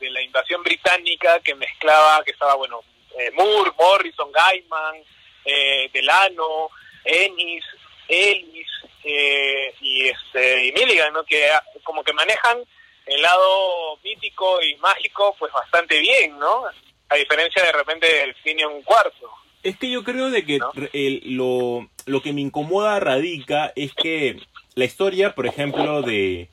de, 0.00 0.10
la 0.10 0.22
invasión 0.22 0.62
británica 0.62 1.38
que 1.40 1.54
mezclaba, 1.54 2.24
que 2.24 2.30
estaba, 2.30 2.54
bueno, 2.54 2.80
eh, 3.18 3.30
Moore, 3.32 3.72
Morrison, 3.76 4.32
Gaiman, 4.32 5.02
eh, 5.44 5.90
Delano, 5.92 6.70
Ennis, 7.04 7.62
Ellis 8.08 8.68
eh, 9.04 9.74
y 9.82 10.08
este 10.08 10.66
y 10.66 10.72
Milligan, 10.72 11.12
¿no? 11.12 11.24
Que 11.24 11.50
ah, 11.50 11.62
como 11.84 12.02
que 12.02 12.14
manejan 12.14 12.64
el 13.04 13.20
lado 13.20 13.98
mítico 14.02 14.62
y 14.62 14.76
mágico 14.76 15.36
pues 15.38 15.52
bastante 15.52 15.98
bien, 15.98 16.38
¿no? 16.38 16.64
A 17.10 17.14
diferencia 17.16 17.62
de 17.62 17.72
repente 17.72 18.06
del 18.06 18.34
cine 18.42 18.66
un 18.66 18.82
cuarto. 18.82 19.30
Es 19.62 19.76
que 19.78 19.90
yo 19.90 20.04
creo 20.04 20.30
de 20.30 20.44
que 20.44 20.60
el- 20.92 21.22
lo, 21.36 21.88
lo 22.06 22.22
que 22.22 22.32
me 22.32 22.40
incomoda 22.40 23.00
radica 23.00 23.72
es 23.76 23.92
que 23.94 24.40
la 24.74 24.84
historia, 24.84 25.34
por 25.34 25.46
ejemplo, 25.46 26.02
de 26.02 26.48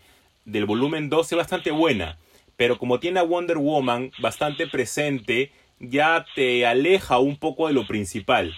del 0.46 0.66
volumen 0.66 1.10
2 1.10 1.32
es 1.32 1.38
bastante 1.38 1.72
buena, 1.72 2.18
pero 2.58 2.78
como 2.78 3.00
tiene 3.00 3.20
a 3.22 3.24
Wonder 3.24 3.58
Woman 3.58 4.12
bastante 4.18 4.68
presente, 4.68 5.54
ya 5.80 6.26
te 6.36 6.66
aleja 6.66 7.18
un 7.20 7.38
poco 7.38 7.68
de 7.68 7.74
lo 7.74 7.88
principal. 7.88 8.54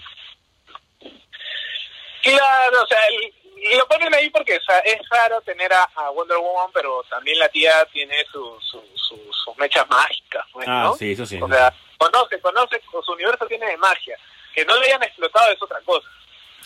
Claro, 2.22 2.82
o 2.82 2.86
sea, 2.86 2.98
el- 3.10 3.32
y 3.72 3.76
lo 3.76 3.86
ponen 3.88 4.12
ahí 4.14 4.30
porque 4.30 4.56
o 4.56 4.62
sea, 4.62 4.78
es 4.80 4.98
raro 5.10 5.40
tener 5.42 5.72
a, 5.72 5.84
a 5.94 6.10
Wonder 6.10 6.38
Woman, 6.38 6.70
pero 6.74 7.02
también 7.08 7.38
la 7.38 7.48
tía 7.48 7.86
tiene 7.92 8.14
su, 8.32 8.58
su, 8.60 8.80
su- 8.94 9.32
sus 9.44 9.56
mechas 9.58 9.88
mágicas, 9.88 10.44
pues, 10.52 10.66
Ah, 10.68 10.82
¿no? 10.84 10.94
sí, 10.94 11.12
eso 11.12 11.24
sí. 11.24 11.38
O 11.40 11.48
sea, 11.48 11.72
conoce, 11.98 12.40
conoce, 12.40 12.80
su 13.04 13.12
universo 13.12 13.46
tiene 13.46 13.66
de 13.66 13.76
magia. 13.76 14.18
Que 14.56 14.64
no 14.64 14.74
lo 14.74 14.80
hayan 14.80 15.02
explotado 15.04 15.52
es 15.52 15.62
otra 15.62 15.80
cosa, 15.82 16.08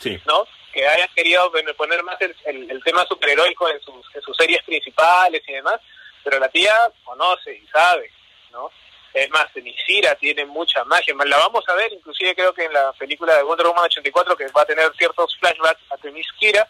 Sí. 0.00 0.18
¿no? 0.24 0.46
Que 0.72 0.86
hayan 0.88 1.08
querido 1.14 1.52
poner 1.76 2.02
más 2.04 2.18
el, 2.22 2.34
el- 2.46 2.70
el 2.70 2.82
tema 2.84 3.04
superheroico 3.06 3.68
en 3.68 3.80
sus, 3.82 4.06
en 4.14 4.22
sus 4.22 4.36
series 4.36 4.62
principales 4.62 5.42
y 5.46 5.52
demás, 5.52 5.80
pero 6.24 6.38
la 6.38 6.48
tía 6.48 6.74
conoce 7.04 7.52
y 7.56 7.66
sabe, 7.66 8.10
¿no? 8.52 8.70
Es 9.12 9.28
más, 9.30 9.52
Tenisira 9.52 10.14
tiene 10.14 10.44
mucha 10.46 10.84
magia. 10.84 11.12
La 11.26 11.38
vamos 11.38 11.64
a 11.68 11.74
ver, 11.74 11.92
inclusive 11.92 12.32
creo 12.36 12.54
que 12.54 12.64
en 12.64 12.72
la 12.72 12.92
película 12.92 13.36
de 13.36 13.42
Wonder 13.42 13.66
Woman 13.66 13.86
84, 13.86 14.36
que 14.36 14.46
va 14.56 14.62
a 14.62 14.66
tener 14.66 14.92
ciertos 14.96 15.36
flashbacks 15.38 15.82
a 15.90 15.96
Themyscira, 15.96 16.68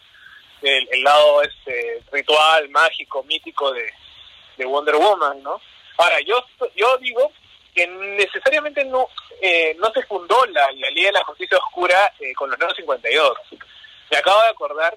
el, 0.63 0.87
el 0.91 1.03
lado 1.03 1.43
este 1.43 2.01
ritual, 2.11 2.67
mágico, 2.69 3.23
mítico 3.25 3.71
de, 3.71 3.93
de 4.57 4.65
Wonder 4.65 4.95
Woman, 4.95 5.43
¿no? 5.43 5.61
Ahora, 5.97 6.19
yo 6.21 6.43
yo 6.75 6.97
digo 6.97 7.31
que 7.73 7.87
necesariamente 7.87 8.83
no 8.85 9.07
eh, 9.41 9.75
no 9.79 9.91
se 9.93 10.03
fundó 10.03 10.45
la, 10.47 10.71
la 10.73 10.89
Liga 10.91 11.07
de 11.07 11.13
la 11.19 11.23
Justicia 11.25 11.57
Oscura 11.57 12.13
eh, 12.19 12.33
con 12.33 12.49
los 12.49 12.59
nuevos 12.59 12.75
52. 12.77 13.37
Me 14.11 14.17
acabo 14.17 14.41
de 14.41 14.47
acordar 14.49 14.95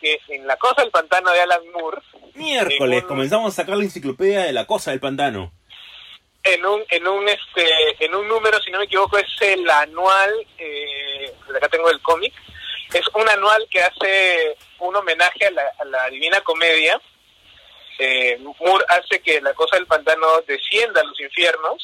que 0.00 0.20
en 0.28 0.46
La 0.46 0.56
Cosa 0.56 0.82
del 0.82 0.90
Pantano 0.90 1.30
de 1.32 1.40
Alan 1.40 1.62
Moore, 1.72 2.02
Miércoles, 2.34 3.02
un- 3.02 3.08
comenzamos 3.08 3.52
a 3.52 3.56
sacar 3.62 3.76
la 3.76 3.84
enciclopedia 3.84 4.42
de 4.42 4.52
la 4.52 4.66
cosa 4.66 4.90
del 4.90 5.00
pantano. 5.00 5.52
en 6.42 6.64
un 6.66 6.84
en 6.90 7.06
un 7.08 7.28
este 7.28 8.04
en 8.04 8.14
un 8.14 8.28
número 8.28 8.60
si 8.60 8.70
no 8.70 8.78
me 8.78 8.84
equivoco 8.84 9.16
es 9.18 9.26
el 9.40 9.68
anual 9.70 10.30
eh, 10.58 11.32
acá 11.56 11.68
tengo 11.68 11.90
el 11.90 12.00
cómic 12.02 12.32
es 12.92 13.02
un 13.14 13.28
anual 13.28 13.66
que 13.70 13.82
hace 13.82 14.56
un 14.78 14.94
homenaje 14.94 15.46
a 15.46 15.50
la, 15.50 15.62
a 15.80 15.84
la 15.86 16.08
Divina 16.10 16.40
Comedia 16.42 17.00
eh, 17.98 18.38
Moore 18.60 18.84
hace 18.88 19.20
que 19.22 19.40
la 19.40 19.54
cosa 19.54 19.76
del 19.76 19.86
pantano 19.86 20.26
descienda 20.46 21.00
a 21.00 21.04
los 21.04 21.18
infiernos 21.18 21.82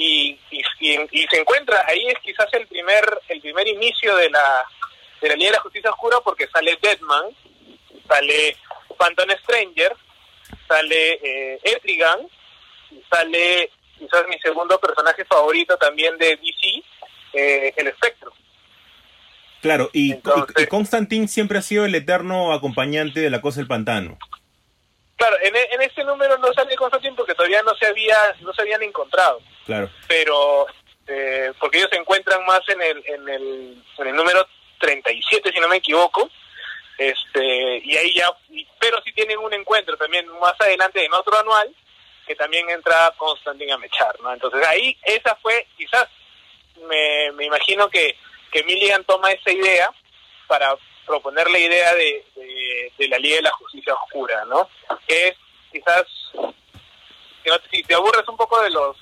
y, 0.00 0.38
y, 0.50 0.62
y- 0.80 1.08
y 1.10 1.26
se 1.28 1.40
encuentra 1.40 1.82
ahí 1.86 2.06
es 2.08 2.18
quizás 2.20 2.46
el 2.54 2.66
primer 2.66 3.04
el 3.28 3.40
primer 3.40 3.68
inicio 3.68 4.16
de 4.16 4.30
la 4.30 4.64
de 5.20 5.28
la 5.28 5.34
Liga 5.36 5.50
de 5.50 5.56
la 5.56 5.62
Justicia 5.62 5.90
Oscura 5.90 6.18
porque 6.24 6.46
sale 6.48 6.78
Deadman 6.82 7.24
sale 8.08 8.56
Phantom 8.98 9.28
Stranger 9.42 9.92
sale 10.66 11.12
eh, 11.22 11.60
Etrigan 11.64 12.20
sale 13.12 13.70
quizás 13.98 14.24
mi 14.28 14.38
segundo 14.38 14.78
personaje 14.80 15.24
favorito 15.26 15.76
también 15.76 16.16
de 16.18 16.36
DC, 16.36 16.82
eh, 17.34 17.74
el 17.76 17.86
Espectro. 17.88 18.32
Claro, 19.60 19.90
y, 19.92 20.12
Entonces- 20.12 20.54
y, 20.58 20.62
y 20.62 20.66
Constantine 20.68 21.28
siempre 21.28 21.58
ha 21.58 21.62
sido 21.62 21.84
el 21.84 21.94
eterno 21.94 22.54
acompañante 22.54 23.20
de 23.20 23.28
la 23.28 23.42
cosa 23.42 23.60
del 23.60 23.66
pantano. 23.68 24.18
Claro, 25.20 25.36
en, 25.42 25.54
e- 25.54 25.68
en 25.72 25.82
este 25.82 26.02
número 26.02 26.38
no 26.38 26.50
sale 26.54 26.74
Constantine 26.76 27.14
porque 27.14 27.34
todavía 27.34 27.62
no 27.62 27.74
se 27.74 27.86
había 27.86 28.16
no 28.40 28.54
se 28.54 28.62
habían 28.62 28.82
encontrado, 28.82 29.42
Claro. 29.66 29.90
pero 30.08 30.66
eh, 31.06 31.52
porque 31.60 31.76
ellos 31.76 31.90
se 31.92 31.98
encuentran 31.98 32.42
más 32.46 32.66
en 32.70 32.80
el, 32.80 33.02
en 33.06 33.28
el 33.28 33.84
en 33.98 34.06
el 34.06 34.14
número 34.16 34.48
37 34.78 35.52
si 35.52 35.60
no 35.60 35.68
me 35.68 35.76
equivoco. 35.76 36.30
Este, 36.96 37.78
y 37.84 37.96
ahí 37.98 38.14
ya 38.14 38.30
pero 38.78 38.98
sí 39.04 39.12
tienen 39.12 39.36
un 39.38 39.52
encuentro 39.52 39.94
también 39.98 40.26
más 40.38 40.54
adelante 40.58 41.04
en 41.04 41.12
otro 41.12 41.38
anual 41.38 41.74
que 42.26 42.34
también 42.34 42.70
entra 42.70 43.12
Constantine 43.18 43.72
a 43.72 43.78
mechar, 43.78 44.18
¿no? 44.20 44.32
Entonces 44.32 44.66
ahí 44.66 44.96
esa 45.02 45.36
fue 45.36 45.66
quizás 45.76 46.06
me, 46.88 47.30
me 47.32 47.44
imagino 47.44 47.90
que 47.90 48.16
que 48.52 48.64
Milligan 48.64 49.04
toma 49.04 49.32
esa 49.32 49.50
idea 49.52 49.90
para 50.46 50.74
proponer 51.10 51.50
la 51.50 51.58
idea 51.58 51.94
de, 51.94 52.24
de, 52.96 53.08
la 53.08 53.18
Liga 53.18 53.36
de 53.36 53.42
la 53.42 53.52
Justicia 53.52 53.94
Oscura, 53.94 54.44
¿no? 54.44 54.68
Que 55.06 55.28
es 55.28 55.36
quizás, 55.72 56.04
si 57.70 57.82
te 57.82 57.94
aburres 57.94 58.26
un 58.28 58.36
poco 58.36 58.62
de 58.62 58.70
los 58.70 58.96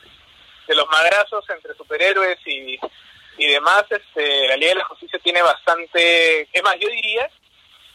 de 0.66 0.74
los 0.74 0.86
madrazos 0.90 1.44
entre 1.48 1.74
superhéroes 1.74 2.38
y, 2.46 2.78
y 3.38 3.46
demás, 3.46 3.84
este, 3.90 4.48
la 4.48 4.56
Liga 4.56 4.72
de 4.72 4.78
la 4.80 4.84
Justicia 4.84 5.18
tiene 5.22 5.40
bastante... 5.40 6.46
Es 6.52 6.62
más, 6.62 6.76
yo 6.78 6.88
diría 6.90 7.30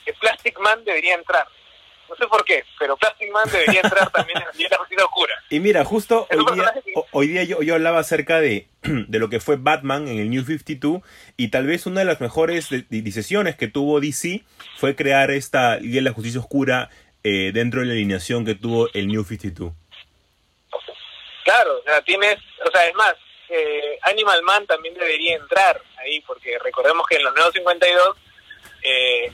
que 0.03 0.13
Plastic 0.13 0.57
Man 0.59 0.83
debería 0.83 1.13
entrar. 1.13 1.47
No 2.09 2.15
sé 2.15 2.27
por 2.27 2.43
qué, 2.45 2.63
pero 2.77 2.95
Plastic 2.97 3.31
Man 3.31 3.49
debería 3.51 3.81
entrar 3.81 4.09
también 4.11 4.37
en 4.37 4.43
la 4.69 4.77
Justicia 4.77 5.05
Oscura. 5.05 5.33
Y 5.49 5.59
mira, 5.59 5.83
justo 5.83 6.27
hoy 6.29 6.55
día, 6.55 6.73
que- 6.83 6.93
hoy 7.11 7.27
día 7.27 7.43
yo, 7.43 7.61
yo 7.63 7.73
hablaba 7.75 7.99
acerca 7.99 8.39
de, 8.39 8.67
de 8.83 9.19
lo 9.19 9.29
que 9.29 9.39
fue 9.39 9.55
Batman 9.57 10.07
en 10.07 10.19
el 10.19 10.29
New 10.29 10.43
52 10.43 11.01
y 11.37 11.47
tal 11.49 11.65
vez 11.65 11.85
una 11.87 12.01
de 12.01 12.05
las 12.05 12.21
mejores 12.21 12.69
de- 12.69 12.83
de- 12.89 13.01
decisiones 13.01 13.55
que 13.55 13.67
tuvo 13.67 13.99
DC 13.99 14.43
fue 14.77 14.95
crear 14.95 15.31
esta 15.31 15.77
Liga 15.77 15.95
de 15.95 16.01
la 16.01 16.13
Justicia 16.13 16.39
Oscura 16.39 16.89
eh, 17.23 17.51
dentro 17.53 17.79
de 17.79 17.87
la 17.87 17.93
alineación 17.93 18.45
que 18.45 18.53
tuvo 18.55 18.89
el 18.93 19.07
New 19.07 19.23
52. 19.23 19.73
Claro, 21.43 21.77
o 21.79 21.83
sea, 21.83 22.01
tienes, 22.03 22.37
o 22.65 22.71
sea, 22.71 22.85
es 22.85 22.95
más, 22.95 23.13
eh, 23.49 23.97
Animal 24.03 24.41
Man 24.43 24.65
también 24.65 24.93
debería 24.93 25.35
entrar 25.35 25.81
ahí, 25.97 26.21
porque 26.21 26.57
recordemos 26.59 27.05
que 27.07 27.17
en 27.17 27.23
los 27.23 27.33
nuevos 27.35 27.53
52, 27.53 28.17
eh, 28.83 29.31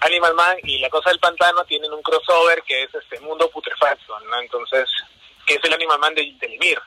Animal 0.00 0.34
Man 0.34 0.56
y 0.64 0.78
la 0.78 0.90
cosa 0.90 1.10
del 1.10 1.18
pantano 1.18 1.64
tienen 1.64 1.92
un 1.92 2.02
crossover 2.02 2.62
que 2.66 2.84
es 2.84 2.94
este 2.94 3.20
mundo 3.20 3.50
putrefacto, 3.50 4.18
¿no? 4.20 4.40
Entonces, 4.40 4.88
que 5.46 5.54
es 5.54 5.64
el 5.64 5.72
Animal 5.72 5.98
Man 5.98 6.14
de, 6.14 6.32
de 6.40 6.48
Lemire. 6.48 6.80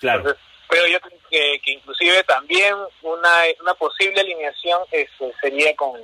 Claro. 0.00 0.20
Entonces, 0.20 0.42
creo 0.68 0.86
yo 0.86 0.98
que, 1.30 1.60
que 1.64 1.70
inclusive 1.72 2.22
también 2.24 2.74
una, 3.02 3.34
una 3.60 3.74
posible 3.74 4.20
alineación 4.20 4.80
este, 4.92 5.32
sería 5.40 5.74
con, 5.76 6.00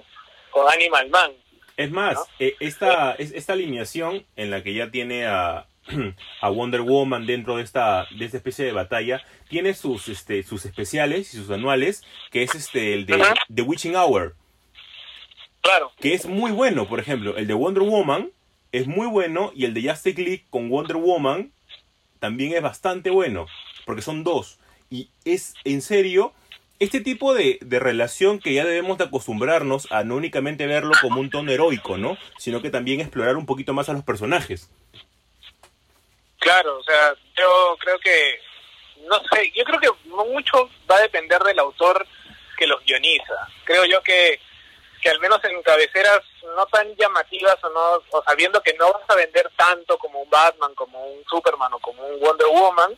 con 0.51 0.68
Animal 0.72 1.09
Man. 1.11 1.32
Es 1.76 1.90
más, 1.90 2.14
¿no? 2.14 2.26
eh, 2.38 2.57
esta, 2.61 3.12
es- 3.12 3.32
esta 3.32 3.55
alineación 3.55 4.26
en 4.36 4.51
la 4.51 4.62
que 4.62 4.74
ya 4.74 4.90
tiene 4.90 5.26
a, 5.26 5.66
a 6.40 6.48
Wonder 6.51 6.82
Woman 6.82 7.26
dentro 7.26 7.57
de 7.57 7.62
esta, 7.62 8.07
de 8.11 8.24
esta 8.24 8.36
especie 8.36 8.64
de 8.66 8.72
batalla, 8.72 9.22
tiene 9.48 9.72
sus, 9.74 10.09
este, 10.09 10.42
sus 10.42 10.64
especiales 10.66 11.32
y 11.32 11.38
sus 11.38 11.51
anuales, 11.51 12.03
que 12.30 12.42
es 12.42 12.55
este, 12.55 12.92
el 12.94 13.07
de. 13.07 13.22
The 13.55 13.62
Witching 13.62 13.96
Hour, 13.96 14.34
Claro, 15.61 15.93
que 16.01 16.15
es 16.15 16.27
muy 16.27 16.53
bueno, 16.53 16.89
por 16.89 17.01
ejemplo, 17.01 17.37
el 17.37 17.47
de 17.47 17.55
Wonder 17.55 17.83
Woman 17.83 18.31
es 18.73 18.87
muy 18.87 19.07
bueno 19.07 19.53
y 19.55 19.65
el 19.65 19.75
de 19.75 19.89
Justice 19.89 20.23
League 20.23 20.47
con 20.51 20.71
Wonder 20.71 20.97
Woman 20.97 21.53
también 22.19 22.53
es 22.53 22.63
bastante 22.63 23.11
bueno, 23.11 23.47
porque 23.85 24.03
son 24.03 24.25
dos. 24.25 24.59
Y 24.91 25.11
es, 25.25 25.55
en 25.65 25.83
serio, 25.83 26.33
este 26.79 27.01
tipo 27.01 27.35
de, 27.35 27.59
de 27.61 27.79
relación 27.79 28.41
que 28.41 28.55
ya 28.55 28.65
debemos 28.65 28.99
de 28.99 29.05
acostumbrarnos 29.05 29.91
a 29.93 30.03
no 30.03 30.17
únicamente 30.17 30.67
verlo 30.67 30.93
como 31.01 31.21
un 31.21 31.31
tono 31.31 31.53
heroico, 31.53 31.99
¿no? 31.99 32.17
Sino 32.39 32.63
que 32.63 32.71
también 32.71 33.01
explorar 33.01 33.37
un 33.37 33.47
poquito 33.47 33.75
más 33.75 33.89
a 33.89 33.93
los 33.93 34.03
personajes. 34.03 34.71
Claro, 36.39 36.79
o 36.79 36.83
sea, 36.83 37.15
yo 37.37 37.77
creo 37.79 37.99
que, 37.99 38.41
no 39.07 39.21
sé, 39.31 39.53
yo 39.55 39.63
creo 39.65 39.79
que 39.79 40.09
mucho 40.09 40.71
va 40.91 40.97
a 40.97 41.03
depender 41.03 41.41
del 41.43 41.59
autor 41.59 42.07
que 42.57 42.67
los 42.67 42.83
guioniza. 42.85 43.47
Creo 43.65 43.85
yo 43.85 44.03
que, 44.03 44.41
que 45.01 45.11
al 45.11 45.20
menos 45.20 45.42
en 45.44 45.62
cabeceras 45.62 46.20
no 46.57 46.66
tan 46.66 46.94
llamativas 46.96 47.57
o 47.62 47.68
no, 47.70 48.03
o 48.11 48.22
sabiendo 48.22 48.62
que 48.62 48.74
no 48.74 48.92
vas 48.92 49.09
a 49.09 49.14
vender 49.14 49.51
tanto 49.57 49.98
como 49.98 50.20
un 50.20 50.30
Batman, 50.30 50.74
como 50.74 51.05
un 51.05 51.24
Superman 51.24 51.72
o 51.74 51.78
como 51.78 52.07
un 52.07 52.20
Wonder 52.20 52.46
Woman, 52.48 52.96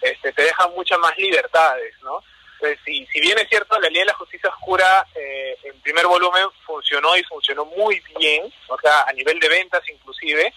este, 0.00 0.32
te 0.32 0.42
deja 0.42 0.68
muchas 0.68 0.98
más 0.98 1.16
libertades, 1.18 1.94
¿no? 2.02 2.22
Entonces, 2.54 2.78
si, 2.84 3.06
si 3.06 3.20
bien 3.20 3.38
es 3.38 3.48
cierto, 3.48 3.78
la 3.80 3.88
Liga 3.88 4.02
de 4.02 4.06
la 4.06 4.14
Justicia 4.14 4.50
Oscura 4.50 5.06
eh, 5.14 5.56
en 5.64 5.80
primer 5.80 6.06
volumen 6.06 6.46
funcionó 6.66 7.16
y 7.16 7.24
funcionó 7.24 7.64
muy 7.64 8.02
bien, 8.18 8.52
o 8.68 8.78
sea, 8.78 9.02
a 9.02 9.12
nivel 9.12 9.40
de 9.40 9.48
ventas 9.48 9.82
inclusive, 9.88 10.52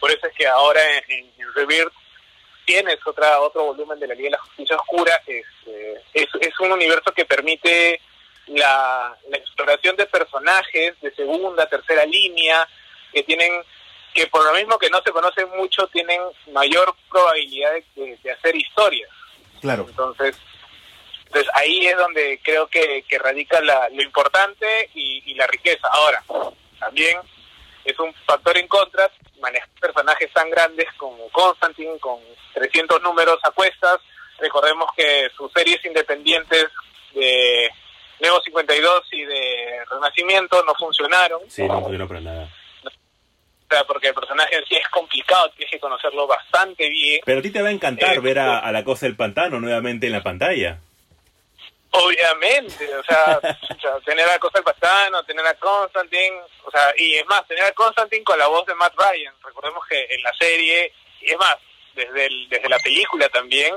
por 0.00 0.10
eso 0.10 0.26
es 0.26 0.34
que 0.34 0.46
ahora 0.46 0.80
en, 1.08 1.32
en 1.38 1.54
Rebirth 1.54 1.92
tienes 2.64 2.98
otra 3.06 3.40
otro 3.40 3.64
volumen 3.64 3.98
de 4.00 4.08
la 4.08 4.14
Liga 4.14 4.26
de 4.26 4.36
la 4.36 4.42
Justicia 4.42 4.76
Oscura. 4.76 5.22
Este, 5.26 6.02
es, 6.12 6.28
es 6.40 6.60
un 6.60 6.72
universo 6.72 7.12
que 7.12 7.24
permite 7.24 8.00
la, 8.48 9.16
la 9.28 9.36
exploración 9.36 9.96
de 9.96 10.06
personajes 10.06 11.00
de 11.00 11.14
segunda, 11.14 11.66
tercera 11.68 12.04
línea, 12.04 12.66
que 13.12 13.22
tienen, 13.22 13.62
que 14.12 14.26
por 14.26 14.44
lo 14.44 14.52
mismo 14.54 14.78
que 14.78 14.90
no 14.90 15.00
se 15.02 15.12
conocen 15.12 15.48
mucho, 15.56 15.86
tienen 15.88 16.20
mayor 16.52 16.94
probabilidad 17.10 17.72
de, 17.72 17.84
de- 18.02 18.16
de 18.22 18.30
hacer 18.32 18.54
historias. 18.56 19.10
Claro. 19.60 19.86
Entonces, 19.88 20.36
entonces 21.26 21.50
ahí 21.54 21.86
es 21.86 21.96
donde 21.96 22.38
creo 22.42 22.66
que, 22.68 23.04
que 23.08 23.18
radica 23.18 23.60
la, 23.60 23.88
lo 23.90 24.02
importante 24.02 24.90
y, 24.94 25.22
y 25.26 25.34
la 25.34 25.46
riqueza. 25.46 25.88
Ahora, 25.90 26.22
también 26.78 27.18
es 27.84 27.98
un 27.98 28.12
factor 28.26 28.56
en 28.56 28.68
contra 28.68 29.10
manejar 29.40 29.68
personajes 29.80 30.32
tan 30.32 30.48
grandes 30.50 30.86
como 30.96 31.28
Constantine, 31.30 31.98
con 31.98 32.18
300 32.54 33.02
números 33.02 33.38
a 33.42 33.50
cuestas. 33.50 33.98
Recordemos 34.38 34.88
que 34.96 35.28
sus 35.36 35.52
series 35.52 35.84
independientes 35.84 36.66
de 37.14 37.70
Nuevo 38.20 38.40
52 38.42 39.02
y 39.12 39.24
de 39.24 39.84
Renacimiento 39.90 40.62
no 40.64 40.74
funcionaron. 40.74 41.40
Sí, 41.48 41.62
no 41.66 41.80
funcionó 41.80 42.08
para 42.08 42.20
nada. 42.20 42.48
O 42.84 43.66
sea, 43.74 43.84
porque 43.84 44.08
el 44.08 44.14
personaje 44.14 44.56
en 44.56 44.64
sí 44.66 44.76
es 44.76 44.88
complicado, 44.88 45.50
tienes 45.56 45.70
que 45.70 45.80
conocerlo 45.80 46.26
bastante 46.26 46.88
bien. 46.88 47.20
Pero 47.24 47.40
a 47.40 47.42
ti 47.42 47.50
te 47.50 47.62
va 47.62 47.68
a 47.68 47.72
encantar 47.72 48.14
Eh, 48.14 48.20
ver 48.20 48.38
a, 48.38 48.58
a 48.60 48.70
la 48.72 48.84
cosa 48.84 49.06
del 49.06 49.16
pantano 49.16 49.58
nuevamente 49.58 50.06
en 50.06 50.12
la 50.12 50.22
pantalla. 50.22 50.78
Obviamente, 51.90 52.92
o 52.96 53.04
sea, 53.04 53.38
o 53.76 53.80
sea, 53.80 54.00
tener 54.04 54.28
a 54.28 54.38
Cosa 54.38 54.58
del 54.58 54.64
Pastano, 54.64 55.22
tener 55.24 55.46
a 55.46 55.54
Constantine, 55.54 56.40
o 56.64 56.70
sea, 56.70 56.92
y 56.98 57.14
es 57.14 57.26
más, 57.26 57.46
tener 57.46 57.64
a 57.64 57.72
Constantine 57.72 58.24
con 58.24 58.38
la 58.38 58.48
voz 58.48 58.66
de 58.66 58.74
Matt 58.74 58.94
Ryan. 58.96 59.32
Recordemos 59.44 59.84
que 59.88 60.04
en 60.10 60.22
la 60.22 60.32
serie, 60.34 60.92
y 61.20 61.30
es 61.30 61.38
más, 61.38 61.56
desde, 61.94 62.26
el, 62.26 62.48
desde 62.48 62.68
la 62.68 62.78
película 62.80 63.28
también, 63.28 63.76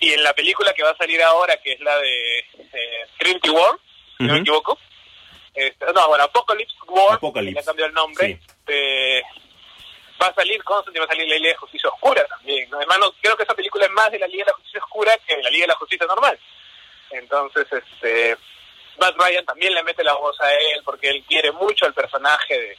y 0.00 0.12
en 0.14 0.22
la 0.24 0.32
película 0.34 0.72
que 0.72 0.82
va 0.82 0.90
a 0.90 0.96
salir 0.96 1.22
ahora, 1.22 1.56
que 1.58 1.72
es 1.72 1.80
la 1.80 1.96
de 1.98 2.38
eh, 2.38 3.06
Trinity 3.18 3.50
War, 3.50 3.76
si 4.18 4.24
no 4.24 4.32
me 4.34 4.40
equivoco, 4.40 4.78
este, 5.54 5.84
no, 5.92 6.08
bueno, 6.08 6.24
Apocalypse 6.24 6.74
War, 6.88 7.14
Apocalypse. 7.14 7.54
que 7.54 7.60
le 7.60 7.64
cambiado 7.64 7.88
el 7.88 7.94
nombre, 7.94 8.26
Sí. 8.26 8.38
eh, 8.68 9.22
va 10.22 10.26
a 10.28 10.34
salir 10.34 10.62
Constantine, 10.64 11.00
va 11.00 11.06
a 11.06 11.14
salir 11.14 11.28
la 11.28 11.36
Liga 11.36 11.48
de 11.50 11.56
Justicia 11.56 11.90
Oscura 11.90 12.24
también. 12.26 12.68
¿no? 12.70 12.76
Además, 12.78 12.98
no- 12.98 13.12
creo 13.20 13.36
que 13.36 13.42
esa 13.44 13.54
película 13.54 13.84
es 13.86 13.90
más 13.92 14.10
de 14.10 14.18
la 14.18 14.26
Liga 14.26 14.44
de 14.44 14.50
la 14.52 14.56
Justicia 14.56 14.80
Oscura 14.84 15.16
que 15.26 15.36
de 15.36 15.42
la 15.42 15.50
Liga 15.50 15.62
de 15.64 15.68
la 15.68 15.74
Justicia 15.76 16.06
normal. 16.06 16.38
Entonces, 17.10 17.66
este, 17.72 18.36
Matt 18.98 19.16
Ryan 19.18 19.44
también 19.46 19.74
le 19.74 19.82
mete 19.82 20.04
la 20.04 20.14
voz 20.14 20.38
a 20.40 20.52
él 20.54 20.82
porque 20.84 21.08
él 21.10 21.24
quiere 21.26 21.50
mucho 21.52 21.86
al 21.86 21.94
personaje 21.94 22.58
de, 22.58 22.76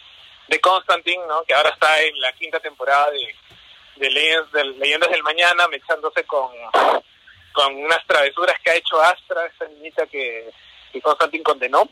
de 0.47 0.61
Constantine, 0.61 1.23
¿no? 1.27 1.43
Que 1.43 1.53
ahora 1.53 1.69
está 1.69 2.01
en 2.01 2.19
la 2.21 2.31
quinta 2.33 2.59
temporada 2.59 3.09
de, 3.11 3.35
de, 3.95 4.09
Legends, 4.09 4.51
de 4.51 4.63
Leyendas 4.65 5.09
del 5.09 5.23
Mañana, 5.23 5.67
mechándose 5.67 6.23
con, 6.25 6.51
con 7.53 7.75
unas 7.75 8.05
travesuras 8.07 8.55
que 8.63 8.71
ha 8.71 8.75
hecho 8.75 9.01
Astra, 9.01 9.45
esa 9.45 9.67
niñita 9.69 10.05
que, 10.07 10.49
que 10.91 11.01
Constantine 11.01 11.43
condenó. 11.43 11.87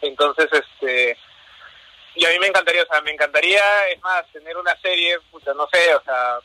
Entonces, 0.00 0.48
este, 0.52 1.16
y 2.14 2.24
a 2.24 2.30
mí 2.30 2.38
me 2.38 2.48
encantaría, 2.48 2.82
o 2.82 2.86
sea, 2.86 3.00
me 3.00 3.12
encantaría, 3.12 3.62
es 3.88 4.00
más, 4.02 4.24
tener 4.32 4.56
una 4.56 4.76
serie, 4.80 5.18
puta, 5.30 5.52
no 5.54 5.66
sé, 5.72 5.94
o 5.94 6.02
sea, 6.02 6.38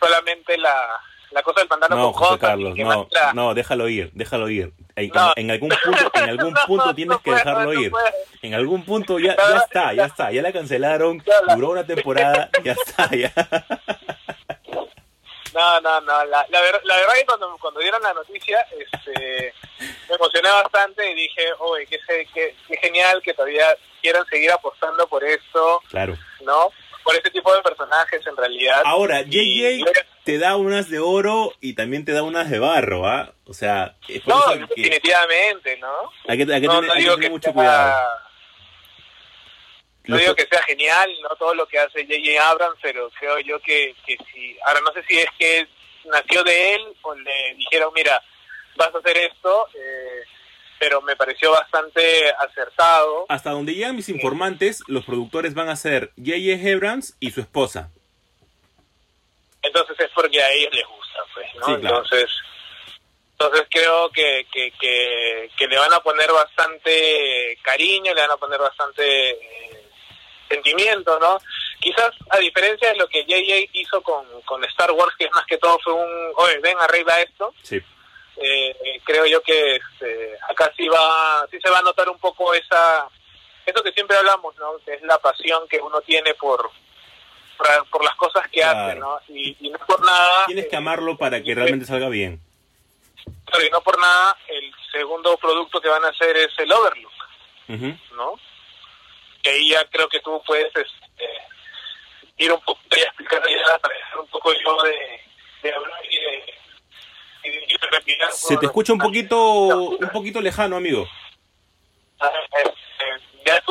solamente 0.00 0.58
la, 0.58 1.00
la 1.30 1.42
cosa 1.42 1.60
del 1.60 1.68
pantano 1.68 1.96
No, 1.96 2.02
con 2.04 2.12
José 2.14 2.28
Constantine, 2.30 2.74
Carlos, 2.74 3.08
que 3.10 3.14
no, 3.14 3.32
no, 3.34 3.54
déjalo 3.54 3.88
ir, 3.88 4.10
déjalo 4.12 4.48
ir. 4.48 4.72
En, 4.96 5.08
No. 5.10 5.32
en 5.36 5.50
algún 5.50 5.70
punto, 5.70 6.10
en 6.14 6.22
algún 6.28 6.54
punto 6.66 6.86
no 6.86 6.94
tienes 6.94 7.18
que 7.18 7.30
dejarlo 7.30 7.72
ir. 7.74 7.92
En 8.42 8.54
algún 8.54 8.84
punto 8.84 9.18
ya, 9.18 9.36
ya 9.36 9.58
está, 9.58 9.92
ya 9.92 10.04
está, 10.06 10.32
ya 10.32 10.42
la 10.42 10.52
cancelaron, 10.52 11.22
duró 11.54 11.70
una 11.70 11.86
temporada, 11.86 12.50
ya 12.64 12.72
está, 12.72 13.08
ya. 13.14 13.32
No, 15.54 15.80
no, 15.80 16.00
no. 16.02 16.24
La, 16.26 16.46
la, 16.48 16.60
ver- 16.60 16.80
la 16.84 16.96
verdad 16.96 17.14
que 17.14 17.26
cuando, 17.26 17.56
cuando 17.60 17.80
dieron 17.80 18.02
la 18.02 18.12
noticia, 18.14 18.58
este, 18.78 19.52
me 20.08 20.14
emocioné 20.14 20.48
bastante 20.50 21.10
y 21.10 21.14
dije, 21.14 21.42
oye, 21.58 21.86
qué, 21.86 21.98
qué, 22.32 22.54
qué 22.68 22.76
genial 22.78 23.20
que 23.22 23.34
todavía 23.34 23.66
quieran 24.00 24.24
seguir 24.26 24.50
apostando 24.52 25.06
por 25.08 25.24
esto, 25.24 25.82
Claro. 25.90 26.16
¿no? 26.42 26.70
Por 27.02 27.14
ese 27.16 27.30
tipo 27.30 27.52
de 27.54 27.62
personajes 27.62 28.24
en 28.26 28.36
realidad. 28.36 28.82
Ahora, 28.84 29.22
JJ, 29.22 29.84
te 30.24 30.38
da 30.38 30.56
unas 30.56 30.90
de 30.90 30.98
oro 31.00 31.52
y 31.60 31.74
también 31.74 32.04
te 32.04 32.12
da 32.12 32.22
unas 32.22 32.50
de 32.50 32.58
barro, 32.58 33.06
¿ah? 33.08 33.32
O 33.46 33.54
sea, 33.54 33.96
es 34.06 34.20
por 34.22 34.34
No, 34.34 34.40
eso 34.52 34.66
que 34.74 34.82
definitivamente, 34.82 35.78
¿no? 35.78 35.92
hay 36.28 36.44
que, 36.44 36.54
hay 36.54 36.60
que 36.60 36.66
no, 36.66 36.74
tener, 36.80 36.86
no 36.88 36.92
hay 36.92 36.98
que 36.98 37.02
digo 37.02 37.14
tener 37.14 37.20
que 37.28 37.30
mucho 37.30 37.44
sea, 37.46 37.52
cuidado. 37.54 38.08
No 40.06 40.16
digo 40.16 40.34
que 40.34 40.46
sea 40.46 40.62
genial, 40.62 41.10
no 41.22 41.28
todo 41.36 41.54
lo 41.54 41.66
que 41.66 41.78
hace 41.78 42.04
J.J. 42.04 42.50
Abrams, 42.50 42.78
pero 42.82 43.10
creo 43.18 43.38
yo 43.40 43.60
que, 43.60 43.94
que 44.06 44.16
si... 44.32 44.56
Ahora 44.66 44.80
no 44.80 44.92
sé 44.92 45.04
si 45.06 45.18
es 45.18 45.28
que 45.38 45.68
nació 46.06 46.42
de 46.42 46.74
él 46.74 46.96
o 47.02 47.14
le 47.14 47.54
dijeron, 47.56 47.92
mira, 47.94 48.20
vas 48.76 48.94
a 48.94 48.98
hacer 48.98 49.16
esto, 49.18 49.68
eh, 49.74 50.24
pero 50.78 51.02
me 51.02 51.16
pareció 51.16 51.52
bastante 51.52 52.30
acertado. 52.32 53.26
Hasta 53.28 53.50
donde 53.50 53.74
llegan 53.74 53.96
mis 53.96 54.08
informantes, 54.08 54.82
los 54.86 55.04
productores 55.04 55.54
van 55.54 55.68
a 55.68 55.76
ser 55.76 56.12
J.J. 56.16 56.72
Abrams 56.74 57.16
y 57.20 57.30
su 57.30 57.40
esposa. 57.40 57.90
entonces 59.62 60.00
es 60.00 60.10
porque 60.14 60.42
a 60.42 60.50
ellos 60.50 60.74
les 60.74 60.86
gusta, 60.86 61.20
pues, 61.34 61.46
¿no? 61.56 61.66
Sí, 61.66 61.80
claro. 61.80 61.96
Entonces, 61.98 62.30
entonces 63.32 63.66
creo 63.70 64.10
que, 64.10 64.46
que, 64.52 64.72
que, 64.72 65.50
que 65.56 65.66
le 65.66 65.78
van 65.78 65.92
a 65.92 66.00
poner 66.00 66.30
bastante 66.32 67.58
cariño, 67.62 68.14
le 68.14 68.20
van 68.20 68.30
a 68.30 68.36
poner 68.36 68.58
bastante 68.58 69.30
eh, 69.30 69.79
sentimiento, 70.50 71.18
¿no? 71.20 71.38
Quizás 71.80 72.10
a 72.30 72.38
diferencia 72.38 72.90
de 72.90 72.96
lo 72.96 73.08
que 73.08 73.24
JJ 73.24 73.70
hizo 73.72 74.02
con, 74.02 74.26
con 74.42 74.62
Star 74.64 74.90
Wars, 74.92 75.14
que 75.18 75.24
es 75.24 75.32
más 75.32 75.46
que 75.46 75.56
todo 75.56 75.78
fue 75.82 75.94
un, 75.94 76.32
oye, 76.36 76.58
ven, 76.58 76.76
arregla 76.78 77.20
esto, 77.22 77.54
Sí. 77.62 77.76
eh, 77.76 78.76
eh, 78.84 79.00
creo 79.04 79.24
yo 79.26 79.40
que 79.42 79.76
este, 79.76 80.36
acá 80.50 80.70
sí 80.76 80.86
va 80.88 81.46
sí 81.50 81.58
se 81.62 81.70
va 81.70 81.78
a 81.78 81.82
notar 81.82 82.08
un 82.08 82.18
poco 82.18 82.52
esa 82.54 83.06
eso 83.66 83.82
que 83.82 83.92
siempre 83.92 84.16
hablamos 84.16 84.54
no 84.56 84.72
que 84.84 84.94
es 84.94 85.02
la 85.02 85.18
pasión 85.18 85.68
que 85.68 85.78
uno 85.78 86.00
tiene 86.00 86.32
por 86.34 86.70
por, 87.58 87.88
por 87.90 88.04
las 88.04 88.14
cosas 88.16 88.44
que 88.50 88.60
Claro. 88.60 88.80
hace 88.88 88.98
no 88.98 89.20
y, 89.28 89.56
y 89.60 89.70
no 89.70 89.78
por 89.86 90.00
nada 90.04 90.46
Tienes 90.46 90.66
que 90.68 90.74
eh, 90.76 90.78
amarlo 90.78 91.16
para 91.18 91.42
que 91.42 91.54
realmente 91.54 91.84
salga 91.86 92.08
bien. 92.08 92.40
claro, 93.44 93.66
y 93.66 93.70
no 93.70 93.80
por 93.82 93.98
nada 94.00 94.36
el 94.48 94.72
segundo 94.90 95.36
producto 95.36 95.80
que 95.80 95.88
van 95.88 96.04
a 96.04 96.08
hacer 96.08 96.36
es 96.36 96.58
el 96.58 96.72
Overlook 96.72 97.12
no 98.16 98.38
que 99.42 99.50
ahí 99.50 99.70
ya 99.70 99.84
creo 99.90 100.08
que 100.08 100.20
tú 100.20 100.42
puedes 100.46 100.66
este, 100.74 101.28
ir 102.38 102.52
un 102.52 102.60
poco 102.60 102.80
y 102.96 103.00
explicar 103.00 103.42
un 104.18 104.26
poco 104.28 104.52
yo 104.52 104.82
de, 104.82 105.20
de 105.62 105.72
hablar 105.74 106.04
y 106.04 106.16
de, 106.18 106.54
y 107.44 107.50
de- 107.50 107.64
y 107.68 107.78
de 107.78 107.86
respirar 107.90 108.32
Se 108.32 108.56
te 108.56 108.66
escucha 108.66 108.92
un 108.92 108.98
poquito, 108.98 109.64
un 109.90 110.10
poquito 110.10 110.40
lejano, 110.40 110.76
amigo. 110.76 111.08
Ah, 112.20 112.30
este, 112.52 113.44
ya 113.46 113.62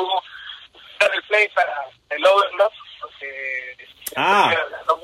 dar 1.00 1.14
el 1.16 1.24
play 1.24 1.48
para 1.50 1.86
el 2.10 2.26
Overlock 2.26 2.74
porque 3.00 3.78
Ah. 4.16 4.54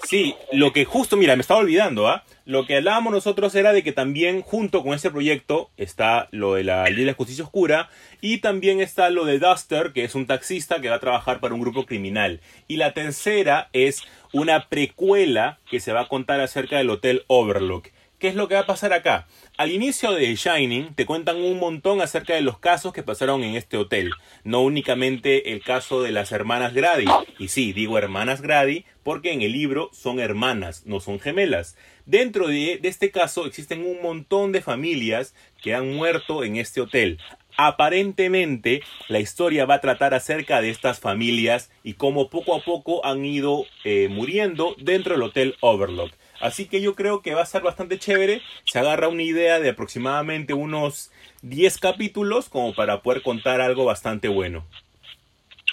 Sí, 0.03 0.35
lo 0.51 0.73
que 0.73 0.85
justo, 0.85 1.17
mira, 1.17 1.35
me 1.35 1.41
estaba 1.41 1.59
olvidando, 1.59 2.07
¿ah? 2.07 2.23
Lo 2.45 2.67
que 2.67 2.77
hablábamos 2.77 3.11
nosotros 3.11 3.55
era 3.55 3.73
de 3.73 3.83
que 3.83 3.91
también 3.91 4.41
junto 4.41 4.83
con 4.83 4.93
este 4.93 5.09
proyecto 5.09 5.71
está 5.77 6.27
lo 6.31 6.53
de 6.53 6.63
la 6.63 6.83
Ley 6.85 6.97
de 6.97 7.05
la 7.05 7.13
Justicia 7.13 7.43
Oscura 7.43 7.89
y 8.21 8.37
también 8.37 8.81
está 8.81 9.09
lo 9.09 9.25
de 9.25 9.39
Duster, 9.39 9.93
que 9.93 10.03
es 10.03 10.13
un 10.13 10.27
taxista 10.27 10.79
que 10.79 10.89
va 10.89 10.97
a 10.97 10.99
trabajar 10.99 11.39
para 11.39 11.55
un 11.55 11.61
grupo 11.61 11.87
criminal. 11.87 12.41
Y 12.67 12.77
la 12.77 12.93
tercera 12.93 13.69
es 13.73 14.03
una 14.31 14.69
precuela 14.69 15.57
que 15.69 15.79
se 15.79 15.91
va 15.91 16.01
a 16.01 16.07
contar 16.07 16.39
acerca 16.39 16.77
del 16.77 16.91
Hotel 16.91 17.23
Overlook. 17.27 17.89
¿Qué 18.19 18.27
es 18.27 18.35
lo 18.35 18.47
que 18.47 18.55
va 18.55 18.61
a 18.61 18.67
pasar 18.67 18.93
acá? 18.93 19.27
Al 19.57 19.71
inicio 19.71 20.11
de 20.11 20.35
Shining 20.35 20.95
te 20.95 21.05
cuentan 21.05 21.37
un 21.37 21.57
montón 21.57 22.01
acerca 22.01 22.33
de 22.35 22.41
los 22.41 22.59
casos 22.59 22.91
que 22.91 23.03
pasaron 23.03 23.41
en 23.41 23.55
este 23.55 23.77
hotel. 23.77 24.11
No 24.43 24.59
únicamente 24.59 25.53
el 25.53 25.63
caso 25.63 26.01
de 26.01 26.11
las 26.11 26.33
hermanas 26.33 26.73
Grady. 26.73 27.05
Y 27.39 27.47
sí, 27.47 27.71
digo 27.71 27.97
hermanas 27.97 28.41
Grady 28.41 28.83
porque 29.01 29.31
en 29.31 29.41
el 29.41 29.53
libro 29.53 29.89
son 29.93 30.19
hermanas, 30.19 30.85
no 30.85 30.99
son 30.99 31.21
gemelas. 31.21 31.77
Dentro 32.05 32.49
de, 32.49 32.81
este 32.83 33.11
caso 33.11 33.45
existen 33.45 33.85
un 33.85 34.01
montón 34.01 34.51
de 34.51 34.61
familias 34.61 35.33
que 35.63 35.73
han 35.73 35.95
muerto 35.95 36.43
en 36.43 36.57
este 36.57 36.81
hotel. 36.81 37.17
Aparentemente 37.55 38.81
la 39.07 39.21
historia 39.21 39.65
va 39.65 39.75
a 39.75 39.81
tratar 39.81 40.13
acerca 40.13 40.59
de 40.59 40.69
estas 40.69 40.99
familias 40.99 41.71
y 41.81 41.93
cómo 41.93 42.29
poco 42.29 42.55
a 42.55 42.59
poco 42.59 43.05
han 43.05 43.23
ido 43.23 43.63
eh, 43.85 44.09
muriendo 44.11 44.75
dentro 44.79 45.13
del 45.13 45.23
hotel 45.23 45.55
Overlook. 45.61 46.11
Así 46.45 46.67
que 46.67 46.81
yo 46.81 46.95
creo 46.95 47.21
que 47.21 47.33
va 47.33 47.41
a 47.41 47.45
ser 47.45 47.61
bastante 47.61 47.97
chévere. 47.99 48.41
Se 48.65 48.79
agarra 48.79 49.07
una 49.07 49.23
idea 49.23 49.59
de 49.59 49.69
aproximadamente 49.69 50.53
unos 50.53 51.11
10 51.41 51.77
capítulos 51.79 52.49
como 52.49 52.73
para 52.75 53.01
poder 53.01 53.21
contar 53.21 53.61
algo 53.61 53.85
bastante 53.85 54.27
bueno. 54.27 54.65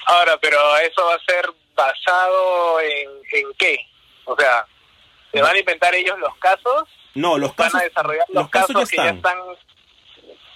ahora 0.07 0.37
pero 0.41 0.57
eso 0.79 1.05
va 1.07 1.15
a 1.15 1.25
ser 1.27 1.45
basado 1.77 2.81
en, 2.81 3.09
en 3.33 3.47
qué 3.59 3.79
o 4.25 4.37
sea 4.39 4.67
se 5.33 5.41
van 5.41 5.57
a 5.57 5.59
inventar 5.59 5.95
ellos 5.95 6.19
los 6.19 6.37
casos 6.39 6.89
No, 7.15 7.39
los 7.39 7.55
van 7.57 7.69
casos, 7.71 7.81
a 7.81 7.85
desarrollar 7.85 8.27
los, 8.29 8.43
los 8.43 8.51
casos 8.51 8.77
ya 8.77 8.87
que 8.91 8.97
ya 8.97 9.11
están. 9.11 9.17
están 9.17 9.39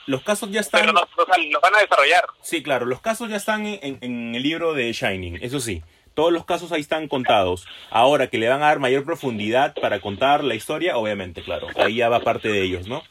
Los 0.07 0.23
casos 0.23 0.51
ya 0.51 0.61
están. 0.61 0.81
pero 0.83 0.93
no, 0.93 1.01
o 1.01 1.25
sea, 1.27 1.39
los 1.51 1.63
van 1.63 1.75
a 1.75 1.79
desarrollar 1.81 2.25
Sí, 2.43 2.63
claro, 2.63 2.85
los 2.87 3.01
casos 3.01 3.29
ya 3.31 3.37
están 3.37 3.67
en, 3.67 3.79
en- 3.83 3.99
en 4.03 4.35
el 4.35 4.43
libro 4.43 4.75
de 4.75 4.93
Shining, 4.93 5.39
eso 5.43 5.61
sí. 5.61 5.83
Todos 6.17 6.33
los 6.33 6.45
casos 6.47 6.73
ahí 6.73 6.81
están 6.81 7.07
contados. 7.09 7.67
Ahora 7.91 8.27
que 8.27 8.39
le 8.39 8.49
van 8.49 8.63
a 8.63 8.67
dar 8.69 8.79
mayor 8.81 9.05
profundidad 9.05 9.75
para 9.81 10.01
contar 10.01 10.43
la 10.43 10.55
historia, 10.55 10.97
obviamente, 10.97 11.43
claro. 11.43 11.69
Ahí 11.77 11.97
ya 11.97 12.09
va 12.09 12.21
parte 12.21 12.49
de 12.49 12.63
ellos, 12.63 12.89
¿no? 12.89 13.05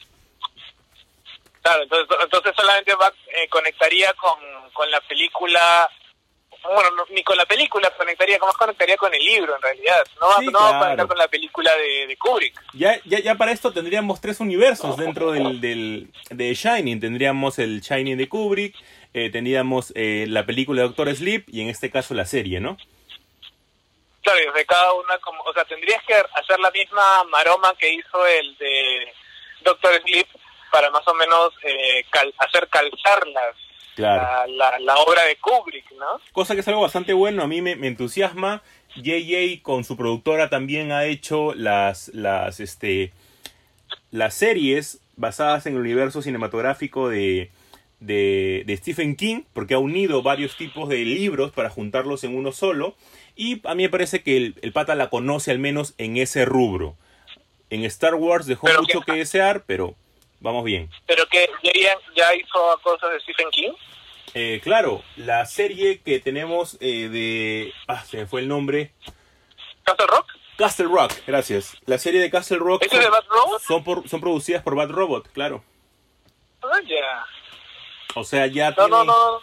Claro, 1.62 1.82
entonces, 1.84 2.16
entonces 2.22 2.52
solamente 2.56 2.94
va, 2.94 3.08
eh, 3.08 3.48
conectaría 3.48 4.12
con, 4.14 4.38
con 4.72 4.90
la 4.90 5.00
película, 5.02 5.88
bueno, 6.64 6.90
no, 6.96 7.04
ni 7.14 7.22
con 7.24 7.36
la 7.36 7.44
película 7.46 7.90
conectaría, 7.96 8.38
más 8.38 8.56
conectaría 8.56 8.96
con 8.96 9.12
el 9.14 9.24
libro 9.24 9.54
en 9.56 9.62
realidad, 9.62 10.04
no 10.20 10.26
va, 10.28 10.36
Sí, 10.38 10.46
no 10.46 10.58
va 10.58 10.66
a 10.66 10.70
claro. 10.70 10.84
conectar 10.84 11.06
con 11.08 11.18
la 11.18 11.28
película 11.28 11.70
de, 11.76 12.06
de 12.08 12.16
Kubrick. 12.16 12.60
Ya, 12.74 13.00
ya, 13.04 13.18
ya 13.20 13.34
para 13.36 13.52
esto 13.52 13.72
tendríamos 13.72 14.20
tres 14.20 14.38
universos 14.40 14.96
dentro 14.96 15.30
del, 15.32 15.60
del- 15.60 16.08
de 16.30 16.54
Shining. 16.54 17.00
Tendríamos 17.00 17.58
el 17.58 17.80
Shining 17.80 18.16
de 18.16 18.28
Kubrick, 18.28 18.74
eh, 19.14 19.30
tendríamos 19.30 19.92
eh, 19.96 20.26
la 20.28 20.44
película 20.46 20.82
de 20.82 20.88
Doctor 20.88 21.14
Sleep 21.16 21.44
y 21.48 21.62
en 21.62 21.68
este 21.68 21.90
caso 21.90 22.14
la 22.14 22.26
serie, 22.26 22.60
¿no? 22.60 22.76
Claro, 24.26 24.40
y 24.50 24.58
de 24.58 24.66
cada 24.66 24.92
una, 24.94 25.18
como, 25.18 25.40
o 25.44 25.52
sea, 25.52 25.64
tendrías 25.66 26.02
que 26.04 26.14
hacer 26.14 26.58
la 26.58 26.70
misma 26.72 27.22
maroma 27.30 27.72
que 27.78 27.92
hizo 27.92 28.26
el 28.26 28.56
de 28.58 29.12
Doctor 29.62 29.92
Sleep 30.02 30.26
para 30.72 30.90
más 30.90 31.06
o 31.06 31.14
menos 31.14 31.50
eh, 31.62 32.04
cal- 32.10 32.34
hacer 32.38 32.66
calzar 32.68 33.24
las, 33.28 33.54
Claro. 33.94 34.46
la, 34.48 34.70
la, 34.72 34.78
la 34.80 34.96
obra 34.96 35.22
de 35.22 35.36
Kubrick, 35.36 35.92
¿no? 35.92 36.20
Cosa 36.32 36.54
que 36.54 36.60
es 36.60 36.68
algo 36.68 36.80
bastante 36.82 37.12
bueno, 37.12 37.42
a 37.44 37.46
mí 37.46 37.62
me, 37.62 37.76
me 37.76 37.86
entusiasma. 37.86 38.62
JJ 38.96 39.62
con 39.62 39.84
su 39.84 39.96
productora 39.96 40.50
también 40.50 40.90
ha 40.90 41.04
hecho 41.04 41.54
las, 41.54 42.08
las, 42.08 42.58
este, 42.60 43.12
las 44.10 44.34
series 44.34 45.00
basadas 45.16 45.66
en 45.66 45.74
el 45.74 45.80
universo 45.80 46.20
cinematográfico 46.20 47.08
de, 47.08 47.50
de, 48.00 48.64
de 48.66 48.76
Stephen 48.76 49.14
King, 49.16 49.42
porque 49.52 49.74
ha 49.74 49.78
unido 49.78 50.22
varios 50.22 50.56
tipos 50.56 50.88
de 50.88 50.96
libros 50.98 51.52
para 51.52 51.70
juntarlos 51.70 52.24
en 52.24 52.36
uno 52.36 52.50
solo. 52.52 52.96
Y 53.36 53.60
a 53.68 53.74
mí 53.74 53.82
me 53.84 53.88
parece 53.90 54.22
que 54.22 54.36
el, 54.36 54.54
el 54.62 54.72
pata 54.72 54.94
la 54.94 55.10
conoce 55.10 55.50
al 55.50 55.58
menos 55.58 55.94
en 55.98 56.16
ese 56.16 56.44
rubro. 56.44 56.96
En 57.70 57.84
Star 57.84 58.14
Wars 58.14 58.46
dejó 58.46 58.66
Pero 58.66 58.80
mucho 58.80 59.00
que- 59.02 59.12
que 59.12 59.18
desear, 59.18 59.64
pero 59.66 59.94
vamos 60.40 60.64
bien. 60.64 60.90
Pero 61.06 61.26
que 61.28 61.48
ya, 61.62 61.96
ya 62.16 62.34
hizo 62.34 62.80
cosas 62.82 63.10
de 63.12 63.20
Stephen 63.20 63.50
King. 63.50 63.72
Eh, 64.34 64.60
claro, 64.62 65.02
la 65.16 65.44
serie 65.46 66.00
que 66.00 66.18
tenemos 66.20 66.76
eh, 66.80 67.08
de... 67.08 67.72
Ah, 67.88 68.04
se 68.04 68.18
me 68.18 68.26
fue 68.26 68.40
el 68.40 68.48
nombre. 68.48 68.92
¿Castle 69.84 70.06
Rock? 70.06 70.26
Castle 70.56 70.86
Rock, 70.86 71.12
gracias. 71.26 71.76
La 71.86 71.98
serie 71.98 72.20
de 72.20 72.30
Castle 72.30 72.58
Rock 72.58 72.82
¿Ese 72.84 72.98
de 72.98 73.08
Bad 73.08 73.24
Robot? 73.28 73.62
son, 73.62 73.84
por- 73.84 74.08
son 74.08 74.20
producidas 74.20 74.62
por 74.62 74.74
Bad 74.74 74.90
Robot, 74.90 75.28
claro. 75.32 75.62
Ah, 76.62 76.80
ya. 76.86 77.24
O 78.14 78.24
sea, 78.24 78.46
ya 78.46 78.70
No, 78.70 78.74
tiene- 78.76 78.90
no, 78.90 79.04
no. 79.04 79.40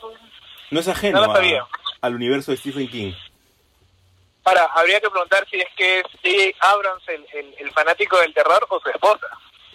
no 0.71 0.79
es 0.79 0.87
ajeno 0.87 1.25
no 1.27 1.33
a- 1.33 1.67
al 2.01 2.15
universo 2.15 2.51
de 2.51 2.57
Stephen 2.57 2.87
King. 2.87 3.13
Ahora, 4.45 4.65
habría 4.75 4.99
que 4.99 5.09
preguntar 5.09 5.47
si 5.49 5.57
es 5.59 5.67
que 5.75 5.99
es 5.99 6.03
J.J. 6.03 6.57
Abrams 6.73 7.03
el, 7.07 7.25
el, 7.33 7.55
el 7.59 7.71
fanático 7.71 8.17
del 8.19 8.33
terror 8.33 8.65
o 8.69 8.79
su 8.79 8.89
esposa. 8.89 9.27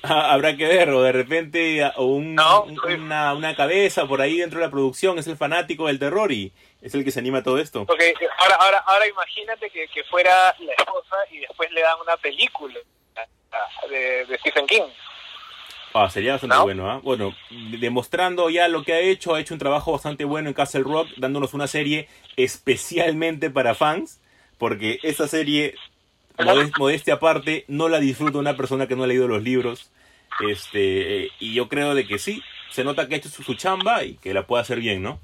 Ah, 0.03 0.33
Habrá 0.33 0.57
que 0.57 0.66
ver, 0.66 0.91
o 0.91 1.03
de 1.03 1.11
repente 1.12 1.83
o 1.97 2.05
un- 2.05 2.35
No, 2.35 2.62
una, 2.87 3.35
una 3.35 3.57
cabeza 3.57 4.07
por 4.07 4.21
ahí 4.21 4.39
dentro 4.39 4.61
de 4.61 4.66
la 4.66 4.71
producción 4.71 5.19
es 5.19 5.27
el 5.27 5.37
fanático 5.37 5.87
del 5.89 5.99
terror 5.99 6.31
y 6.31 6.53
es 6.83 6.95
el 6.95 7.03
que 7.05 7.11
se 7.11 7.19
anima 7.19 7.39
a 7.39 7.43
todo 7.43 7.59
esto. 7.59 7.85
Porque 7.87 8.14
ahora, 8.39 8.55
ahora, 8.61 8.79
ahora 8.87 9.09
imagínate 9.09 9.71
que, 9.71 9.89
que 9.89 10.05
fuera 10.05 10.55
la 10.61 10.73
esposa 10.75 11.16
y 11.33 11.39
después 11.41 11.71
le 11.73 11.81
dan 11.81 11.97
una 12.01 12.16
película 12.19 12.79
de, 13.91 14.25
de 14.27 14.39
Stephen 14.39 14.66
King. 14.66 14.83
Ah, 15.95 16.09
sería 16.11 16.33
bastante 16.33 16.55
¿No? 16.55 16.62
bueno, 16.62 16.91
¿ah? 16.91 17.01
Bueno, 17.03 17.35
de- 17.51 17.79
demostrando 17.79 18.51
ya 18.51 18.69
lo 18.69 18.85
que 18.85 18.93
ha 18.93 19.01
hecho, 19.01 19.35
ha 19.35 19.41
hecho 19.41 19.55
un 19.55 19.59
trabajo 19.59 19.91
bastante 19.93 20.25
bueno 20.25 20.49
en 20.49 20.55
Castle 20.55 20.83
Rock, 20.85 21.09
dándonos 21.16 21.55
una 21.55 21.66
serie 21.66 22.09
especialmente 22.37 23.51
para 23.51 23.75
fans, 23.75 24.21
porque 24.59 24.98
esta 25.02 25.26
serie, 25.28 25.74
modest- 26.36 26.76
modestia 26.78 27.14
aparte, 27.14 27.64
no 27.68 27.88
la 27.88 28.00
disfruta 28.00 28.38
una 28.38 28.56
persona 28.56 28.86
que 28.86 28.96
no 28.96 29.04
ha 29.04 29.06
leído 29.06 29.28
los 29.28 29.42
libros. 29.42 29.90
Este, 30.40 31.24
eh, 31.24 31.30
y 31.40 31.54
yo 31.54 31.68
creo 31.68 31.94
de 31.94 32.06
que 32.06 32.18
sí, 32.18 32.42
se 32.70 32.84
nota 32.84 33.09
que 33.09 33.14
ha 33.14 33.18
hecho 33.18 33.28
su, 33.28 33.42
su 33.42 33.54
chamba 33.54 34.04
y 34.04 34.16
que 34.18 34.34
la 34.34 34.46
puede 34.46 34.62
hacer 34.62 34.78
bien, 34.78 35.02
¿no? 35.02 35.20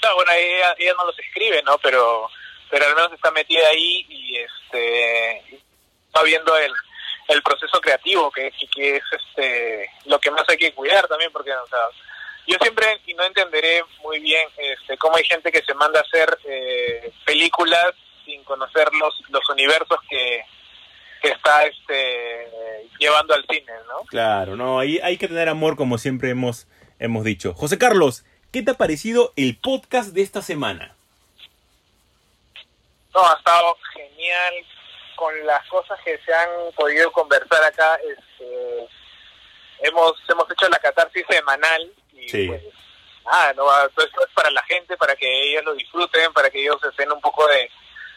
Claro, 0.00 0.16
bueno, 0.16 0.32
ella, 0.32 0.74
ella 0.78 0.94
no 0.98 1.06
los 1.06 1.18
escribe, 1.18 1.62
¿no? 1.62 1.78
Pero, 1.78 2.28
pero 2.70 2.86
al 2.86 2.94
menos 2.94 3.12
está 3.12 3.30
metida 3.30 3.66
ahí 3.68 4.06
y 4.08 4.36
este 4.36 5.60
va 6.16 6.22
viendo 6.22 6.56
el, 6.56 6.72
el 7.28 7.42
proceso 7.42 7.80
creativo 7.80 8.30
que, 8.30 8.50
que, 8.52 8.66
que 8.68 8.96
es 8.96 9.02
este 9.12 9.90
lo 10.06 10.18
que 10.18 10.30
más 10.30 10.44
hay 10.48 10.56
que 10.56 10.72
cuidar 10.72 11.06
también 11.08 11.30
porque 11.32 11.52
o 11.52 11.66
sea, 11.66 11.78
yo 12.46 12.56
siempre 12.60 13.00
y 13.06 13.14
no 13.14 13.24
entenderé 13.24 13.82
muy 14.02 14.20
bien 14.20 14.48
este 14.56 14.96
cómo 14.98 15.16
hay 15.16 15.24
gente 15.24 15.50
que 15.50 15.62
se 15.64 15.74
manda 15.74 16.00
a 16.00 16.02
hacer 16.02 16.38
eh, 16.44 17.12
películas 17.24 17.88
sin 18.24 18.42
conocer 18.44 18.88
los, 18.94 19.22
los 19.28 19.48
universos 19.50 19.98
que, 20.08 20.42
que 21.22 21.28
está 21.28 21.64
este 21.64 22.50
llevando 22.98 23.34
al 23.34 23.44
cine, 23.46 23.72
¿no? 23.88 24.04
Claro, 24.06 24.56
no, 24.56 24.78
ahí 24.78 25.00
hay 25.02 25.16
que 25.16 25.28
tener 25.28 25.48
amor 25.48 25.76
como 25.76 25.98
siempre 25.98 26.30
hemos, 26.30 26.66
hemos 26.98 27.24
dicho. 27.24 27.54
José 27.54 27.78
Carlos, 27.78 28.24
¿qué 28.52 28.62
te 28.62 28.70
ha 28.70 28.74
parecido 28.74 29.32
el 29.36 29.58
podcast 29.58 30.10
de 30.10 30.22
esta 30.22 30.42
semana? 30.42 30.94
No, 33.14 33.26
ha 33.26 33.36
estado 33.36 33.76
genial 33.94 34.54
con 35.16 35.46
las 35.46 35.66
cosas 35.68 35.98
que 36.04 36.18
se 36.24 36.32
han 36.32 36.48
podido 36.76 37.10
conversar 37.12 37.62
acá. 37.64 37.96
Este, 37.96 38.88
hemos 39.80 40.12
hemos 40.28 40.50
hecho 40.50 40.68
la 40.68 40.78
catarsis 40.78 41.24
semanal 41.28 41.92
y 42.18 42.28
Sí. 42.28 42.46
pues 42.48 42.62
nada, 43.24 43.52
no, 43.54 43.64
todo 43.94 44.06
esto 44.06 44.20
es 44.26 44.32
para 44.34 44.50
la 44.50 44.62
gente, 44.64 44.96
para 44.96 45.16
que 45.16 45.50
ellos 45.50 45.64
lo 45.64 45.74
disfruten, 45.74 46.32
para 46.32 46.50
que 46.50 46.60
ellos 46.62 46.82
estén 46.84 47.10
un 47.12 47.20
poco 47.20 47.46
de, 47.48 47.70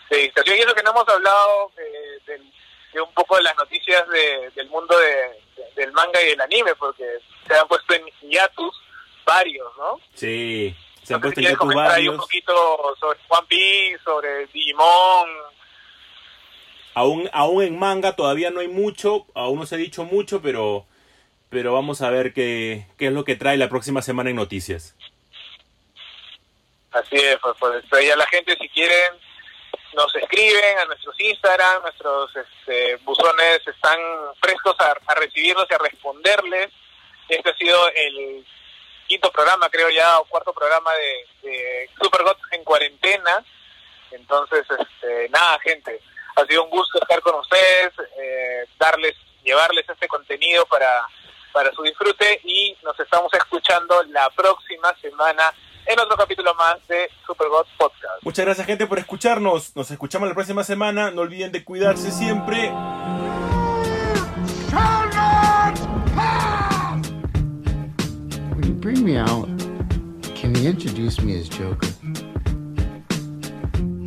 de 0.09 0.17
distracción. 0.23 0.57
Y 0.57 0.61
eso 0.61 0.73
que 0.75 0.83
no 0.83 0.91
hemos 0.91 1.07
hablado 1.09 1.71
eh, 1.77 2.19
del- 2.27 2.53
de 2.93 3.01
un 3.01 3.13
poco 3.13 3.35
de 3.37 3.43
las 3.43 3.55
noticias 3.55 4.07
de- 4.09 4.49
del 4.55 4.67
mundo 4.69 4.97
de- 4.97 5.39
de- 5.55 5.71
del 5.75 5.91
manga 5.91 6.19
y 6.21 6.29
del 6.29 6.41
anime, 6.41 6.73
porque 6.75 7.05
se 7.47 7.53
han 7.55 7.67
puesto 7.67 7.93
en 7.93 8.03
hiatus 8.29 8.75
varios, 9.25 9.67
¿no? 9.77 9.99
Sí, 10.15 10.75
se 11.03 11.13
han 11.13 11.21
puesto 11.21 11.39
en 11.39 11.45
YouTube 11.47 11.59
comentar 11.59 11.91
ahí 11.91 12.07
un 12.07 12.17
varios. 12.17 12.25
poquito 12.25 12.95
sobre 12.99 13.19
One 13.29 13.47
Piece, 13.47 13.99
sobre 14.03 14.47
Digimon. 14.47 15.29
Aún, 16.95 17.29
aún 17.31 17.63
en 17.63 17.77
manga 17.79 18.15
todavía 18.15 18.49
no 18.49 18.59
hay 18.59 18.67
mucho, 18.67 19.25
aún 19.35 19.59
no 19.59 19.65
se 19.65 19.75
ha 19.75 19.77
dicho 19.77 20.03
mucho, 20.03 20.41
pero, 20.41 20.85
pero 21.49 21.73
vamos 21.73 22.01
a 22.01 22.09
ver 22.09 22.33
qué, 22.33 22.87
qué 22.97 23.07
es 23.07 23.13
lo 23.13 23.25
que 23.25 23.35
trae 23.35 23.57
la 23.57 23.69
próxima 23.69 24.01
semana 24.01 24.29
en 24.29 24.35
noticias. 24.35 24.95
Así 26.91 27.15
es, 27.15 27.37
pues, 27.41 27.55
pues 27.89 28.05
ya 28.05 28.15
la 28.15 28.25
gente 28.27 28.55
si 28.59 28.69
quieren 28.69 29.13
nos 29.93 30.13
escriben 30.15 30.77
a 30.79 30.85
nuestros 30.85 31.19
Instagram, 31.19 31.81
nuestros 31.81 32.31
este, 32.35 32.95
buzones 32.97 33.67
están 33.67 33.99
prestos 34.39 34.75
a, 34.79 34.95
a 35.07 35.15
recibirlos 35.15 35.65
y 35.69 35.73
a 35.73 35.77
responderles. 35.79 36.69
Este 37.27 37.49
ha 37.49 37.55
sido 37.55 37.89
el 37.89 38.45
quinto 39.07 39.31
programa, 39.31 39.69
creo 39.69 39.89
ya, 39.89 40.19
o 40.19 40.25
cuarto 40.25 40.53
programa 40.53 40.91
de, 40.93 41.49
de 41.49 41.89
Super 42.01 42.23
Gods 42.23 42.41
en 42.51 42.63
cuarentena. 42.63 43.43
Entonces, 44.11 44.65
este, 44.69 45.29
nada, 45.29 45.59
gente, 45.59 45.99
ha 46.35 46.45
sido 46.45 46.63
un 46.63 46.69
gusto 46.69 46.99
estar 47.01 47.19
con 47.21 47.35
ustedes, 47.35 47.91
eh, 48.17 48.65
darles, 48.77 49.15
llevarles 49.43 49.87
este 49.89 50.07
contenido 50.07 50.65
para, 50.65 51.07
para 51.53 51.71
su 51.73 51.83
disfrute 51.83 52.41
y 52.43 52.75
nos 52.83 52.99
estamos 52.99 53.31
escuchando 53.33 54.03
la 54.09 54.29
próxima 54.31 54.93
semana 55.01 55.53
en 55.85 55.99
otro 55.99 56.15
capítulo 56.17 56.53
más 56.55 56.75
de 56.87 57.09
Super 57.25 57.47
God 57.49 57.65
Podcast. 57.77 58.23
Muchas 58.23 58.45
gracias 58.45 58.67
gente 58.67 58.85
por 58.85 58.99
escucharnos. 58.99 59.75
Nos 59.75 59.89
escuchamos 59.91 60.29
la 60.29 60.35
próxima 60.35 60.63
semana. 60.63 61.11
No 61.11 61.21
olviden 61.21 61.51
de 61.51 61.63
cuidarse 61.63 62.11
siempre. 62.11 62.71
When 68.55 68.63
you 68.67 68.73
bring 68.73 69.03
me 69.03 69.17
out, 69.17 69.47
can 70.39 70.53
you 70.53 70.69
introduce 70.69 71.21
me 71.21 71.39
as 71.39 71.49
Joker? 71.49 71.89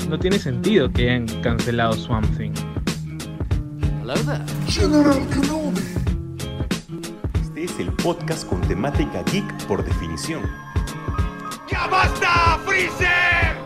No 0.09 0.19
tiene 0.19 0.39
sentido 0.39 0.93
que 0.93 1.09
hayan 1.11 1.27
cancelado 1.43 1.95
Swamp 1.95 2.27
Thing. 2.37 2.53
Hello 4.03 4.15
there. 4.15 5.92
Es 7.63 7.79
el 7.79 7.93
podcast 7.93 8.45
con 8.49 8.61
temática 8.63 9.23
geek 9.31 9.67
por 9.69 9.85
definición. 9.85 10.43
¡Ya 11.71 11.87
basta, 11.87 12.59
Freezer! 12.67 13.62